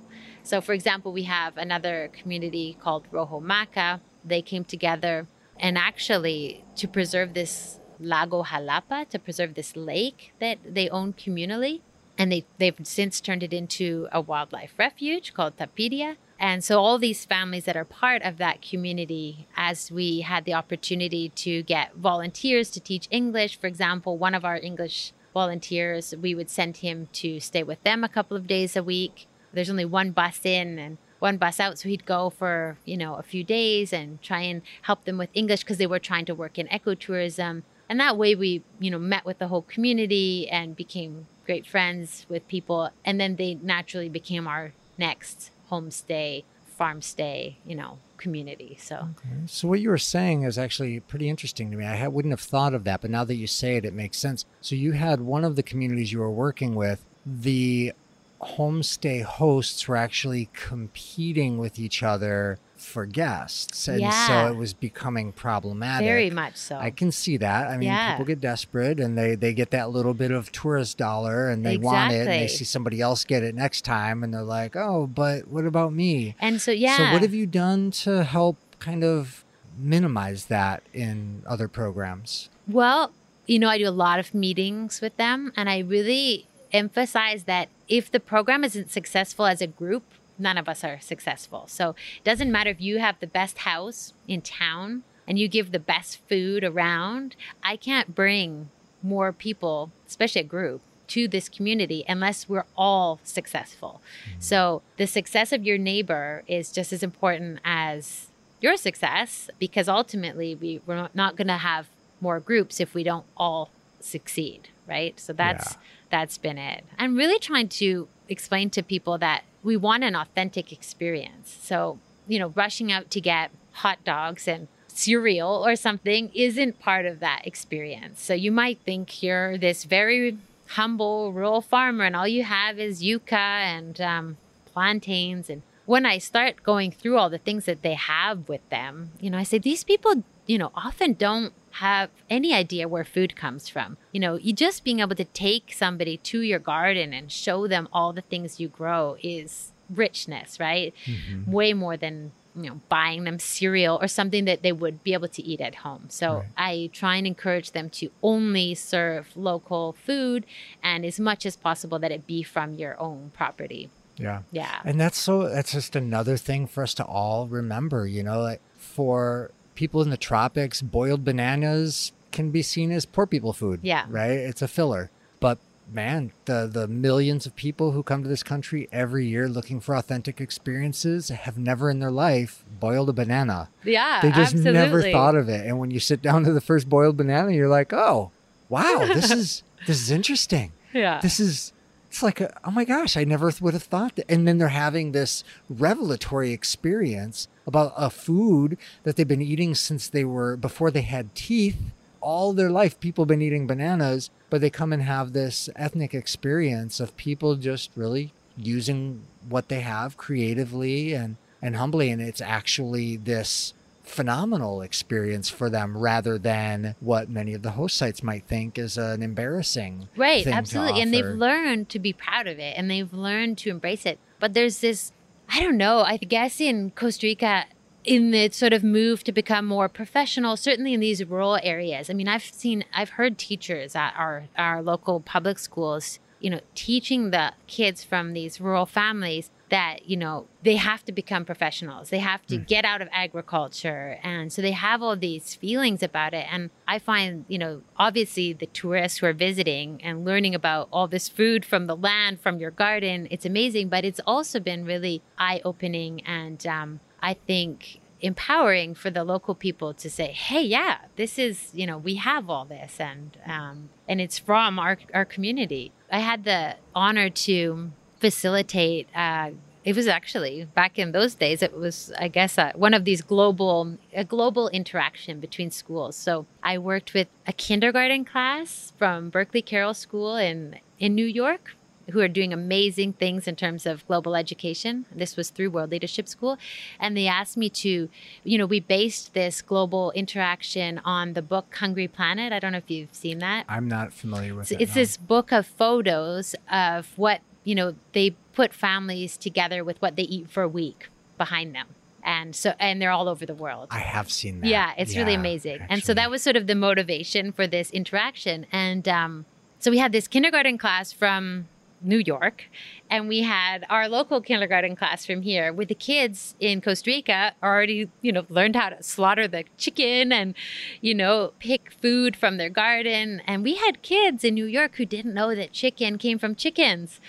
So, 0.42 0.60
for 0.60 0.72
example, 0.72 1.12
we 1.12 1.24
have 1.24 1.56
another 1.56 2.10
community 2.12 2.76
called 2.80 3.06
Rojo 3.10 3.40
Maca. 3.40 4.00
They 4.24 4.42
came 4.42 4.64
together 4.64 5.26
and 5.58 5.76
actually 5.76 6.64
to 6.76 6.88
preserve 6.88 7.34
this 7.34 7.78
Lago 8.00 8.42
Jalapa, 8.42 9.08
to 9.10 9.18
preserve 9.18 9.54
this 9.54 9.76
lake 9.76 10.32
that 10.40 10.58
they 10.66 10.88
own 10.88 11.12
communally. 11.12 11.82
And 12.16 12.32
they, 12.32 12.44
they've 12.58 12.74
since 12.82 13.20
turned 13.20 13.42
it 13.42 13.52
into 13.52 14.08
a 14.12 14.20
wildlife 14.20 14.74
refuge 14.78 15.32
called 15.34 15.56
Tapiria. 15.56 16.16
And 16.40 16.64
so, 16.64 16.80
all 16.80 16.98
these 16.98 17.26
families 17.26 17.66
that 17.66 17.76
are 17.76 17.84
part 17.84 18.22
of 18.22 18.38
that 18.38 18.62
community, 18.62 19.46
as 19.56 19.92
we 19.92 20.22
had 20.22 20.46
the 20.46 20.54
opportunity 20.54 21.28
to 21.28 21.62
get 21.62 21.94
volunteers 21.94 22.70
to 22.70 22.80
teach 22.80 23.06
English, 23.10 23.60
for 23.60 23.66
example, 23.66 24.16
one 24.16 24.34
of 24.34 24.42
our 24.42 24.56
English 24.56 25.12
volunteers, 25.34 26.14
we 26.16 26.34
would 26.34 26.48
send 26.48 26.78
him 26.78 27.08
to 27.12 27.40
stay 27.40 27.62
with 27.62 27.82
them 27.82 28.02
a 28.02 28.08
couple 28.08 28.38
of 28.38 28.46
days 28.46 28.74
a 28.74 28.82
week. 28.82 29.26
There's 29.52 29.68
only 29.68 29.84
one 29.84 30.12
bus 30.12 30.40
in 30.46 30.78
and 30.78 30.96
one 31.18 31.36
bus 31.36 31.60
out 31.60 31.78
so 31.78 31.90
he'd 31.90 32.06
go 32.06 32.30
for 32.30 32.78
you 32.86 32.96
know 32.96 33.16
a 33.16 33.22
few 33.22 33.44
days 33.44 33.92
and 33.92 34.22
try 34.22 34.40
and 34.40 34.62
help 34.82 35.04
them 35.04 35.18
with 35.18 35.28
english 35.34 35.60
because 35.60 35.76
they 35.76 35.86
were 35.86 35.98
trying 35.98 36.24
to 36.24 36.34
work 36.34 36.58
in 36.58 36.66
ecotourism. 36.68 37.62
And 37.90 38.00
that 38.00 38.16
way 38.16 38.34
we 38.34 38.62
you 38.78 38.90
know 38.90 38.98
met 38.98 39.26
with 39.26 39.38
the 39.38 39.48
whole 39.48 39.62
community 39.62 40.48
and 40.48 40.74
became 40.74 41.26
great 41.44 41.66
friends 41.66 42.24
with 42.30 42.48
people. 42.48 42.88
And 43.04 43.20
then 43.20 43.36
they 43.36 43.54
naturally 43.54 44.08
became 44.08 44.46
our 44.46 44.72
next 44.96 45.50
homestay 45.70 46.44
farm 46.76 47.02
stay 47.02 47.58
you 47.66 47.74
know 47.74 47.98
community 48.16 48.76
so 48.80 49.08
So 49.46 49.68
what 49.68 49.80
you 49.80 49.88
were 49.88 49.98
saying 49.98 50.42
is 50.42 50.58
actually 50.58 51.00
pretty 51.00 51.28
interesting 51.28 51.70
to 51.70 51.76
me. 51.76 51.86
I 51.86 52.06
wouldn't 52.06 52.32
have 52.32 52.40
thought 52.40 52.74
of 52.74 52.84
that, 52.84 53.00
but 53.00 53.10
now 53.10 53.24
that 53.24 53.36
you 53.36 53.46
say 53.46 53.76
it, 53.76 53.84
it 53.86 53.94
makes 53.94 54.18
sense. 54.18 54.44
So 54.60 54.74
you 54.74 54.92
had 54.92 55.22
one 55.22 55.42
of 55.44 55.56
the 55.56 55.62
communities 55.62 56.12
you 56.12 56.18
were 56.18 56.30
working 56.30 56.74
with, 56.74 57.02
the 57.24 57.94
homestay 58.42 59.22
hosts 59.22 59.86
were 59.86 59.96
actually 59.96 60.48
competing 60.54 61.58
with 61.58 61.78
each 61.78 62.02
other 62.02 62.58
for 62.76 63.04
guests, 63.04 63.86
and 63.88 64.00
Yeah. 64.00 64.26
so 64.26 64.46
it 64.48 64.56
was 64.56 64.72
becoming 64.72 65.32
problematic. 65.32 66.06
very 66.06 66.30
much 66.30 66.56
so 66.56 66.76
I 66.78 66.90
can 66.90 67.12
see 67.12 67.36
that. 67.36 67.68
I 67.68 67.76
mean, 67.76 67.88
Yeah. 67.88 68.12
people 68.12 68.24
get 68.24 68.40
desperate 68.40 68.98
and 68.98 69.18
they, 69.18 69.34
they 69.34 69.52
get 69.52 69.70
that 69.72 69.90
little 69.90 70.14
bit 70.14 70.30
of 70.30 70.50
tourist 70.50 70.96
dollar 70.96 71.50
and 71.50 71.64
they 71.64 71.76
want 71.76 72.12
it 72.12 72.20
and 72.26 72.40
they 72.40 72.48
see 72.48 72.64
somebody 72.64 73.00
else 73.02 73.24
get 73.24 73.42
it 73.42 73.54
next 73.54 73.82
time 73.84 74.22
and 74.24 74.32
they're 74.32 74.42
like, 74.42 74.74
oh, 74.76 75.06
but 75.06 75.48
what 75.48 75.66
about 75.66 75.92
me? 75.92 76.34
and 76.40 76.60
so 76.62 76.70
yeah 76.70 76.96
So, 76.96 77.12
what 77.12 77.20
have 77.22 77.34
you 77.34 77.46
done 77.46 77.90
to 78.06 78.24
help 78.24 78.56
kind 78.78 79.04
of 79.04 79.44
minimize 79.78 80.46
that 80.46 80.82
in 80.94 81.42
other 81.46 81.68
programs? 81.68 82.48
Well, 82.66 83.12
you 83.46 83.58
know, 83.58 83.68
I 83.68 83.76
do 83.78 83.88
a 83.88 83.90
lot 83.90 84.18
of 84.18 84.32
meetings 84.34 85.00
with 85.02 85.16
them, 85.16 85.52
and 85.56 85.68
I 85.68 85.80
really 85.80 86.46
emphasize 86.72 87.44
that 87.44 87.68
if 87.88 88.10
the 88.10 88.20
program 88.20 88.64
isn't 88.64 88.90
successful 88.90 89.46
as 89.46 89.60
a 89.60 89.66
group, 89.66 90.04
none 90.38 90.58
of 90.58 90.68
us 90.68 90.82
are 90.82 91.00
successful. 91.00 91.64
So 91.66 91.90
it 92.16 92.24
doesn't 92.24 92.50
matter 92.50 92.70
if 92.70 92.80
you 92.80 92.98
have 92.98 93.20
the 93.20 93.26
best 93.26 93.58
house 93.58 94.12
in 94.26 94.42
town 94.42 95.02
and 95.28 95.38
you 95.38 95.48
give 95.48 95.70
the 95.70 95.78
best 95.78 96.18
food 96.28 96.64
around, 96.64 97.36
I 97.62 97.76
can't 97.76 98.14
bring 98.14 98.70
more 99.02 99.32
people, 99.32 99.92
especially 100.06 100.40
a 100.40 100.44
group, 100.44 100.80
to 101.08 101.28
this 101.28 101.48
community 101.48 102.04
unless 102.08 102.48
we're 102.48 102.64
all 102.76 103.20
successful. 103.24 104.00
Mm-hmm. 104.24 104.40
So 104.40 104.82
the 104.96 105.06
success 105.06 105.52
of 105.52 105.64
your 105.64 105.78
neighbor 105.78 106.42
is 106.46 106.72
just 106.72 106.92
as 106.92 107.02
important 107.02 107.60
as 107.64 108.28
your 108.60 108.76
success 108.76 109.50
because 109.58 109.88
ultimately 109.88 110.54
we, 110.54 110.80
we're 110.86 111.08
not 111.14 111.36
going 111.36 111.48
to 111.48 111.54
have 111.54 111.88
more 112.20 112.40
groups 112.40 112.80
if 112.80 112.94
we 112.94 113.02
don't 113.02 113.26
all 113.36 113.70
succeed 114.00 114.68
right 114.90 115.18
so 115.18 115.32
that's 115.32 115.72
Yeah. 115.72 115.78
that's 116.10 116.36
been 116.38 116.58
it 116.58 116.84
i'm 116.98 117.14
really 117.16 117.38
trying 117.38 117.68
to 117.82 118.08
explain 118.28 118.68
to 118.70 118.82
people 118.82 119.16
that 119.18 119.40
we 119.62 119.76
want 119.76 120.02
an 120.04 120.14
authentic 120.14 120.66
experience 120.72 121.56
so 121.62 121.98
you 122.30 122.38
know, 122.38 122.52
rushing 122.54 122.92
out 122.92 123.10
to 123.10 123.20
get 123.20 123.50
hot 123.72 123.98
dogs 124.04 124.46
and 124.46 124.68
cereal 124.86 125.66
or 125.66 125.74
something 125.74 126.30
isn't 126.32 126.78
part 126.78 127.04
of 127.04 127.18
that 127.18 127.44
experience. 127.44 128.22
So 128.22 128.34
you 128.34 128.52
might 128.52 128.78
think 128.84 129.20
you're 129.20 129.58
this 129.58 129.82
very 129.84 130.38
humble 130.68 131.32
rural 131.32 131.60
farmer 131.60 132.04
and 132.04 132.14
all 132.14 132.28
you 132.28 132.44
have 132.44 132.78
is 132.78 133.02
yucca 133.02 133.36
and 133.36 134.00
um, 134.00 134.36
plantains. 134.66 135.50
And 135.50 135.62
when 135.86 136.06
I 136.06 136.18
start 136.18 136.62
going 136.62 136.92
through 136.92 137.18
all 137.18 137.28
the 137.30 137.38
things 137.38 137.64
that 137.64 137.82
they 137.82 137.94
have 137.94 138.48
with 138.48 138.68
them, 138.70 139.10
you 139.20 139.30
know, 139.30 139.38
I 139.38 139.42
say, 139.42 139.58
these 139.58 139.82
people, 139.82 140.22
you 140.50 140.58
know, 140.58 140.72
often 140.74 141.12
don't 141.12 141.52
have 141.74 142.10
any 142.28 142.52
idea 142.52 142.88
where 142.88 143.04
food 143.04 143.36
comes 143.36 143.68
from. 143.68 143.96
You 144.10 144.18
know, 144.18 144.34
you 144.34 144.52
just 144.52 144.82
being 144.82 144.98
able 144.98 145.14
to 145.14 145.24
take 145.26 145.72
somebody 145.72 146.16
to 146.16 146.40
your 146.40 146.58
garden 146.58 147.12
and 147.12 147.30
show 147.30 147.68
them 147.68 147.88
all 147.92 148.12
the 148.12 148.22
things 148.22 148.58
you 148.58 148.66
grow 148.66 149.16
is 149.22 149.70
richness, 149.88 150.58
right? 150.58 150.92
Mm-hmm. 151.06 151.52
Way 151.52 151.72
more 151.72 151.96
than 151.96 152.32
you 152.56 152.68
know 152.68 152.80
buying 152.88 153.22
them 153.22 153.38
cereal 153.38 153.96
or 154.02 154.08
something 154.08 154.44
that 154.44 154.64
they 154.64 154.72
would 154.72 155.04
be 155.04 155.12
able 155.12 155.28
to 155.28 155.40
eat 155.40 155.60
at 155.60 155.76
home 155.76 156.06
so 156.08 156.38
right. 156.38 156.46
i 156.56 156.90
try 156.92 157.14
and 157.14 157.24
encourage 157.24 157.70
them 157.70 157.88
to 157.88 158.10
only 158.24 158.74
serve 158.74 159.28
local 159.36 159.92
food 159.92 160.44
and 160.82 161.06
as 161.06 161.20
much 161.20 161.46
as 161.46 161.54
possible 161.54 162.00
that 162.00 162.10
it 162.10 162.26
be 162.26 162.42
from 162.42 162.74
your 162.74 162.98
own 162.98 163.30
property 163.32 163.88
yeah 164.16 164.42
yeah 164.50 164.80
and 164.84 165.00
that's 165.00 165.16
so 165.16 165.48
that's 165.48 165.70
just 165.70 165.94
another 165.94 166.36
thing 166.36 166.66
for 166.66 166.82
us 166.82 166.92
to 166.92 167.04
all 167.04 167.46
remember 167.46 168.04
you 168.08 168.24
know 168.24 168.42
like 168.42 168.60
for 168.76 169.52
people 169.74 170.02
in 170.02 170.10
the 170.10 170.16
tropics 170.16 170.82
boiled 170.82 171.24
bananas 171.24 172.12
can 172.32 172.50
be 172.50 172.62
seen 172.62 172.92
as 172.92 173.04
poor 173.04 173.26
people 173.26 173.52
food 173.52 173.80
yeah 173.82 174.06
right 174.08 174.30
it's 174.30 174.62
a 174.62 174.68
filler 174.68 175.10
but 175.40 175.58
man, 175.92 176.32
the 176.44 176.68
the 176.70 176.88
millions 176.88 177.46
of 177.46 177.56
people 177.56 177.92
who 177.92 178.02
come 178.02 178.22
to 178.22 178.28
this 178.28 178.42
country 178.42 178.88
every 178.92 179.26
year 179.26 179.48
looking 179.48 179.80
for 179.80 179.94
authentic 179.94 180.40
experiences 180.40 181.28
have 181.28 181.58
never 181.58 181.90
in 181.90 181.98
their 181.98 182.10
life 182.10 182.64
boiled 182.78 183.08
a 183.08 183.12
banana. 183.12 183.68
Yeah, 183.84 184.20
they 184.20 184.30
just 184.30 184.54
absolutely. 184.54 184.72
never 184.72 185.02
thought 185.02 185.34
of 185.34 185.48
it. 185.48 185.66
And 185.66 185.78
when 185.78 185.90
you 185.90 186.00
sit 186.00 186.22
down 186.22 186.44
to 186.44 186.52
the 186.52 186.60
first 186.60 186.88
boiled 186.88 187.16
banana, 187.16 187.52
you're 187.52 187.68
like, 187.68 187.92
oh, 187.92 188.30
wow, 188.68 189.04
this 189.06 189.30
is 189.30 189.62
this 189.86 190.00
is 190.00 190.10
interesting. 190.10 190.72
Yeah, 190.92 191.20
this 191.20 191.40
is. 191.40 191.72
It's 192.10 192.22
like, 192.22 192.40
a, 192.40 192.52
oh 192.64 192.72
my 192.72 192.84
gosh, 192.84 193.16
I 193.16 193.24
never 193.24 193.52
would 193.60 193.72
have 193.72 193.84
thought 193.84 194.16
that. 194.16 194.30
And 194.30 194.46
then 194.46 194.58
they're 194.58 194.68
having 194.68 195.12
this 195.12 195.44
revelatory 195.68 196.52
experience 196.52 197.46
about 197.66 197.92
a 197.96 198.10
food 198.10 198.76
that 199.04 199.16
they've 199.16 199.26
been 199.26 199.40
eating 199.40 199.74
since 199.76 200.08
they 200.08 200.24
were 200.24 200.56
before 200.56 200.90
they 200.90 201.02
had 201.02 201.34
teeth 201.34 201.78
all 202.20 202.52
their 202.52 202.70
life 202.70 202.98
people 203.00 203.24
have 203.24 203.28
been 203.28 203.42
eating 203.42 203.66
bananas, 203.66 204.30
but 204.48 204.60
they 204.60 204.70
come 204.70 204.92
and 204.92 205.02
have 205.02 205.32
this 205.32 205.68
ethnic 205.76 206.14
experience 206.14 207.00
of 207.00 207.16
people 207.16 207.56
just 207.56 207.90
really 207.96 208.32
using 208.56 209.22
what 209.48 209.68
they 209.68 209.80
have 209.80 210.16
creatively 210.16 211.12
and, 211.12 211.36
and 211.62 211.76
humbly. 211.76 212.10
And 212.10 212.20
it's 212.20 212.40
actually 212.40 213.16
this 213.16 213.74
phenomenal 214.10 214.82
experience 214.82 215.48
for 215.48 215.70
them 215.70 215.96
rather 215.96 216.36
than 216.36 216.96
what 217.00 217.30
many 217.30 217.54
of 217.54 217.62
the 217.62 217.70
host 217.72 217.96
sites 217.96 218.22
might 218.22 218.44
think 218.46 218.78
is 218.78 218.98
an 218.98 219.22
embarrassing 219.22 220.08
right 220.16 220.46
absolutely 220.46 221.00
and 221.00 221.14
they've 221.14 221.24
learned 221.24 221.88
to 221.88 221.98
be 221.98 222.12
proud 222.12 222.46
of 222.46 222.58
it 222.58 222.74
and 222.76 222.90
they've 222.90 223.12
learned 223.12 223.56
to 223.56 223.70
embrace 223.70 224.04
it 224.04 224.18
but 224.40 224.52
there's 224.52 224.80
this 224.80 225.12
i 225.48 225.60
don't 225.60 225.76
know 225.76 226.00
i 226.00 226.16
guess 226.16 226.60
in 226.60 226.90
costa 226.90 227.26
rica 227.26 227.64
in 228.04 228.30
the 228.30 228.50
sort 228.50 228.72
of 228.72 228.82
move 228.82 229.22
to 229.24 229.32
become 229.32 229.66
more 229.66 229.88
professional, 229.88 230.56
certainly 230.56 230.94
in 230.94 231.00
these 231.00 231.24
rural 231.24 231.58
areas. 231.62 232.08
I 232.08 232.14
mean, 232.14 232.28
I've 232.28 232.44
seen, 232.44 232.84
I've 232.94 233.10
heard 233.10 233.36
teachers 233.36 233.94
at 233.94 234.14
our, 234.16 234.44
our 234.56 234.82
local 234.82 235.20
public 235.20 235.58
schools, 235.58 236.18
you 236.40 236.48
know, 236.48 236.60
teaching 236.74 237.30
the 237.30 237.52
kids 237.66 238.02
from 238.02 238.32
these 238.32 238.60
rural 238.60 238.86
families 238.86 239.50
that, 239.70 240.08
you 240.08 240.16
know, 240.16 240.46
they 240.62 240.76
have 240.76 241.04
to 241.04 241.12
become 241.12 241.44
professionals. 241.44 242.10
They 242.10 242.18
have 242.18 242.44
to 242.46 242.58
mm. 242.58 242.66
get 242.66 242.84
out 242.84 243.00
of 243.00 243.08
agriculture. 243.12 244.18
And 244.22 244.52
so 244.52 244.60
they 244.60 244.72
have 244.72 245.02
all 245.02 245.16
these 245.16 245.54
feelings 245.54 246.02
about 246.02 246.34
it. 246.34 246.46
And 246.50 246.70
I 246.86 246.98
find, 246.98 247.44
you 247.48 247.58
know, 247.58 247.82
obviously 247.96 248.52
the 248.52 248.66
tourists 248.66 249.18
who 249.18 249.26
are 249.26 249.32
visiting 249.32 250.02
and 250.02 250.24
learning 250.24 250.54
about 250.54 250.88
all 250.92 251.08
this 251.08 251.28
food 251.28 251.64
from 251.64 251.86
the 251.86 251.96
land, 251.96 252.40
from 252.40 252.58
your 252.58 252.70
garden, 252.70 253.28
it's 253.30 253.46
amazing. 253.46 253.88
But 253.88 254.04
it's 254.04 254.20
also 254.26 254.60
been 254.60 254.84
really 254.84 255.22
eye 255.38 255.60
opening 255.64 256.20
and, 256.26 256.66
um, 256.66 257.00
I 257.22 257.34
think 257.34 258.00
empowering 258.22 258.94
for 258.94 259.10
the 259.10 259.24
local 259.24 259.54
people 259.54 259.94
to 259.94 260.10
say, 260.10 260.32
"Hey, 260.32 260.62
yeah, 260.62 260.98
this 261.16 261.38
is 261.38 261.70
you 261.74 261.86
know 261.86 261.98
we 261.98 262.16
have 262.16 262.48
all 262.50 262.64
this, 262.64 262.98
and 263.00 263.36
um, 263.46 263.90
and 264.08 264.20
it's 264.20 264.38
from 264.38 264.78
our 264.78 264.98
our 265.14 265.24
community." 265.24 265.92
I 266.10 266.20
had 266.20 266.44
the 266.44 266.76
honor 266.94 267.30
to 267.30 267.92
facilitate. 268.20 269.08
Uh, 269.14 269.50
it 269.82 269.96
was 269.96 270.06
actually 270.06 270.66
back 270.74 270.98
in 270.98 271.12
those 271.12 271.34
days. 271.34 271.62
It 271.62 271.74
was, 271.76 272.12
I 272.18 272.28
guess, 272.28 272.58
uh, 272.58 272.72
one 272.74 272.92
of 272.92 273.04
these 273.04 273.22
global 273.22 273.96
a 274.14 274.24
global 274.24 274.68
interaction 274.68 275.40
between 275.40 275.70
schools. 275.70 276.16
So 276.16 276.46
I 276.62 276.76
worked 276.78 277.14
with 277.14 277.28
a 277.46 277.52
kindergarten 277.52 278.24
class 278.24 278.92
from 278.98 279.30
Berkeley 279.30 279.62
Carroll 279.62 279.94
School 279.94 280.36
in 280.36 280.76
in 280.98 281.14
New 281.14 281.26
York 281.26 281.74
who 282.10 282.20
are 282.20 282.28
doing 282.28 282.52
amazing 282.52 283.12
things 283.14 283.48
in 283.48 283.56
terms 283.56 283.86
of 283.86 284.06
global 284.06 284.36
education. 284.36 285.06
This 285.14 285.36
was 285.36 285.50
through 285.50 285.70
World 285.70 285.90
Leadership 285.90 286.28
School. 286.28 286.58
And 286.98 287.16
they 287.16 287.26
asked 287.26 287.56
me 287.56 287.70
to, 287.70 288.08
you 288.44 288.58
know, 288.58 288.66
we 288.66 288.80
based 288.80 289.34
this 289.34 289.62
global 289.62 290.10
interaction 290.12 291.00
on 291.04 291.32
the 291.34 291.42
book 291.42 291.74
Hungry 291.76 292.08
Planet. 292.08 292.52
I 292.52 292.58
don't 292.58 292.72
know 292.72 292.78
if 292.78 292.90
you've 292.90 293.14
seen 293.14 293.38
that. 293.38 293.64
I'm 293.68 293.88
not 293.88 294.12
familiar 294.12 294.54
with 294.54 294.70
it. 294.72 294.80
It's 294.80 294.94
no. 294.94 295.02
this 295.02 295.16
book 295.16 295.52
of 295.52 295.66
photos 295.66 296.54
of 296.70 297.12
what, 297.16 297.40
you 297.70 297.76
know, 297.76 297.94
they 298.14 298.30
put 298.52 298.74
families 298.74 299.36
together 299.36 299.84
with 299.84 300.02
what 300.02 300.16
they 300.16 300.24
eat 300.24 300.50
for 300.50 300.64
a 300.64 300.68
week 300.68 301.08
behind 301.38 301.72
them 301.72 301.86
and 302.24 302.54
so 302.54 302.74
and 302.78 303.00
they're 303.00 303.12
all 303.12 303.28
over 303.28 303.46
the 303.46 303.54
world. 303.54 303.88
I 303.90 304.00
have 304.00 304.30
seen 304.30 304.60
that. 304.60 304.66
Yeah, 304.66 304.92
it's 304.98 305.14
yeah, 305.14 305.20
really 305.20 305.34
amazing. 305.34 305.80
Actually. 305.80 305.86
And 305.94 306.02
so 306.02 306.14
that 306.14 306.30
was 306.30 306.42
sort 306.42 306.56
of 306.56 306.66
the 306.66 306.74
motivation 306.74 307.52
for 307.52 307.66
this 307.66 307.90
interaction. 307.92 308.66
And 308.72 309.08
um, 309.08 309.46
so 309.78 309.90
we 309.90 309.98
had 309.98 310.12
this 310.12 310.28
kindergarten 310.28 310.76
class 310.76 311.12
from 311.12 311.68
New 312.02 312.22
York, 312.24 312.64
and 313.10 313.28
we 313.28 313.42
had 313.42 313.84
our 313.90 314.08
local 314.08 314.40
kindergarten 314.40 314.96
class 314.96 315.26
from 315.26 315.42
here 315.42 315.72
with 315.72 315.88
the 315.88 315.94
kids 315.94 316.54
in 316.58 316.80
Costa 316.80 317.10
Rica 317.10 317.52
already, 317.62 318.08
you 318.22 318.32
know, 318.32 318.46
learned 318.48 318.76
how 318.76 318.88
to 318.88 319.02
slaughter 319.02 319.46
the 319.46 319.64
chicken 319.76 320.32
and, 320.32 320.54
you 321.00 321.14
know, 321.14 321.52
pick 321.58 321.92
food 322.00 322.36
from 322.36 322.56
their 322.56 322.70
garden. 322.70 323.42
And 323.46 323.62
we 323.62 323.74
had 323.74 324.02
kids 324.02 324.44
in 324.44 324.54
New 324.54 324.64
York 324.64 324.96
who 324.96 325.04
didn't 325.04 325.34
know 325.34 325.54
that 325.54 325.72
chicken 325.72 326.18
came 326.18 326.38
from 326.38 326.54
chickens. 326.54 327.20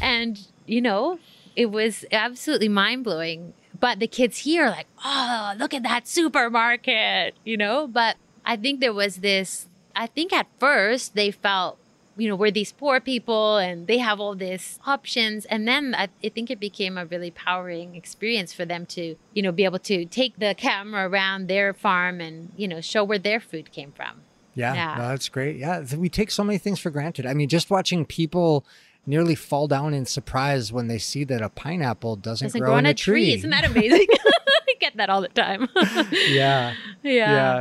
And, 0.00 0.40
you 0.66 0.80
know, 0.80 1.18
it 1.56 1.66
was 1.66 2.04
absolutely 2.12 2.68
mind 2.68 3.04
blowing. 3.04 3.54
But 3.78 3.98
the 3.98 4.06
kids 4.06 4.38
here 4.38 4.66
are 4.66 4.70
like, 4.70 4.86
oh, 5.04 5.54
look 5.58 5.72
at 5.72 5.82
that 5.84 6.06
supermarket, 6.06 7.34
you 7.44 7.56
know? 7.56 7.86
But 7.86 8.16
I 8.44 8.56
think 8.56 8.80
there 8.80 8.92
was 8.92 9.16
this, 9.16 9.68
I 9.96 10.06
think 10.06 10.32
at 10.32 10.46
first 10.58 11.14
they 11.14 11.30
felt 11.30 11.78
you 12.20 12.28
know, 12.28 12.36
we're 12.36 12.50
these 12.50 12.72
poor 12.72 13.00
people 13.00 13.56
and 13.56 13.86
they 13.86 13.96
have 13.98 14.20
all 14.20 14.34
these 14.34 14.78
options. 14.86 15.46
And 15.46 15.66
then 15.66 15.94
I, 15.94 16.08
I, 16.22 16.28
think 16.28 16.50
it 16.50 16.60
became 16.60 16.98
a 16.98 17.06
really 17.06 17.30
powering 17.30 17.94
experience 17.96 18.52
for 18.52 18.66
them 18.66 18.84
to, 18.86 19.16
you 19.32 19.42
know, 19.42 19.52
be 19.52 19.64
able 19.64 19.78
to 19.80 20.04
take 20.04 20.38
the 20.38 20.54
camera 20.54 21.08
around 21.08 21.48
their 21.48 21.72
farm 21.72 22.20
and, 22.20 22.52
you 22.56 22.68
know, 22.68 22.82
show 22.82 23.04
where 23.04 23.18
their 23.18 23.40
food 23.40 23.72
came 23.72 23.92
from. 23.92 24.20
Yeah, 24.54 24.74
yeah. 24.74 24.94
No, 24.98 25.08
that's 25.08 25.30
great. 25.30 25.56
Yeah. 25.56 25.82
We 25.96 26.10
take 26.10 26.30
so 26.30 26.44
many 26.44 26.58
things 26.58 26.78
for 26.78 26.90
granted. 26.90 27.24
I 27.24 27.32
mean, 27.32 27.48
just 27.48 27.70
watching 27.70 28.04
people 28.04 28.66
nearly 29.10 29.34
fall 29.34 29.66
down 29.66 29.92
in 29.92 30.06
surprise 30.06 30.72
when 30.72 30.86
they 30.86 30.96
see 30.98 31.24
that 31.24 31.42
a 31.42 31.48
pineapple 31.48 32.14
doesn't, 32.16 32.46
doesn't 32.46 32.60
grow, 32.60 32.70
grow 32.70 32.76
on 32.76 32.86
a 32.86 32.94
tree. 32.94 33.26
tree. 33.26 33.34
Isn't 33.34 33.50
that 33.50 33.64
amazing? 33.64 34.06
I 34.68 34.74
get 34.78 34.96
that 34.96 35.10
all 35.10 35.20
the 35.20 35.28
time. 35.28 35.68
yeah. 36.12 36.74
Yeah. 37.02 37.12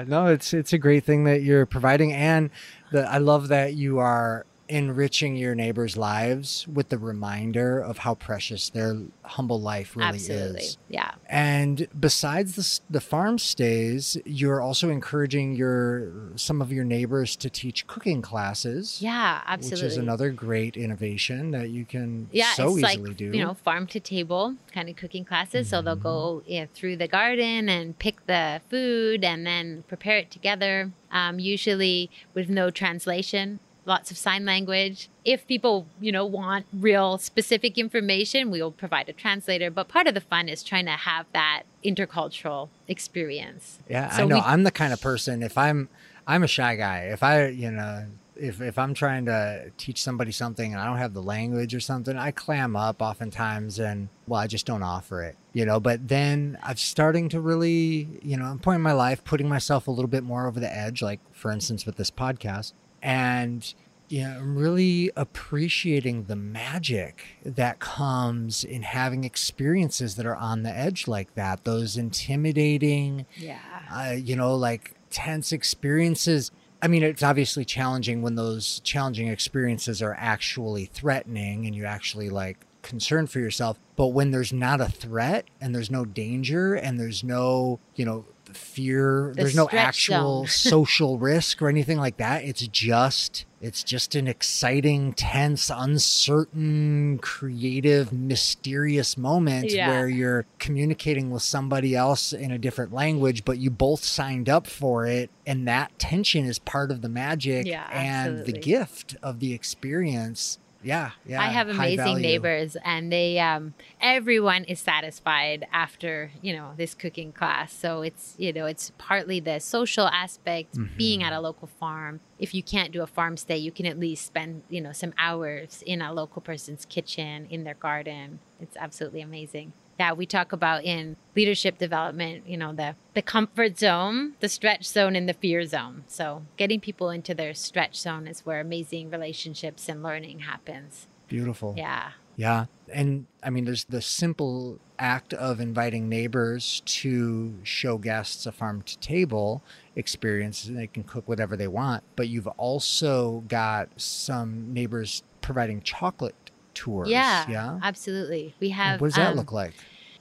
Yeah. 0.02 0.04
No, 0.08 0.28
it's 0.28 0.54
it's 0.54 0.72
a 0.72 0.78
great 0.78 1.04
thing 1.04 1.24
that 1.26 1.42
you're 1.42 1.66
providing 1.66 2.14
and 2.14 2.52
the, 2.92 3.02
I 3.10 3.18
love 3.18 3.50
that 3.50 3.74
you 3.74 4.00
are 4.00 4.46
enriching 4.70 5.36
your 5.36 5.56
neighbors' 5.56 5.98
lives 5.98 6.68
with 6.68 6.90
the 6.90 6.98
reminder 6.98 7.80
of 7.80 7.98
how 7.98 8.14
precious 8.14 8.70
their 8.70 9.02
humble 9.24 9.60
life 9.60 9.96
really 9.96 10.10
Absolutely. 10.10 10.62
is. 10.62 10.78
Yeah. 10.88 11.12
And 11.28 11.88
besides 12.00 12.56
the, 12.56 12.94
the 12.94 13.02
farm 13.02 13.40
stays, 13.40 14.16
you're 14.26 14.62
also 14.62 14.90
encouraging 14.90 15.56
your 15.56 16.12
some 16.36 16.62
of 16.62 16.72
your 16.72 16.84
neighbors 16.84 17.36
to 17.38 17.50
teach 17.50 17.88
cooking 17.88 18.22
classes. 18.22 19.02
Yeah, 19.02 19.42
absolutely. 19.48 19.86
Which 19.86 19.92
is 19.92 19.98
another 19.98 20.30
great 20.30 20.78
innovation 20.78 21.50
that 21.52 21.72
you 21.72 21.84
can 21.84 22.30
yeah, 22.32 22.54
so 22.54 22.78
it's 22.78 22.92
easily 22.92 23.10
like, 23.10 23.18
do. 23.18 23.26
You 23.26 23.44
know, 23.44 23.56
farm 23.56 23.88
to 23.88 24.00
table 24.00 24.56
kind 24.72 24.88
of 24.88 24.96
cooking 24.96 25.26
classes. 25.26 25.68
Mm-hmm. 25.68 25.76
So 25.76 25.82
they'll 25.82 25.96
go 25.96 26.44
mm-hmm. 26.48 26.72
through 26.74 26.98
the 26.98 27.08
garden 27.08 27.70
and 27.70 27.98
pick 27.98 28.28
the 28.28 28.62
food 28.70 29.24
and 29.24 29.48
then 29.48 29.84
prepare 29.88 30.18
it 30.18 30.30
together. 30.30 30.92
Um, 31.12 31.40
usually 31.40 32.12
with 32.36 32.50
no 32.50 32.70
translation 32.70 33.60
lots 33.86 34.12
of 34.12 34.18
sign 34.18 34.46
language. 34.46 35.10
If 35.26 35.48
people, 35.48 35.88
you 36.00 36.12
know, 36.12 36.26
want 36.26 36.66
real 36.74 37.18
specific 37.18 37.78
information, 37.78 38.52
we'll 38.52 38.72
provide 38.72 39.10
a 39.10 39.14
translator. 39.14 39.70
But 39.70 39.88
part 39.88 40.08
of 40.08 40.14
the 40.14 40.22
fun 40.22 40.50
is 40.50 40.64
trying 40.64 40.86
to 40.86 40.92
have 40.92 41.26
that 41.34 41.64
intercultural 41.84 42.70
experience. 42.88 43.80
Yeah, 43.90 44.10
so 44.10 44.24
I 44.24 44.26
know. 44.26 44.40
I'm 44.40 44.64
the 44.64 44.72
kind 44.72 44.94
of 44.94 45.02
person 45.02 45.44
if 45.44 45.58
I'm 45.58 45.90
I'm 46.28 46.44
a 46.44 46.48
shy 46.48 46.76
guy. 46.76 47.10
If 47.12 47.24
I, 47.24 47.48
you 47.48 47.72
know, 47.72 48.06
if 48.36 48.62
if 48.62 48.78
I'm 48.78 48.94
trying 48.94 49.26
to 49.26 49.72
teach 49.78 50.02
somebody 50.02 50.32
something 50.32 50.74
and 50.74 50.82
I 50.82 50.86
don't 50.86 50.98
have 50.98 51.14
the 51.14 51.22
language 51.22 51.74
or 51.74 51.80
something, 51.80 52.18
I 52.18 52.32
clam 52.32 52.76
up 52.76 53.02
oftentimes 53.02 53.80
and 53.80 54.10
well, 54.28 54.40
I 54.40 54.48
just 54.48 54.66
don't 54.66 54.84
offer 54.84 55.24
it, 55.24 55.38
you 55.54 55.66
know. 55.66 55.80
But 55.80 56.08
then 56.08 56.58
I'm 56.64 56.78
starting 56.78 57.30
to 57.30 57.42
really, 57.42 58.08
you 58.22 58.38
know, 58.38 58.46
I'm 58.46 58.60
pointing 58.60 58.84
my 58.84 58.94
life, 58.94 59.24
putting 59.24 59.50
myself 59.50 59.88
a 59.88 59.92
little 59.92 60.08
bit 60.08 60.24
more 60.24 60.48
over 60.48 60.60
the 60.60 60.74
edge, 60.74 61.02
like 61.02 61.20
for 61.32 61.52
instance 61.52 61.86
with 61.86 61.98
this 61.98 62.12
podcast, 62.12 62.74
and 63.02 63.74
you 64.08 64.24
know, 64.24 64.38
I'm 64.40 64.58
really 64.58 65.12
appreciating 65.16 66.24
the 66.24 66.36
magic 66.36 67.24
that 67.46 67.78
comes 67.80 68.64
in 68.64 68.82
having 68.82 69.24
experiences 69.24 70.16
that 70.16 70.26
are 70.26 70.36
on 70.36 70.64
the 70.64 70.72
edge 70.76 71.08
like 71.08 71.36
that. 71.36 71.64
Those 71.64 71.96
intimidating, 71.96 73.28
Yeah. 73.38 73.60
uh, 73.92 74.14
you 74.14 74.36
know, 74.36 74.56
like 74.56 74.96
tense 75.12 75.52
experiences. 75.52 76.50
I 76.82 76.88
mean, 76.88 77.04
it's 77.04 77.22
obviously 77.22 77.66
challenging 77.66 78.22
when 78.24 78.34
those 78.36 78.80
challenging 78.80 79.28
experiences 79.28 80.02
are 80.02 80.16
actually 80.18 80.86
threatening 80.86 81.68
and 81.68 81.76
you 81.76 81.86
actually 81.86 82.30
like 82.30 82.58
concern 82.82 83.28
for 83.28 83.40
yourself. 83.40 83.78
But 83.96 84.08
when 84.08 84.32
there's 84.32 84.54
not 84.54 84.80
a 84.82 84.88
threat 84.88 85.46
and 85.62 85.76
there's 85.76 85.92
no 85.92 86.06
danger 86.06 86.74
and 86.74 87.00
there's 87.00 87.24
no, 87.24 87.80
you 87.96 88.06
know, 88.06 88.26
fear, 88.56 89.34
The 89.36 89.44
there's 89.44 89.56
no 89.56 89.70
actual 89.72 90.48
social 90.48 91.18
risk 91.18 91.62
or 91.62 91.70
anything 91.70 91.98
like 91.98 92.18
that. 92.18 92.44
It's 92.44 92.68
just, 92.68 93.46
it's 93.62 93.84
just 93.84 94.16
an 94.16 94.28
exciting, 94.28 95.14
tense, 95.14 95.70
uncertain, 95.74 97.20
creative, 97.20 98.12
mysterious 98.14 99.18
moment 99.18 99.72
Yeah. 99.72 99.90
where 99.90 100.08
you're 100.08 100.46
communicating 100.60 101.30
with 101.32 101.44
somebody 101.44 101.96
else 101.96 102.34
in 102.34 102.52
a 102.52 102.58
different 102.58 102.94
language, 102.94 103.46
but 103.46 103.58
you 103.58 103.70
both 103.70 104.04
signed 104.04 104.50
up 104.50 104.68
for 104.68 105.06
it. 105.06 105.30
And 105.46 105.68
that 105.68 105.98
tension 106.00 106.46
is 106.46 106.60
part 106.60 106.92
of 106.92 107.02
the 107.02 107.10
magic 107.10 107.66
Yeah, 107.66 107.88
and 107.92 108.46
the 108.46 108.54
gift 108.54 109.16
of 109.22 109.40
the 109.40 109.54
experience. 109.54 110.60
Yeah. 110.82 111.12
Yeah. 111.26 111.42
I 111.42 111.48
have 111.48 111.68
amazing 111.70 112.22
neighbors, 112.22 112.78
and 112.86 113.12
they 113.12 113.38
um, 113.40 113.74
everyone 114.00 114.64
is 114.64 114.80
satisfied 114.80 115.68
after 115.74 116.32
you 116.42 116.54
know 116.54 116.72
this 116.78 116.94
cooking 116.94 117.32
class. 117.34 117.74
So 117.74 118.02
it's 118.02 118.36
you 118.38 118.54
know 118.54 118.66
it's 118.66 118.92
partly 118.98 119.40
the 119.40 119.60
social 119.60 120.08
aspect, 120.08 120.78
being 120.98 121.20
Mm-hmm. 121.20 121.28
at 121.28 121.34
a 121.34 121.40
local 121.42 121.68
farm. 121.68 122.22
If 122.38 122.54
you 122.54 122.64
can't 122.64 122.92
do 122.94 123.02
a 123.02 123.08
farm 123.08 123.36
stay, 123.36 123.58
you 123.58 123.72
can 123.72 123.86
at 123.86 124.00
least 124.00 124.26
spend 124.26 124.64
you 124.70 124.80
know 124.82 124.92
some 124.94 125.14
hours 125.18 125.84
in 125.86 126.02
a 126.02 126.14
local 126.14 126.42
person's 126.42 126.86
kitchen 126.86 127.48
in 127.50 127.64
their 127.66 127.74
garden. 127.74 128.40
It's 128.62 128.78
absolutely 128.78 129.22
amazing. 129.22 129.74
Yeah, 130.00 130.14
we 130.14 130.26
talk 130.26 130.54
about 130.54 130.86
in 130.86 131.18
leadership 131.36 131.78
development, 131.78 132.48
you 132.48 132.56
know, 132.56 132.74
the 132.74 132.96
the 133.14 133.22
comfort 133.22 133.78
zone, 133.78 134.36
the 134.40 134.48
stretch 134.48 134.86
zone, 134.86 135.16
and 135.16 135.28
the 135.28 135.34
fear 135.34 135.66
zone. 135.66 136.06
So 136.08 136.44
getting 136.56 136.80
people 136.80 137.10
into 137.10 137.34
their 137.34 137.54
stretch 137.54 138.00
zone 138.00 138.26
is 138.26 138.46
where 138.46 138.62
amazing 138.62 139.10
relationships 139.10 139.90
and 139.90 140.02
learning 140.02 140.40
happens. 140.40 141.08
Beautiful. 141.28 141.76
Yeah. 141.78 142.12
Yeah. 142.38 142.66
And 142.88 143.28
I 143.44 143.50
mean, 143.50 143.66
there's 143.66 143.84
the 143.84 144.02
simple 144.02 144.80
act 144.98 145.34
of 145.34 145.60
inviting 145.60 146.08
neighbors 146.08 146.82
to 146.86 147.56
show 147.64 147.98
guests 147.98 148.46
a 148.46 148.54
farm 148.54 148.82
to 148.84 148.98
table 149.00 149.62
experience. 149.98 150.66
and 150.66 150.78
They 150.78 150.88
can 150.88 151.04
cook 151.04 151.28
whatever 151.28 151.58
they 151.58 151.68
want. 151.68 152.04
But 152.16 152.30
you've 152.30 152.48
also 152.48 153.44
got 153.50 153.90
some 153.98 154.74
neighbors 154.74 155.24
providing 155.42 155.82
chocolate 155.82 156.49
tours. 156.80 157.10
Yeah. 157.10 157.46
Yeah. 157.50 157.80
Absolutely. 157.82 158.56
We 158.60 158.70
have. 158.70 159.02
what 159.02 159.08
does 159.08 159.16
that 159.16 159.32
um, 159.32 159.38
look 159.38 159.52
like? 159.52 159.74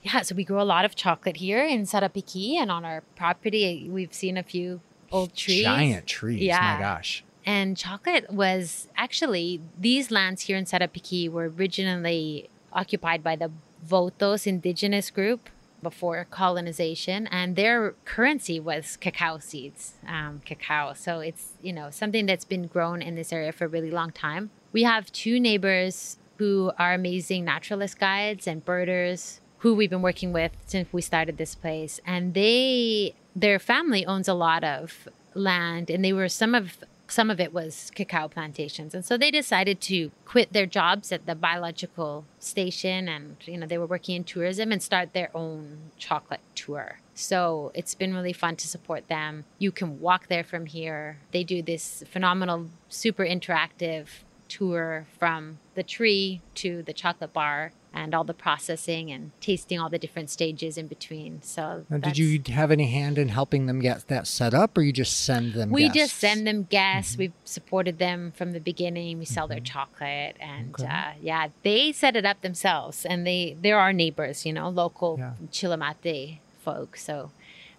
Yeah. 0.03 0.21
So 0.21 0.35
we 0.35 0.43
grow 0.43 0.61
a 0.61 0.69
lot 0.75 0.85
of 0.85 0.95
chocolate 0.95 1.37
here 1.37 1.63
in 1.63 1.83
Sarapiquí 1.83 2.55
and 2.55 2.69
on 2.71 2.85
our 2.85 3.01
property. 3.15 3.87
We've 3.89 4.13
seen 4.13 4.37
a 4.37 4.43
few 4.43 4.81
old 5.11 5.35
trees. 5.35 5.63
Giant 5.63 6.07
trees. 6.07 6.41
Yeah. 6.41 6.75
My 6.75 6.79
gosh. 6.79 7.23
And 7.45 7.75
chocolate 7.77 8.31
was 8.31 8.89
actually, 8.95 9.61
these 9.79 10.11
lands 10.11 10.43
here 10.43 10.57
in 10.57 10.65
Sarapiquí 10.65 11.31
were 11.31 11.49
originally 11.49 12.49
occupied 12.71 13.23
by 13.23 13.35
the 13.35 13.51
Votos 13.87 14.45
indigenous 14.45 15.09
group 15.09 15.49
before 15.81 16.27
colonization, 16.29 17.27
and 17.27 17.55
their 17.55 17.95
currency 18.03 18.59
was 18.59 18.97
cacao 18.97 19.39
seeds, 19.39 19.93
um, 20.07 20.41
cacao. 20.45 20.93
So 20.93 21.19
it's, 21.21 21.53
you 21.61 21.71
know, 21.71 21.89
something 21.89 22.25
that's 22.25 22.45
been 22.45 22.67
grown 22.67 23.01
in 23.01 23.15
this 23.15 23.31
area 23.31 23.51
for 23.51 23.65
a 23.65 23.67
really 23.67 23.89
long 23.89 24.11
time. 24.11 24.51
We 24.73 24.83
have 24.83 25.11
two 25.11 25.39
neighbors 25.39 26.17
who 26.39 26.71
are 26.79 26.93
amazing 26.93 27.43
naturalist 27.43 27.99
guides 27.99 28.47
and 28.47 28.63
birders 28.63 29.41
who 29.59 29.75
we've 29.75 29.89
been 29.89 30.01
working 30.01 30.31
with 30.31 30.53
since 30.65 30.87
we 30.93 31.01
started 31.01 31.37
this 31.37 31.53
place. 31.53 31.99
And 32.05 32.33
they, 32.33 33.13
their 33.35 33.59
family 33.59 34.05
owns 34.05 34.29
a 34.29 34.33
lot 34.33 34.63
of 34.63 35.09
land, 35.33 35.89
and 35.89 36.03
they 36.03 36.13
were 36.13 36.29
some 36.29 36.55
of 36.55 36.77
some 37.09 37.31
of 37.31 37.39
it 37.39 37.51
was 37.51 37.91
cacao 37.95 38.27
plantations. 38.27 38.93
And 38.93 39.03
so 39.03 39.17
they 39.17 39.31
decided 39.31 39.81
to 39.81 40.11
quit 40.25 40.53
their 40.53 40.67
jobs 40.67 41.11
at 41.11 41.25
the 41.25 41.33
biological 41.33 42.25
station 42.37 43.09
and 43.09 43.35
you 43.45 43.57
know 43.57 43.65
they 43.65 43.79
were 43.79 43.87
working 43.87 44.15
in 44.15 44.23
tourism 44.23 44.71
and 44.71 44.81
start 44.81 45.13
their 45.13 45.35
own 45.35 45.91
chocolate 45.97 46.41
tour. 46.53 46.99
So 47.15 47.71
it's 47.73 47.95
been 47.95 48.13
really 48.13 48.31
fun 48.31 48.57
to 48.57 48.67
support 48.67 49.07
them. 49.07 49.45
You 49.57 49.71
can 49.71 49.99
walk 49.99 50.27
there 50.27 50.43
from 50.43 50.67
here. 50.67 51.17
They 51.31 51.43
do 51.43 51.63
this 51.63 52.03
phenomenal 52.07 52.67
super 52.89 53.25
interactive 53.25 54.07
tour 54.49 55.05
from 55.17 55.59
the 55.75 55.83
tree 55.83 56.41
to 56.55 56.81
the 56.83 56.93
chocolate 56.93 57.31
bar 57.31 57.71
and 57.91 58.13
all 58.13 58.23
the 58.23 58.33
processing 58.33 59.09
and 59.11 59.31
tasting 59.41 59.79
all 59.79 59.89
the 59.89 59.97
different 59.97 60.29
stages 60.29 60.77
in 60.77 60.85
between 60.87 61.41
so 61.41 61.85
did 61.99 62.17
you 62.19 62.39
have 62.53 62.69
any 62.69 62.85
hand 62.87 63.17
in 63.17 63.29
helping 63.29 63.65
them 63.65 63.79
get 63.79 64.07
that 64.07 64.27
set 64.27 64.53
up, 64.53 64.77
or 64.77 64.81
you 64.81 64.93
just 64.93 65.19
send 65.25 65.53
them? 65.53 65.71
we 65.71 65.89
just 65.89 66.15
send 66.17 66.45
them 66.45 66.63
guests. 66.69 67.17
We've 67.17 67.33
supported 67.43 67.97
them 67.97 68.31
from 68.35 68.51
the 68.51 68.59
beginning. 68.59 69.17
We 69.17 69.25
sell 69.25 69.47
their 69.47 69.59
chocolate, 69.59 70.35
and 70.39 70.73
Okay. 70.79 70.85
uh, 70.85 71.11
yeah, 71.21 71.47
they 71.63 71.91
set 71.91 72.15
it 72.15 72.25
up 72.25 72.41
themselves. 72.41 73.05
And 73.05 73.25
they 73.25 73.55
they're 73.59 73.79
our 73.79 73.93
neighbors, 73.93 74.45
you 74.45 74.53
know, 74.53 74.69
local 74.69 75.17
Yeah. 75.17 75.33
Chilamate 75.51 76.39
folk. 76.63 76.95
So 76.97 77.31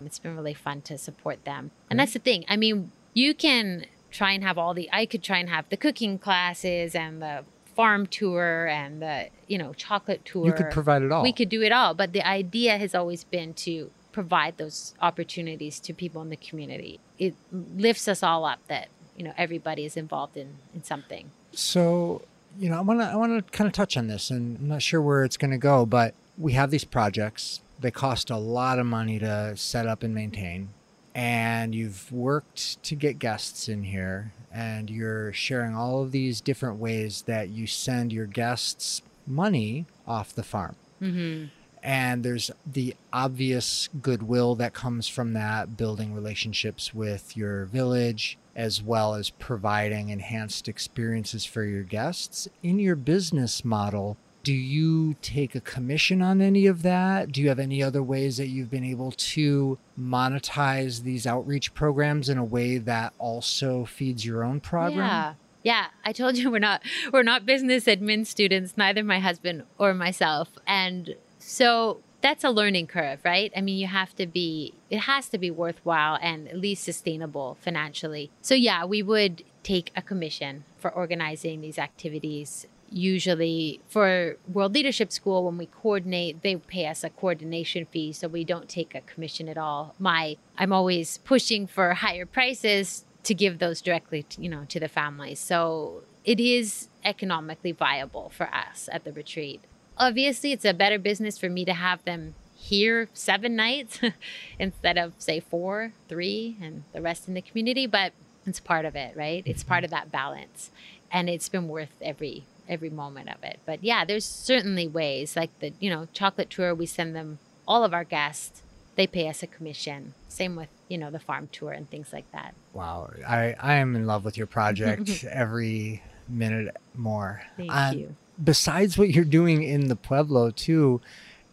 it's 0.04 0.18
been 0.18 0.34
really 0.36 0.54
fun 0.54 0.80
to 0.82 0.98
support 0.98 1.44
them. 1.44 1.70
And 1.88 1.98
that's 1.98 2.12
the 2.14 2.18
thing. 2.18 2.44
I 2.48 2.56
mean, 2.56 2.90
you 3.14 3.34
can 3.34 3.86
try 4.10 4.32
and 4.32 4.42
have 4.42 4.58
all 4.58 4.74
the. 4.74 4.88
I 4.92 5.06
could 5.06 5.22
try 5.22 5.38
and 5.38 5.48
have 5.48 5.68
the 5.68 5.76
cooking 5.76 6.18
classes 6.18 6.94
and 6.94 7.20
the 7.22 7.44
farm 7.76 8.06
tour 8.06 8.66
and 8.66 9.00
the 9.00 9.28
you 9.48 9.58
know 9.58 9.72
chocolate 9.72 10.24
tour. 10.24 10.46
You 10.46 10.52
could 10.52 10.70
provide 10.70 11.02
it 11.02 11.12
all. 11.12 11.22
We 11.22 11.32
could 11.32 11.48
do 11.48 11.62
it 11.62 11.72
all, 11.72 11.94
but 11.94 12.12
the 12.12 12.26
idea 12.26 12.78
has 12.78 12.94
always 12.94 13.24
been 13.24 13.54
to 13.54 13.90
provide 14.12 14.58
those 14.58 14.94
opportunities 15.00 15.78
to 15.80 15.94
people 15.94 16.20
in 16.22 16.30
the 16.30 16.36
community. 16.36 17.00
It 17.18 17.34
lifts 17.52 18.08
us 18.08 18.22
all 18.22 18.44
up 18.44 18.60
that 18.68 18.88
you 19.16 19.24
know 19.24 19.32
everybody 19.36 19.84
is 19.84 19.96
involved 19.96 20.36
in 20.36 20.56
in 20.74 20.82
something. 20.82 21.30
So, 21.52 22.22
you 22.58 22.68
know, 22.70 22.78
I 22.78 22.80
want 22.80 23.00
to 23.00 23.06
I 23.06 23.16
want 23.16 23.46
to 23.46 23.56
kind 23.56 23.66
of 23.66 23.72
touch 23.72 23.96
on 23.96 24.06
this, 24.08 24.30
and 24.30 24.58
I'm 24.58 24.68
not 24.68 24.82
sure 24.82 25.00
where 25.00 25.24
it's 25.24 25.36
going 25.36 25.50
to 25.50 25.58
go, 25.58 25.86
but 25.86 26.14
we 26.38 26.52
have 26.52 26.70
these 26.70 26.84
projects. 26.84 27.60
They 27.78 27.90
cost 27.90 28.30
a 28.30 28.36
lot 28.36 28.78
of 28.78 28.86
money 28.86 29.18
to 29.18 29.56
set 29.56 29.86
up 29.86 30.02
and 30.02 30.14
maintain, 30.14 30.68
and 31.14 31.74
you've 31.74 32.10
worked 32.12 32.82
to 32.84 32.94
get 32.94 33.18
guests 33.18 33.68
in 33.68 33.84
here, 33.84 34.32
and 34.52 34.90
you're 34.90 35.32
sharing 35.32 35.74
all 35.74 36.02
of 36.02 36.12
these 36.12 36.40
different 36.40 36.78
ways 36.78 37.22
that 37.22 37.48
you 37.48 37.66
send 37.66 38.12
your 38.12 38.26
guests 38.26 39.02
money 39.26 39.86
off 40.06 40.34
the 40.34 40.42
farm. 40.42 40.76
Mm-hmm. 41.00 41.46
And 41.82 42.22
there's 42.22 42.50
the 42.66 42.94
obvious 43.12 43.88
goodwill 44.02 44.54
that 44.56 44.74
comes 44.74 45.08
from 45.08 45.32
that, 45.32 45.76
building 45.76 46.12
relationships 46.12 46.92
with 46.92 47.36
your 47.36 47.64
village, 47.64 48.36
as 48.54 48.82
well 48.82 49.14
as 49.14 49.30
providing 49.30 50.10
enhanced 50.10 50.68
experiences 50.68 51.46
for 51.46 51.64
your 51.64 51.82
guests. 51.82 52.48
In 52.62 52.78
your 52.78 52.96
business 52.96 53.64
model, 53.64 54.18
do 54.42 54.52
you 54.52 55.14
take 55.22 55.54
a 55.54 55.60
commission 55.60 56.22
on 56.22 56.40
any 56.40 56.66
of 56.66 56.82
that? 56.82 57.32
Do 57.32 57.42
you 57.42 57.48
have 57.48 57.58
any 57.58 57.82
other 57.82 58.02
ways 58.02 58.36
that 58.38 58.48
you've 58.48 58.70
been 58.70 58.84
able 58.84 59.12
to 59.12 59.78
monetize 59.98 61.02
these 61.02 61.26
outreach 61.26 61.74
programs 61.74 62.28
in 62.28 62.38
a 62.38 62.44
way 62.44 62.78
that 62.78 63.12
also 63.18 63.84
feeds 63.84 64.24
your 64.24 64.42
own 64.42 64.60
program? 64.60 64.98
Yeah. 64.98 65.34
Yeah, 65.62 65.86
I 66.04 66.12
told 66.12 66.38
you 66.38 66.50
we're 66.52 66.58
not 66.58 66.82
we're 67.12 67.22
not 67.22 67.44
business 67.44 67.84
admin 67.84 68.26
students, 68.26 68.76
neither 68.76 69.04
my 69.04 69.18
husband 69.18 69.64
or 69.76 69.92
myself. 69.92 70.48
And 70.66 71.16
so 71.38 72.00
that's 72.22 72.44
a 72.44 72.50
learning 72.50 72.86
curve, 72.86 73.20
right? 73.24 73.52
I 73.56 73.60
mean, 73.60 73.78
you 73.78 73.86
have 73.86 74.14
to 74.16 74.26
be 74.26 74.74
it 74.88 75.00
has 75.00 75.28
to 75.30 75.38
be 75.38 75.50
worthwhile 75.50 76.18
and 76.22 76.48
at 76.48 76.58
least 76.58 76.84
sustainable 76.84 77.58
financially. 77.60 78.30
So 78.40 78.54
yeah, 78.54 78.84
we 78.84 79.02
would 79.02 79.42
take 79.62 79.92
a 79.94 80.02
commission 80.02 80.64
for 80.78 80.90
organizing 80.90 81.60
these 81.60 81.78
activities. 81.78 82.66
Usually 82.90 83.80
for 83.88 84.36
World 84.52 84.74
Leadership 84.74 85.12
School 85.12 85.44
when 85.44 85.58
we 85.58 85.66
coordinate, 85.66 86.42
they 86.42 86.56
pay 86.56 86.86
us 86.86 87.04
a 87.04 87.10
coordination 87.10 87.86
fee, 87.86 88.12
so 88.12 88.28
we 88.28 88.44
don't 88.44 88.68
take 88.68 88.94
a 88.94 89.00
commission 89.02 89.48
at 89.48 89.56
all. 89.56 89.94
My 89.98 90.36
I'm 90.58 90.72
always 90.72 91.18
pushing 91.18 91.66
for 91.66 91.94
higher 91.94 92.26
prices 92.26 93.04
to 93.22 93.34
give 93.34 93.58
those 93.58 93.80
directly 93.80 94.22
to, 94.24 94.42
you 94.42 94.48
know 94.48 94.64
to 94.70 94.80
the 94.80 94.88
families 94.88 95.38
so 95.38 96.02
it 96.24 96.40
is 96.40 96.88
economically 97.04 97.70
viable 97.70 98.30
for 98.30 98.48
us 98.52 98.88
at 98.90 99.04
the 99.04 99.12
retreat 99.12 99.60
obviously 99.98 100.52
it's 100.52 100.64
a 100.64 100.72
better 100.72 100.98
business 100.98 101.36
for 101.36 101.50
me 101.50 101.62
to 101.66 101.74
have 101.74 102.02
them 102.04 102.34
here 102.56 103.10
seven 103.12 103.54
nights 103.54 104.00
instead 104.58 104.96
of 104.96 105.12
say 105.18 105.38
four 105.38 105.92
three 106.08 106.56
and 106.62 106.84
the 106.94 107.02
rest 107.02 107.28
in 107.28 107.34
the 107.34 107.42
community 107.42 107.86
but 107.86 108.14
It's 108.46 108.60
part 108.60 108.84
of 108.84 108.96
it, 108.96 109.16
right? 109.16 109.42
It's 109.46 109.62
part 109.62 109.78
mm-hmm. 109.78 109.84
of 109.86 109.90
that 109.90 110.12
balance. 110.12 110.70
And 111.12 111.28
it's 111.28 111.48
been 111.48 111.68
worth 111.68 111.94
every 112.00 112.44
every 112.70 112.88
moment 112.88 113.28
of 113.28 113.42
it. 113.42 113.58
But 113.66 113.84
yeah, 113.84 114.04
there's 114.06 114.24
certainly 114.24 114.86
ways 114.88 115.36
like 115.36 115.50
the, 115.58 115.72
you 115.80 115.90
know, 115.90 116.06
chocolate 116.14 116.48
tour 116.48 116.74
we 116.74 116.86
send 116.86 117.14
them 117.14 117.38
all 117.68 117.84
of 117.84 117.92
our 117.92 118.04
guests. 118.04 118.62
They 118.96 119.06
pay 119.06 119.28
us 119.28 119.42
a 119.42 119.46
commission. 119.46 120.14
Same 120.28 120.56
with, 120.56 120.68
you 120.88 120.96
know, 120.96 121.10
the 121.10 121.18
farm 121.18 121.48
tour 121.52 121.72
and 121.72 121.90
things 121.90 122.12
like 122.12 122.30
that. 122.32 122.54
Wow. 122.72 123.10
I, 123.26 123.54
I 123.60 123.74
am 123.74 123.94
in 123.96 124.06
love 124.06 124.24
with 124.24 124.38
your 124.38 124.46
project 124.46 125.24
every 125.30 126.02
minute 126.28 126.76
more. 126.94 127.42
Thank 127.56 127.70
Uh, 127.74 127.92
you. 127.94 128.16
Besides 128.42 128.96
what 128.96 129.10
you're 129.10 129.24
doing 129.24 129.62
in 129.62 129.88
the 129.88 129.96
Pueblo 129.96 130.50
too, 130.50 131.00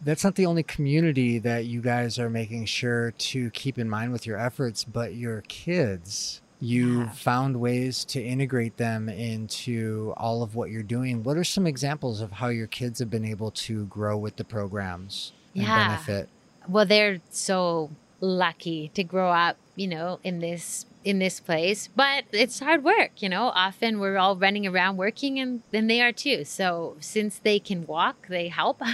that's 0.00 0.22
not 0.24 0.36
the 0.36 0.46
only 0.46 0.62
community 0.62 1.38
that 1.40 1.64
you 1.66 1.80
guys 1.82 2.18
are 2.18 2.30
making 2.30 2.64
sure 2.66 3.10
to 3.18 3.50
keep 3.50 3.78
in 3.78 3.90
mind 3.90 4.12
with 4.12 4.24
your 4.26 4.38
efforts, 4.38 4.84
but 4.84 5.14
your 5.14 5.42
kids. 5.48 6.40
You 6.60 7.00
Yeah. 7.02 7.10
found 7.10 7.60
ways 7.60 8.04
to 8.06 8.22
integrate 8.22 8.76
them 8.78 9.08
into 9.08 10.12
all 10.16 10.42
of 10.42 10.54
what 10.56 10.70
you're 10.70 10.82
doing. 10.82 11.22
What 11.22 11.36
are 11.36 11.44
some 11.44 11.66
examples 11.66 12.20
of 12.20 12.32
how 12.32 12.48
your 12.48 12.66
kids 12.66 12.98
have 12.98 13.10
been 13.10 13.24
able 13.24 13.50
to 13.52 13.86
grow 13.86 14.18
with 14.18 14.36
the 14.36 14.44
programs 14.44 15.32
and 15.54 15.64
Yeah. 15.64 15.88
benefit? 15.88 16.28
well 16.68 16.84
they're 16.84 17.20
so 17.30 17.90
lucky 18.20 18.90
to 18.92 19.02
grow 19.02 19.30
up 19.30 19.56
you 19.76 19.86
know 19.86 20.18
in 20.22 20.40
this 20.40 20.84
in 21.08 21.18
this 21.18 21.40
place 21.40 21.88
but 21.96 22.24
it's 22.32 22.60
hard 22.60 22.84
work 22.84 23.12
you 23.22 23.28
know? 23.28 23.46
Often 23.54 23.98
we're 23.98 24.18
all 24.18 24.36
running 24.36 24.66
around 24.66 24.96
working 24.96 25.38
and 25.40 25.62
then 25.70 25.86
they 25.86 26.00
are 26.00 26.12
too. 26.12 26.44
So 26.44 26.96
since 27.00 27.38
they 27.38 27.58
can 27.58 27.86
walk 27.86 28.28
they 28.28 28.48
help. 28.48 28.82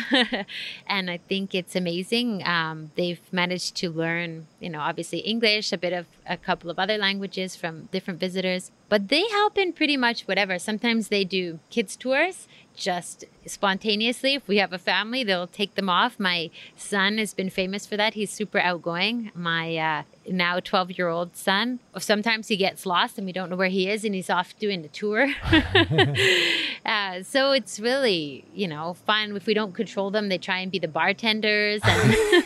And 0.86 1.10
i 1.10 1.18
think 1.30 1.54
it's 1.54 1.74
amazing 1.74 2.28
um, 2.46 2.92
they've 2.96 3.20
managed 3.32 3.74
to 3.76 3.90
learn 3.90 4.46
you 4.60 4.70
know 4.70 4.80
obviously 4.80 5.18
english 5.18 5.72
a 5.72 5.78
bit 5.78 5.92
of 5.92 6.06
a 6.26 6.36
couple 6.36 6.70
of 6.70 6.78
other 6.78 6.98
languages 6.98 7.56
from 7.56 7.88
different 7.92 8.20
visitors 8.20 8.70
but 8.88 9.08
they 9.08 9.26
help 9.28 9.58
in 9.58 9.72
pretty 9.72 9.96
much 9.96 10.22
whatever. 10.28 10.58
Sometimes 10.58 11.08
they 11.08 11.24
do 11.24 11.58
kids 11.70 11.96
tours 11.96 12.46
just 12.74 13.24
spontaneously. 13.46 14.34
If 14.34 14.48
we 14.48 14.58
have 14.58 14.72
a 14.72 14.78
family, 14.78 15.24
they'll 15.24 15.46
take 15.46 15.74
them 15.74 15.88
off. 15.88 16.18
My 16.18 16.50
son 16.76 17.18
has 17.18 17.34
been 17.34 17.50
famous 17.50 17.86
for 17.86 17.96
that. 17.96 18.14
He's 18.14 18.30
super 18.30 18.58
outgoing. 18.58 19.30
My 19.34 19.76
uh, 19.76 20.02
now 20.28 20.60
12 20.60 20.92
year 20.98 21.08
old 21.08 21.36
son, 21.36 21.80
sometimes 21.98 22.48
he 22.48 22.56
gets 22.56 22.86
lost 22.86 23.18
and 23.18 23.26
we 23.26 23.32
don't 23.32 23.50
know 23.50 23.56
where 23.56 23.68
he 23.68 23.88
is 23.88 24.04
and 24.04 24.14
he's 24.14 24.30
off 24.30 24.58
doing 24.58 24.84
a 24.84 24.88
tour. 24.88 25.28
uh, 26.86 27.22
so 27.22 27.52
it's 27.52 27.78
really, 27.78 28.44
you 28.54 28.68
know, 28.68 28.94
fun. 29.06 29.36
If 29.36 29.46
we 29.46 29.54
don't 29.54 29.74
control 29.74 30.10
them, 30.10 30.28
they 30.28 30.38
try 30.38 30.58
and 30.58 30.72
be 30.72 30.78
the 30.78 30.88
bartenders 30.88 31.80
and 31.84 32.44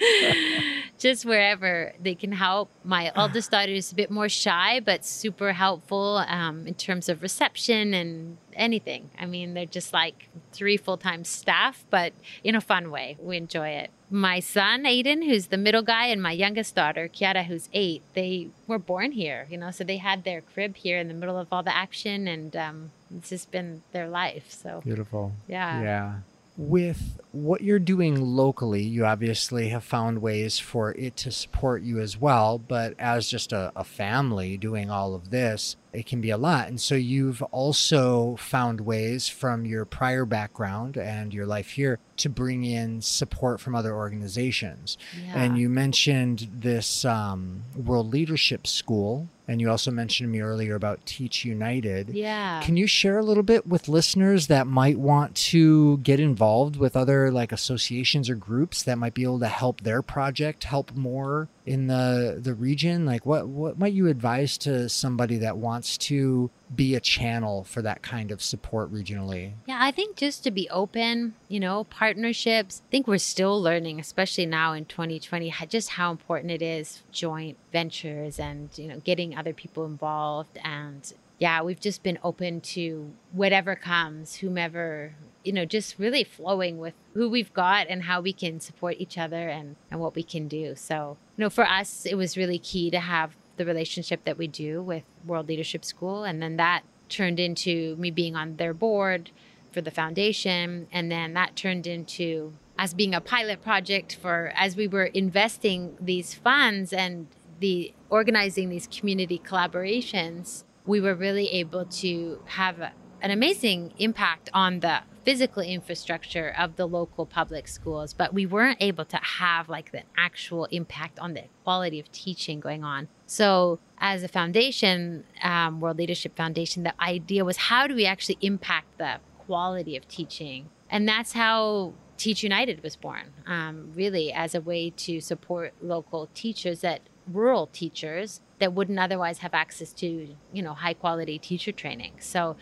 just 0.98 1.24
wherever 1.24 1.92
they 2.00 2.14
can 2.14 2.32
help. 2.32 2.70
My 2.84 3.12
eldest 3.14 3.50
daughter 3.50 3.72
is 3.72 3.92
a 3.92 3.94
bit 3.94 4.10
more 4.10 4.28
shy, 4.28 4.80
but 4.80 5.04
super 5.04 5.52
helpful 5.52 6.24
um, 6.28 6.66
in 6.66 6.74
terms 6.74 7.08
of 7.08 7.22
reception 7.22 7.94
and 7.94 8.38
anything. 8.56 9.10
I 9.18 9.26
mean, 9.26 9.54
they're 9.54 9.66
just 9.66 9.92
like 9.92 10.28
three 10.52 10.76
full 10.76 10.96
time 10.96 11.24
staff, 11.24 11.84
but 11.90 12.12
in 12.42 12.54
a 12.54 12.60
fun 12.60 12.90
way. 12.90 13.16
We 13.20 13.36
enjoy 13.36 13.68
it. 13.70 13.90
My 14.10 14.38
son, 14.40 14.84
Aiden, 14.84 15.24
who's 15.24 15.48
the 15.48 15.56
middle 15.56 15.82
guy, 15.82 16.06
and 16.06 16.22
my 16.22 16.30
youngest 16.32 16.74
daughter, 16.76 17.08
Kiara, 17.08 17.44
who's 17.44 17.68
eight, 17.72 18.02
they 18.14 18.48
were 18.68 18.78
born 18.78 19.12
here, 19.12 19.48
you 19.50 19.58
know, 19.58 19.72
so 19.72 19.82
they 19.82 19.96
had 19.96 20.22
their 20.22 20.40
crib 20.40 20.76
here 20.76 20.98
in 20.98 21.08
the 21.08 21.14
middle 21.14 21.36
of 21.36 21.48
all 21.52 21.64
the 21.64 21.74
action, 21.76 22.28
and 22.28 22.54
um, 22.56 22.90
it's 23.16 23.30
just 23.30 23.50
been 23.50 23.82
their 23.92 24.08
life. 24.08 24.46
So, 24.48 24.80
Beautiful. 24.84 25.32
yeah. 25.48 25.82
Yeah. 25.82 26.14
With 26.56 27.20
what 27.32 27.60
you're 27.60 27.78
doing 27.78 28.18
locally, 28.20 28.82
you 28.82 29.04
obviously 29.04 29.68
have 29.68 29.84
found 29.84 30.22
ways 30.22 30.58
for 30.58 30.92
it 30.92 31.16
to 31.18 31.30
support 31.30 31.82
you 31.82 32.00
as 32.00 32.18
well. 32.18 32.58
But 32.58 32.94
as 32.98 33.28
just 33.28 33.52
a, 33.52 33.72
a 33.76 33.84
family 33.84 34.56
doing 34.56 34.90
all 34.90 35.14
of 35.14 35.30
this, 35.30 35.76
it 35.92 36.06
can 36.06 36.20
be 36.20 36.30
a 36.30 36.38
lot. 36.38 36.68
And 36.68 36.80
so 36.80 36.94
you've 36.94 37.42
also 37.42 38.36
found 38.36 38.80
ways 38.80 39.28
from 39.28 39.66
your 39.66 39.84
prior 39.84 40.24
background 40.24 40.96
and 40.96 41.32
your 41.32 41.46
life 41.46 41.70
here 41.70 41.98
to 42.18 42.28
bring 42.30 42.64
in 42.64 43.02
support 43.02 43.60
from 43.60 43.74
other 43.74 43.94
organizations. 43.94 44.96
Yeah. 45.26 45.42
And 45.42 45.58
you 45.58 45.68
mentioned 45.68 46.48
this 46.52 47.04
um, 47.04 47.64
World 47.74 48.12
Leadership 48.12 48.66
School, 48.66 49.28
and 49.48 49.60
you 49.60 49.70
also 49.70 49.90
mentioned 49.90 50.28
to 50.28 50.32
me 50.32 50.40
earlier 50.40 50.74
about 50.74 51.04
Teach 51.06 51.44
United. 51.44 52.10
yeah. 52.10 52.60
Can 52.62 52.76
you 52.76 52.86
share 52.86 53.18
a 53.18 53.22
little 53.22 53.42
bit 53.42 53.66
with 53.66 53.88
listeners 53.88 54.48
that 54.48 54.66
might 54.66 54.98
want 54.98 55.34
to 55.36 55.98
get 55.98 56.18
involved 56.20 56.76
with 56.76 56.96
other 56.96 57.30
like 57.30 57.52
associations 57.52 58.28
or 58.28 58.34
groups 58.34 58.82
that 58.82 58.96
might 58.98 59.14
be 59.14 59.22
able 59.22 59.38
to 59.40 59.48
help 59.48 59.82
their 59.82 60.02
project 60.02 60.64
help 60.64 60.94
more 60.94 61.48
in 61.64 61.86
the 61.86 62.38
the 62.42 62.54
region? 62.54 63.06
Like 63.06 63.24
what 63.26 63.48
what 63.48 63.78
might 63.78 63.92
you 63.92 64.08
advise 64.08 64.58
to 64.58 64.88
somebody 64.88 65.36
that 65.38 65.56
wants 65.58 65.96
to 65.98 66.50
be 66.74 66.94
a 66.94 67.00
channel 67.00 67.64
for 67.64 67.82
that 67.82 68.02
kind 68.02 68.30
of 68.30 68.42
support 68.42 68.92
regionally? 68.92 69.52
Yeah, 69.66 69.78
I 69.80 69.90
think 69.90 70.16
just 70.16 70.42
to 70.44 70.50
be 70.50 70.68
open, 70.70 71.34
you 71.48 71.60
know, 71.60 71.84
partnerships. 71.84 72.82
I 72.88 72.90
think 72.90 73.06
we're 73.06 73.18
still 73.18 73.60
learning, 73.60 74.00
especially 74.00 74.46
now 74.46 74.72
in 74.72 74.84
2020, 74.86 75.52
just 75.68 75.90
how 75.90 76.10
important 76.10 76.50
it 76.50 76.62
is 76.62 77.02
joint 77.12 77.56
ventures 77.72 78.38
and, 78.38 78.70
you 78.76 78.88
know, 78.88 79.00
getting 79.00 79.36
other 79.36 79.52
people 79.52 79.84
involved. 79.84 80.58
And 80.64 81.12
yeah, 81.38 81.62
we've 81.62 81.80
just 81.80 82.02
been 82.02 82.18
open 82.24 82.60
to 82.62 83.12
whatever 83.32 83.76
comes, 83.76 84.36
whomever, 84.36 85.14
you 85.44 85.52
know, 85.52 85.64
just 85.64 85.98
really 85.98 86.24
flowing 86.24 86.78
with 86.78 86.94
who 87.14 87.28
we've 87.28 87.52
got 87.52 87.86
and 87.88 88.04
how 88.04 88.20
we 88.20 88.32
can 88.32 88.58
support 88.58 88.96
each 88.98 89.18
other 89.18 89.48
and, 89.48 89.76
and 89.90 90.00
what 90.00 90.14
we 90.14 90.22
can 90.22 90.48
do. 90.48 90.74
So, 90.74 91.16
you 91.36 91.42
know, 91.42 91.50
for 91.50 91.64
us, 91.64 92.06
it 92.06 92.14
was 92.14 92.36
really 92.36 92.58
key 92.58 92.90
to 92.90 93.00
have 93.00 93.36
the 93.56 93.64
relationship 93.64 94.24
that 94.24 94.38
we 94.38 94.46
do 94.46 94.82
with 94.82 95.04
World 95.24 95.48
Leadership 95.48 95.84
School. 95.84 96.24
And 96.24 96.42
then 96.42 96.56
that 96.56 96.82
turned 97.08 97.38
into 97.40 97.96
me 97.96 98.10
being 98.10 98.36
on 98.36 98.56
their 98.56 98.74
board 98.74 99.30
for 99.72 99.80
the 99.80 99.90
foundation. 99.90 100.88
And 100.92 101.10
then 101.10 101.34
that 101.34 101.56
turned 101.56 101.86
into 101.86 102.54
us 102.78 102.94
being 102.94 103.14
a 103.14 103.20
pilot 103.20 103.62
project 103.62 104.16
for 104.20 104.52
as 104.54 104.76
we 104.76 104.86
were 104.86 105.04
investing 105.04 105.96
these 106.00 106.34
funds 106.34 106.92
and 106.92 107.26
the 107.60 107.92
organizing 108.10 108.68
these 108.68 108.86
community 108.86 109.40
collaborations, 109.44 110.64
we 110.84 111.00
were 111.00 111.14
really 111.14 111.50
able 111.52 111.84
to 111.86 112.40
have 112.46 112.80
an 113.22 113.30
amazing 113.30 113.92
impact 113.98 114.50
on 114.52 114.80
the 114.80 115.00
physical 115.26 115.60
infrastructure 115.60 116.54
of 116.56 116.76
the 116.76 116.86
local 116.86 117.26
public 117.26 117.66
schools, 117.66 118.14
but 118.14 118.32
we 118.32 118.46
weren't 118.46 118.78
able 118.80 119.04
to 119.04 119.16
have 119.16 119.68
like 119.68 119.90
the 119.90 120.02
actual 120.16 120.66
impact 120.66 121.18
on 121.18 121.34
the 121.34 121.42
quality 121.64 121.98
of 121.98 122.10
teaching 122.12 122.60
going 122.60 122.84
on. 122.84 123.08
So, 123.26 123.80
as 123.98 124.22
a 124.22 124.28
foundation, 124.28 125.24
um, 125.42 125.80
World 125.80 125.98
Leadership 125.98 126.36
Foundation, 126.36 126.84
the 126.84 126.94
idea 127.02 127.44
was 127.44 127.56
how 127.56 127.88
do 127.88 127.94
we 127.96 128.06
actually 128.06 128.38
impact 128.40 128.98
the 128.98 129.16
quality 129.46 129.96
of 129.96 130.06
teaching? 130.06 130.68
And 130.88 131.08
that's 131.08 131.32
how 131.32 131.94
Teach 132.16 132.44
United 132.44 132.84
was 132.84 132.94
born, 132.94 133.32
um, 133.46 133.90
really, 133.94 134.32
as 134.32 134.54
a 134.54 134.60
way 134.60 134.90
to 134.90 135.20
support 135.20 135.74
local 135.82 136.28
teachers 136.34 136.82
that 136.82 137.00
rural 137.26 137.66
teachers 137.66 138.40
that 138.58 138.72
wouldn't 138.72 138.98
otherwise 138.98 139.38
have 139.38 139.52
access 139.52 139.92
to, 139.92 140.36
you 140.52 140.62
know, 140.62 140.72
high 140.72 140.94
quality 140.94 141.38
teacher 141.38 141.72
training. 141.72 142.12
So 142.20 142.56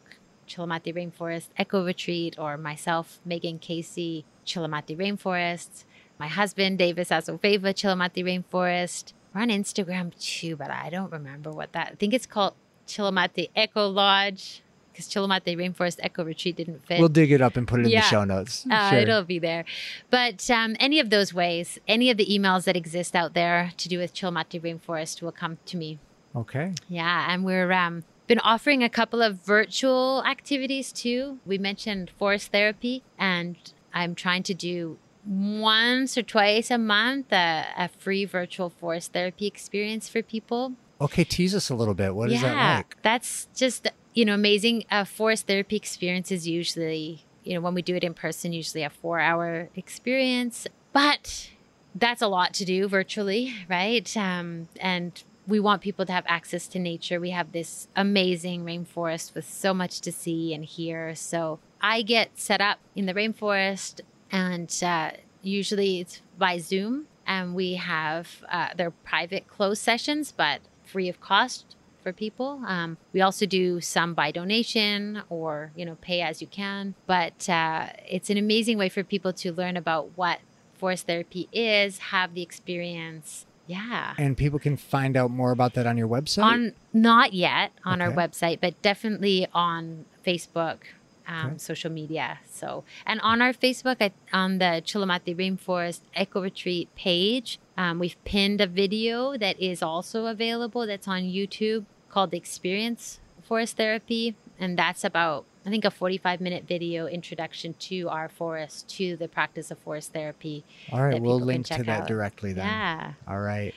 Chilamate 0.49 0.95
Rainforest 0.95 1.49
Eco 1.59 1.85
Retreat, 1.85 2.37
or 2.39 2.57
myself, 2.57 3.19
Megan 3.25 3.59
Casey, 3.59 4.25
Chilamate 4.47 4.97
Rainforest. 4.97 5.83
My 6.19 6.29
husband, 6.29 6.79
Davis 6.79 7.11
Azoveva, 7.11 7.75
Chilamate 7.75 8.25
Rainforest. 8.25 9.13
We're 9.37 9.43
on 9.43 9.49
Instagram 9.51 10.19
too, 10.19 10.57
but 10.57 10.71
I 10.71 10.89
don't 10.89 11.13
remember 11.13 11.51
what 11.51 11.73
that. 11.73 11.91
I 11.93 11.95
think 11.97 12.15
it's 12.15 12.25
called 12.25 12.55
Chilamate 12.89 13.51
Eco 13.55 13.87
Lodge 13.87 14.63
because 14.91 15.09
Chilamate 15.09 15.55
Rainforest 15.59 15.99
Eco 16.03 16.25
Retreat 16.25 16.57
didn't 16.57 16.87
fit. 16.87 16.99
We'll 17.01 17.11
dig 17.11 17.31
it 17.31 17.43
up 17.43 17.55
and 17.59 17.69
put 17.69 17.81
it 17.81 17.83
in 17.85 17.91
Yeah. 17.91 18.01
the 18.01 18.07
show 18.09 18.25
notes. 18.25 18.67
Uh, 18.71 18.89
Sure. 18.93 18.99
It'll 19.01 19.25
be 19.25 19.39
there. 19.39 19.67
But 20.09 20.49
um, 20.51 20.75
any 20.81 20.99
of 21.01 21.11
those 21.11 21.35
ways, 21.35 21.79
any 21.87 22.09
of 22.11 22.17
the 22.17 22.25
emails 22.25 22.65
that 22.65 22.77
exist 22.77 23.15
out 23.15 23.35
there 23.35 23.73
to 23.77 23.89
do 23.91 23.99
with 23.99 24.15
Chilamate 24.15 24.59
Rainforest 24.63 25.21
will 25.21 25.33
come 25.33 25.59
to 25.67 25.77
me. 25.77 25.99
Okay. 26.35 26.73
Yeah, 26.89 27.27
and 27.29 27.45
we're 27.45 27.73
um, 27.73 28.05
been 28.27 28.39
offering 28.39 28.83
a 28.83 28.89
couple 28.89 29.21
of 29.21 29.45
virtual 29.45 30.25
activities 30.25 30.93
too. 30.93 31.41
We 31.45 31.59
mentioned 31.59 32.11
forest 32.19 32.53
therapy, 32.53 33.03
and 33.19 33.57
I'm 33.93 34.15
trying 34.15 34.45
to 34.45 34.55
do 34.55 34.97
once 35.27 36.17
or 36.17 36.23
twice 36.23 36.71
a 36.71 36.79
month 36.79 37.33
a, 37.33 37.67
a 37.77 37.89
free 37.89 38.25
virtual 38.25 38.71
forest 38.71 39.13
therapy 39.13 39.47
experience 39.47 40.09
for 40.09 40.23
people. 40.23 40.73
Okay, 41.01 41.25
tease 41.25 41.55
us 41.55 41.69
a 41.69 41.75
little 41.75 41.95
bit. 41.95 42.15
What 42.15 42.29
What 42.29 42.33
is 42.33 42.41
that 42.43 42.77
like? 42.77 43.03
That's 43.03 43.49
just, 43.55 43.89
you 44.15 44.25
know, 44.25 44.35
amazing. 44.35 44.85
A 44.91 45.05
forest 45.05 45.47
therapy 45.47 45.77
experience 45.77 46.33
is 46.33 46.49
usually, 46.49 47.25
you 47.45 47.55
know, 47.55 47.61
when 47.61 47.75
we 47.75 47.83
do 47.83 47.95
it 47.97 48.05
in 48.05 48.15
person, 48.15 48.53
usually 48.53 48.83
a 48.83 48.91
four 48.91 49.21
hour 49.21 49.69
experience. 49.75 50.67
But 50.93 51.51
that's 51.95 52.23
a 52.23 52.29
lot 52.29 52.55
to 52.55 52.65
do 52.65 52.89
virtually, 52.89 53.55
right? 53.69 54.17
Um, 54.17 54.69
and 54.81 55.23
we 55.47 55.61
want 55.61 55.83
people 55.83 56.07
to 56.07 56.13
have 56.13 56.25
access 56.27 56.67
to 56.69 56.79
nature. 56.79 57.21
We 57.21 57.31
have 57.31 57.53
this 57.53 57.89
amazing 57.95 58.65
rainforest 58.65 59.35
with 59.35 59.49
so 59.49 59.75
much 59.75 60.01
to 60.01 60.13
see 60.13 60.55
and 60.55 60.65
hear. 60.65 61.15
So 61.15 61.59
I 61.81 62.03
get 62.03 62.39
set 62.39 62.61
up 62.61 62.79
in 62.95 63.07
the 63.07 63.15
rainforest, 63.15 64.01
and 64.37 64.83
uh, 64.83 65.13
usually 65.43 66.01
it's 66.01 66.21
by 66.37 66.59
Zoom. 66.59 67.07
And 67.27 67.55
we 67.55 67.75
have 67.75 68.45
uh, 68.51 68.69
they're 68.77 68.93
private 68.93 69.49
closed 69.49 69.83
sessions, 69.83 70.33
but 70.37 70.61
free 70.85 71.09
of 71.09 71.21
cost 71.21 71.75
for 72.03 72.13
people. 72.13 72.63
Um, 72.67 72.99
we 73.13 73.21
also 73.21 73.47
do 73.47 73.81
some 73.81 74.15
by 74.15 74.31
donation 74.31 75.23
or 75.29 75.73
you 75.75 75.85
know 75.85 75.97
pay 76.01 76.21
as 76.21 76.41
you 76.41 76.47
can. 76.47 76.95
But 77.07 77.49
uh, 77.49 77.89
it's 78.09 78.31
an 78.31 78.37
amazing 78.37 78.79
way 78.79 78.89
for 78.89 79.03
people 79.03 79.33
to 79.33 79.53
learn 79.53 79.77
about 79.77 80.11
what 80.15 80.39
forest 80.75 81.07
therapy 81.07 81.49
is, 81.53 81.99
have 81.99 82.35
the 82.35 82.43
experience, 82.43 83.47
Yeah. 83.67 84.15
And 84.19 84.37
people 84.37 84.61
can 84.61 84.77
find 84.77 85.17
out 85.17 85.31
more 85.31 85.51
about 85.51 85.75
that 85.75 85.87
on 85.87 85.97
your 85.97 86.07
website? 86.07 86.45
On 86.45 86.73
not 86.93 87.33
yet 87.33 87.73
on 87.85 88.01
our 88.01 88.13
website, 88.13 88.61
but 88.61 88.81
definitely 88.83 89.49
on 89.53 90.05
Facebook, 90.25 90.79
um, 91.27 91.47
Okay. 91.47 91.59
social 91.59 91.91
media. 91.91 92.39
So, 92.51 92.85
and 93.07 93.21
on 93.21 93.43
our 93.43 93.53
Facebook, 93.53 93.97
I, 94.01 94.13
on 94.33 94.59
the 94.59 94.83
Chilamate 94.85 95.37
Rainforest 95.37 96.01
Eco 96.17 96.43
Retreat 96.43 96.89
page, 96.95 97.59
um, 97.77 97.99
we've 97.99 98.17
pinned 98.25 98.61
a 98.61 98.67
video 98.67 99.37
that 99.37 99.61
is 99.61 99.83
also 99.83 100.27
available. 100.27 100.87
That's 100.87 101.09
on 101.09 101.23
YouTube 101.23 101.85
called 102.11 102.31
the 102.31 102.39
"Experience 102.39 103.21
Forest 103.43 103.77
Therapy," 103.77 104.35
and 104.59 104.79
that's 104.79 105.05
about 105.05 105.45
I 105.67 105.69
think 105.71 105.85
a 105.85 105.91
45 105.91 106.41
minute 106.41 106.65
video 106.69 107.07
introduction 107.09 107.75
to 107.91 108.09
our 108.09 108.29
forest, 108.29 108.89
to 108.99 109.17
the 109.17 109.27
practice 109.27 109.73
of 109.73 109.79
forest 109.79 110.13
therapy. 110.13 110.63
All 110.93 111.03
right, 111.05 111.21
we'll 111.21 111.41
link 111.41 111.67
to 111.67 111.75
check 111.79 111.87
that 111.87 112.07
directly 112.07 112.53
then. 112.53 112.67
Yeah. 112.67 113.13
All 113.27 113.41
right. 113.41 113.75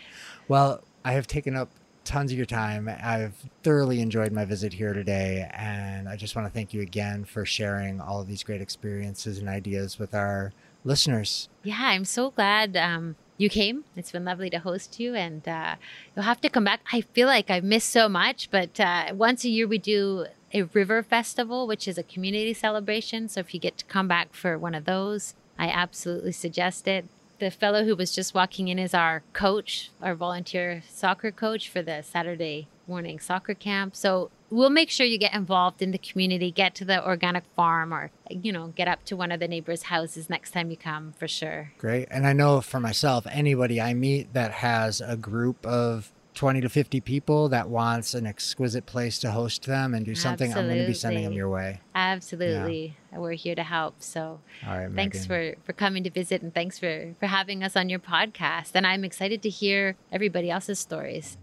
Well, 0.48 0.84
I 1.04 1.14
have 1.14 1.26
taken 1.26 1.56
up 1.56 1.70
tons 2.10 2.32
of 2.32 2.38
your 2.38 2.46
time. 2.46 2.90
I've 2.90 3.36
thoroughly 3.62 4.02
enjoyed 4.02 4.32
my 4.32 4.44
visit 4.44 4.74
here 4.74 4.94
today. 4.94 5.48
And 5.54 6.10
I 6.10 6.16
just 6.16 6.36
want 6.36 6.48
to 6.48 6.52
thank 6.52 6.74
you 6.74 6.82
again 6.82 7.24
for 7.24 7.46
sharing 7.46 8.02
all 8.02 8.20
of 8.20 8.28
these 8.28 8.42
great 8.42 8.62
experiences 8.62 9.38
and 9.38 9.48
ideas 9.48 10.00
with 10.00 10.16
our 10.16 10.52
listeners. 10.84 11.50
Yeah, 11.62 11.78
I'm 11.80 12.06
so 12.06 12.32
glad 12.32 12.76
um, 12.76 13.16
you 13.38 13.48
came. 13.48 13.84
It's 13.96 14.12
been 14.12 14.26
lovely 14.26 14.50
to 14.50 14.58
host 14.58 15.00
you, 15.00 15.14
and 15.14 15.48
uh, 15.48 15.76
you'll 16.16 16.26
have 16.26 16.42
to 16.42 16.50
come 16.50 16.64
back. 16.64 16.82
I 16.92 17.02
feel 17.02 17.28
like 17.28 17.52
I've 17.52 17.64
missed 17.64 17.90
so 17.90 18.10
much, 18.10 18.50
but 18.50 18.80
uh, 18.80 19.14
once 19.14 19.46
a 19.46 19.50
year 19.50 19.68
we 19.68 19.78
do 19.78 20.26
a 20.52 20.64
river 20.64 21.04
festival, 21.04 21.68
which 21.68 21.88
is 21.88 22.00
a 22.00 22.04
community 22.04 22.56
celebration. 22.56 23.30
So 23.30 23.42
if 23.42 23.54
you 23.54 23.60
get 23.60 23.78
to 23.78 23.86
come 23.86 24.08
back 24.08 24.34
for 24.34 24.58
one 24.58 24.74
of 24.74 24.86
those, 24.86 25.36
I 25.60 25.68
absolutely 25.68 26.32
suggest 26.32 26.88
it. 26.88 27.06
The 27.40 27.50
fellow 27.50 27.86
who 27.86 27.96
was 27.96 28.14
just 28.14 28.34
walking 28.34 28.68
in 28.68 28.78
is 28.78 28.94
our 28.94 29.24
coach, 29.32 29.92
our 30.02 30.14
volunteer 30.14 30.84
soccer 30.90 31.32
coach 31.32 31.70
for 31.70 31.82
the 31.82 32.02
Saturday 32.04 32.68
morning 32.86 33.20
soccer 33.20 33.54
camp. 33.54 33.96
So 33.96 34.30
we'll 34.50 34.70
make 34.70 34.90
sure 34.90 35.06
you 35.06 35.18
get 35.18 35.34
involved 35.34 35.82
in 35.82 35.92
the 35.92 35.98
community, 35.98 36.52
get 36.52 36.76
to 36.76 36.86
the 36.86 37.06
organic 37.06 37.46
farm, 37.56 37.94
or, 37.94 38.12
you 38.30 38.52
know, 38.52 38.74
get 38.76 38.90
up 38.90 39.06
to 39.06 39.16
one 39.16 39.32
of 39.32 39.40
the 39.40 39.48
neighbors' 39.48 39.84
houses 39.84 40.30
next 40.30 40.52
time 40.52 40.70
you 40.70 40.76
come 40.76 41.14
for 41.18 41.30
sure. 41.30 41.72
Great. 41.78 42.10
And 42.12 42.28
I 42.28 42.34
know 42.34 42.60
for 42.60 42.80
myself, 42.82 43.26
anybody 43.32 43.80
I 43.80 43.94
meet 43.94 44.34
that 44.34 44.52
has 44.52 45.00
a 45.00 45.16
group 45.16 45.66
of 45.66 46.12
20 46.40 46.62
to 46.62 46.70
50 46.70 47.02
people 47.02 47.50
that 47.50 47.68
wants 47.68 48.14
an 48.14 48.26
exquisite 48.26 48.86
place 48.86 49.20
to 49.20 49.30
host 49.30 49.66
them 49.66 49.94
and 49.94 50.06
do 50.06 50.16
something, 50.16 50.54
I'm 50.54 50.68
going 50.68 50.80
to 50.80 50.88
be 50.88 50.94
sending 50.94 51.26
them 51.26 51.34
your 51.34 51.50
way. 51.50 51.82
Absolutely. 51.94 52.96
We're 53.12 53.34
here 53.34 53.56
to 53.56 53.64
help. 53.64 53.96
So 54.02 54.40
right, 54.66 54.90
thanks 54.90 55.26
for, 55.26 55.56
for 55.66 55.74
coming 55.74 56.02
to 56.06 56.10
visit 56.10 56.42
and 56.42 56.54
thanks 56.54 56.80
for, 56.80 57.14
for 57.20 57.26
having 57.26 57.62
us 57.62 57.76
on 57.76 57.90
your 57.90 58.00
podcast. 58.00 58.72
And 58.74 58.88
I'm 58.88 59.04
excited 59.04 59.42
to 59.42 59.50
hear 59.50 59.98
everybody 60.14 60.50
else's 60.50 60.80
stories. 60.80 61.38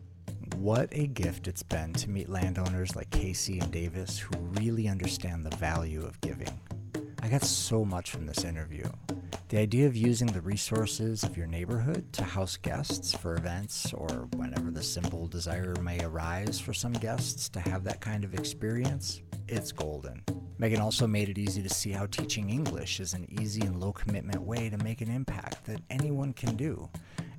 What 0.56 0.88
a 0.92 1.08
gift 1.08 1.46
it's 1.46 1.62
been 1.62 1.92
to 1.92 2.08
meet 2.08 2.30
landowners 2.30 2.96
like 2.96 3.10
Casey 3.10 3.58
and 3.58 3.70
Davis 3.70 4.18
who 4.18 4.34
really 4.58 4.88
understand 4.88 5.44
the 5.44 5.54
value 5.58 6.06
of 6.06 6.18
giving. 6.22 6.58
I 7.26 7.28
got 7.28 7.42
so 7.42 7.84
much 7.84 8.12
from 8.12 8.24
this 8.24 8.44
interview. 8.44 8.84
The 9.48 9.58
idea 9.58 9.88
of 9.88 9.96
using 9.96 10.28
the 10.28 10.40
resources 10.40 11.24
of 11.24 11.36
your 11.36 11.48
neighborhood 11.48 12.12
to 12.12 12.22
house 12.22 12.56
guests 12.56 13.16
for 13.16 13.34
events 13.34 13.92
or 13.92 14.28
whenever 14.36 14.70
the 14.70 14.84
simple 14.84 15.26
desire 15.26 15.74
may 15.82 15.98
arise 16.04 16.60
for 16.60 16.72
some 16.72 16.92
guests 16.92 17.48
to 17.48 17.58
have 17.58 17.82
that 17.82 18.00
kind 18.00 18.22
of 18.22 18.34
experience, 18.34 19.22
it's 19.48 19.72
golden. 19.72 20.22
Megan 20.58 20.80
also 20.80 21.08
made 21.08 21.28
it 21.28 21.36
easy 21.36 21.64
to 21.64 21.68
see 21.68 21.90
how 21.90 22.06
teaching 22.06 22.48
English 22.48 23.00
is 23.00 23.12
an 23.12 23.26
easy 23.40 23.62
and 23.62 23.80
low 23.80 23.92
commitment 23.92 24.42
way 24.42 24.70
to 24.70 24.78
make 24.84 25.00
an 25.00 25.10
impact 25.10 25.64
that 25.64 25.82
anyone 25.90 26.32
can 26.32 26.54
do. 26.54 26.88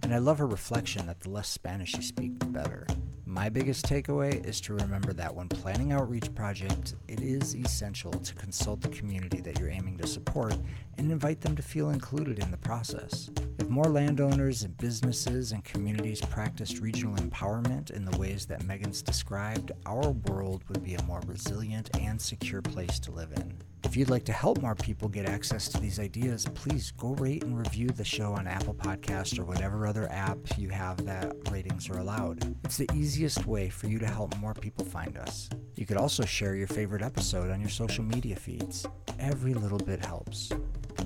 And 0.03 0.13
I 0.13 0.17
love 0.17 0.39
her 0.39 0.47
reflection 0.47 1.07
that 1.07 1.21
the 1.21 1.29
less 1.29 1.47
Spanish 1.47 1.95
you 1.95 2.01
speak, 2.01 2.39
the 2.39 2.45
better. 2.45 2.87
My 3.29 3.49
biggest 3.49 3.85
takeaway 3.85 4.43
is 4.45 4.61
to 4.61 4.73
remember 4.73 5.11
that 5.11 5.35
when 5.35 5.49
planning 5.49 5.91
outreach 5.91 6.33
projects, 6.33 6.95
it 7.09 7.19
is 7.19 7.57
essential 7.57 8.11
to 8.11 8.33
consult 8.35 8.79
the 8.79 8.87
community 8.87 9.41
that 9.41 9.59
you're 9.59 9.69
aiming 9.69 9.97
to 9.97 10.07
support 10.07 10.55
and 10.97 11.11
invite 11.11 11.41
them 11.41 11.53
to 11.57 11.61
feel 11.61 11.89
included 11.89 12.39
in 12.39 12.51
the 12.51 12.57
process. 12.57 13.29
If 13.59 13.67
more 13.67 13.83
landowners 13.83 14.63
and 14.63 14.77
businesses 14.77 15.51
and 15.51 15.61
communities 15.65 16.21
practiced 16.21 16.79
regional 16.79 17.17
empowerment 17.17 17.91
in 17.91 18.05
the 18.05 18.17
ways 18.17 18.45
that 18.45 18.63
Megan's 18.63 19.01
described, 19.01 19.73
our 19.85 20.11
world 20.11 20.63
would 20.69 20.81
be 20.81 20.95
a 20.95 21.03
more 21.03 21.21
resilient 21.27 21.89
and 21.99 22.19
secure 22.21 22.61
place 22.61 22.97
to 22.99 23.11
live 23.11 23.33
in. 23.33 23.57
If 23.83 23.95
you'd 23.95 24.09
like 24.09 24.25
to 24.25 24.33
help 24.33 24.61
more 24.61 24.75
people 24.75 25.07
get 25.07 25.27
access 25.27 25.67
to 25.69 25.79
these 25.79 25.99
ideas, 25.99 26.45
please 26.55 26.91
go 26.91 27.13
rate 27.15 27.43
and 27.43 27.57
review 27.57 27.87
the 27.89 28.03
show 28.03 28.33
on 28.33 28.47
Apple 28.47 28.73
Podcast 28.73 29.39
or 29.39 29.45
whatever 29.45 29.87
other 29.87 30.11
app 30.11 30.37
you 30.57 30.69
have 30.69 31.05
that 31.05 31.33
ratings 31.51 31.89
are 31.89 31.99
allowed. 31.99 32.55
It's 32.65 32.77
the 32.77 32.89
easiest 32.93 33.45
way 33.45 33.69
for 33.69 33.87
you 33.87 33.99
to 33.99 34.07
help 34.07 34.35
more 34.37 34.53
people 34.53 34.85
find 34.85 35.17
us. 35.17 35.49
You 35.75 35.85
could 35.85 35.97
also 35.97 36.25
share 36.25 36.55
your 36.55 36.67
favorite 36.67 37.01
episode 37.01 37.51
on 37.51 37.61
your 37.61 37.69
social 37.69 38.03
media 38.03 38.35
feeds. 38.35 38.85
Every 39.19 39.53
little 39.53 39.79
bit 39.79 40.03
helps. 40.03 40.51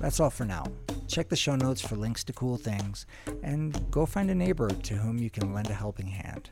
That's 0.00 0.18
all 0.18 0.30
for 0.30 0.44
now. 0.44 0.64
Check 1.06 1.28
the 1.28 1.36
show 1.36 1.56
notes 1.56 1.80
for 1.80 1.96
links 1.96 2.24
to 2.24 2.32
cool 2.32 2.56
things 2.56 3.06
and 3.42 3.90
go 3.90 4.06
find 4.06 4.30
a 4.30 4.34
neighbor 4.34 4.70
to 4.70 4.94
whom 4.94 5.18
you 5.18 5.30
can 5.30 5.52
lend 5.52 5.68
a 5.68 5.74
helping 5.74 6.06
hand. 6.06 6.50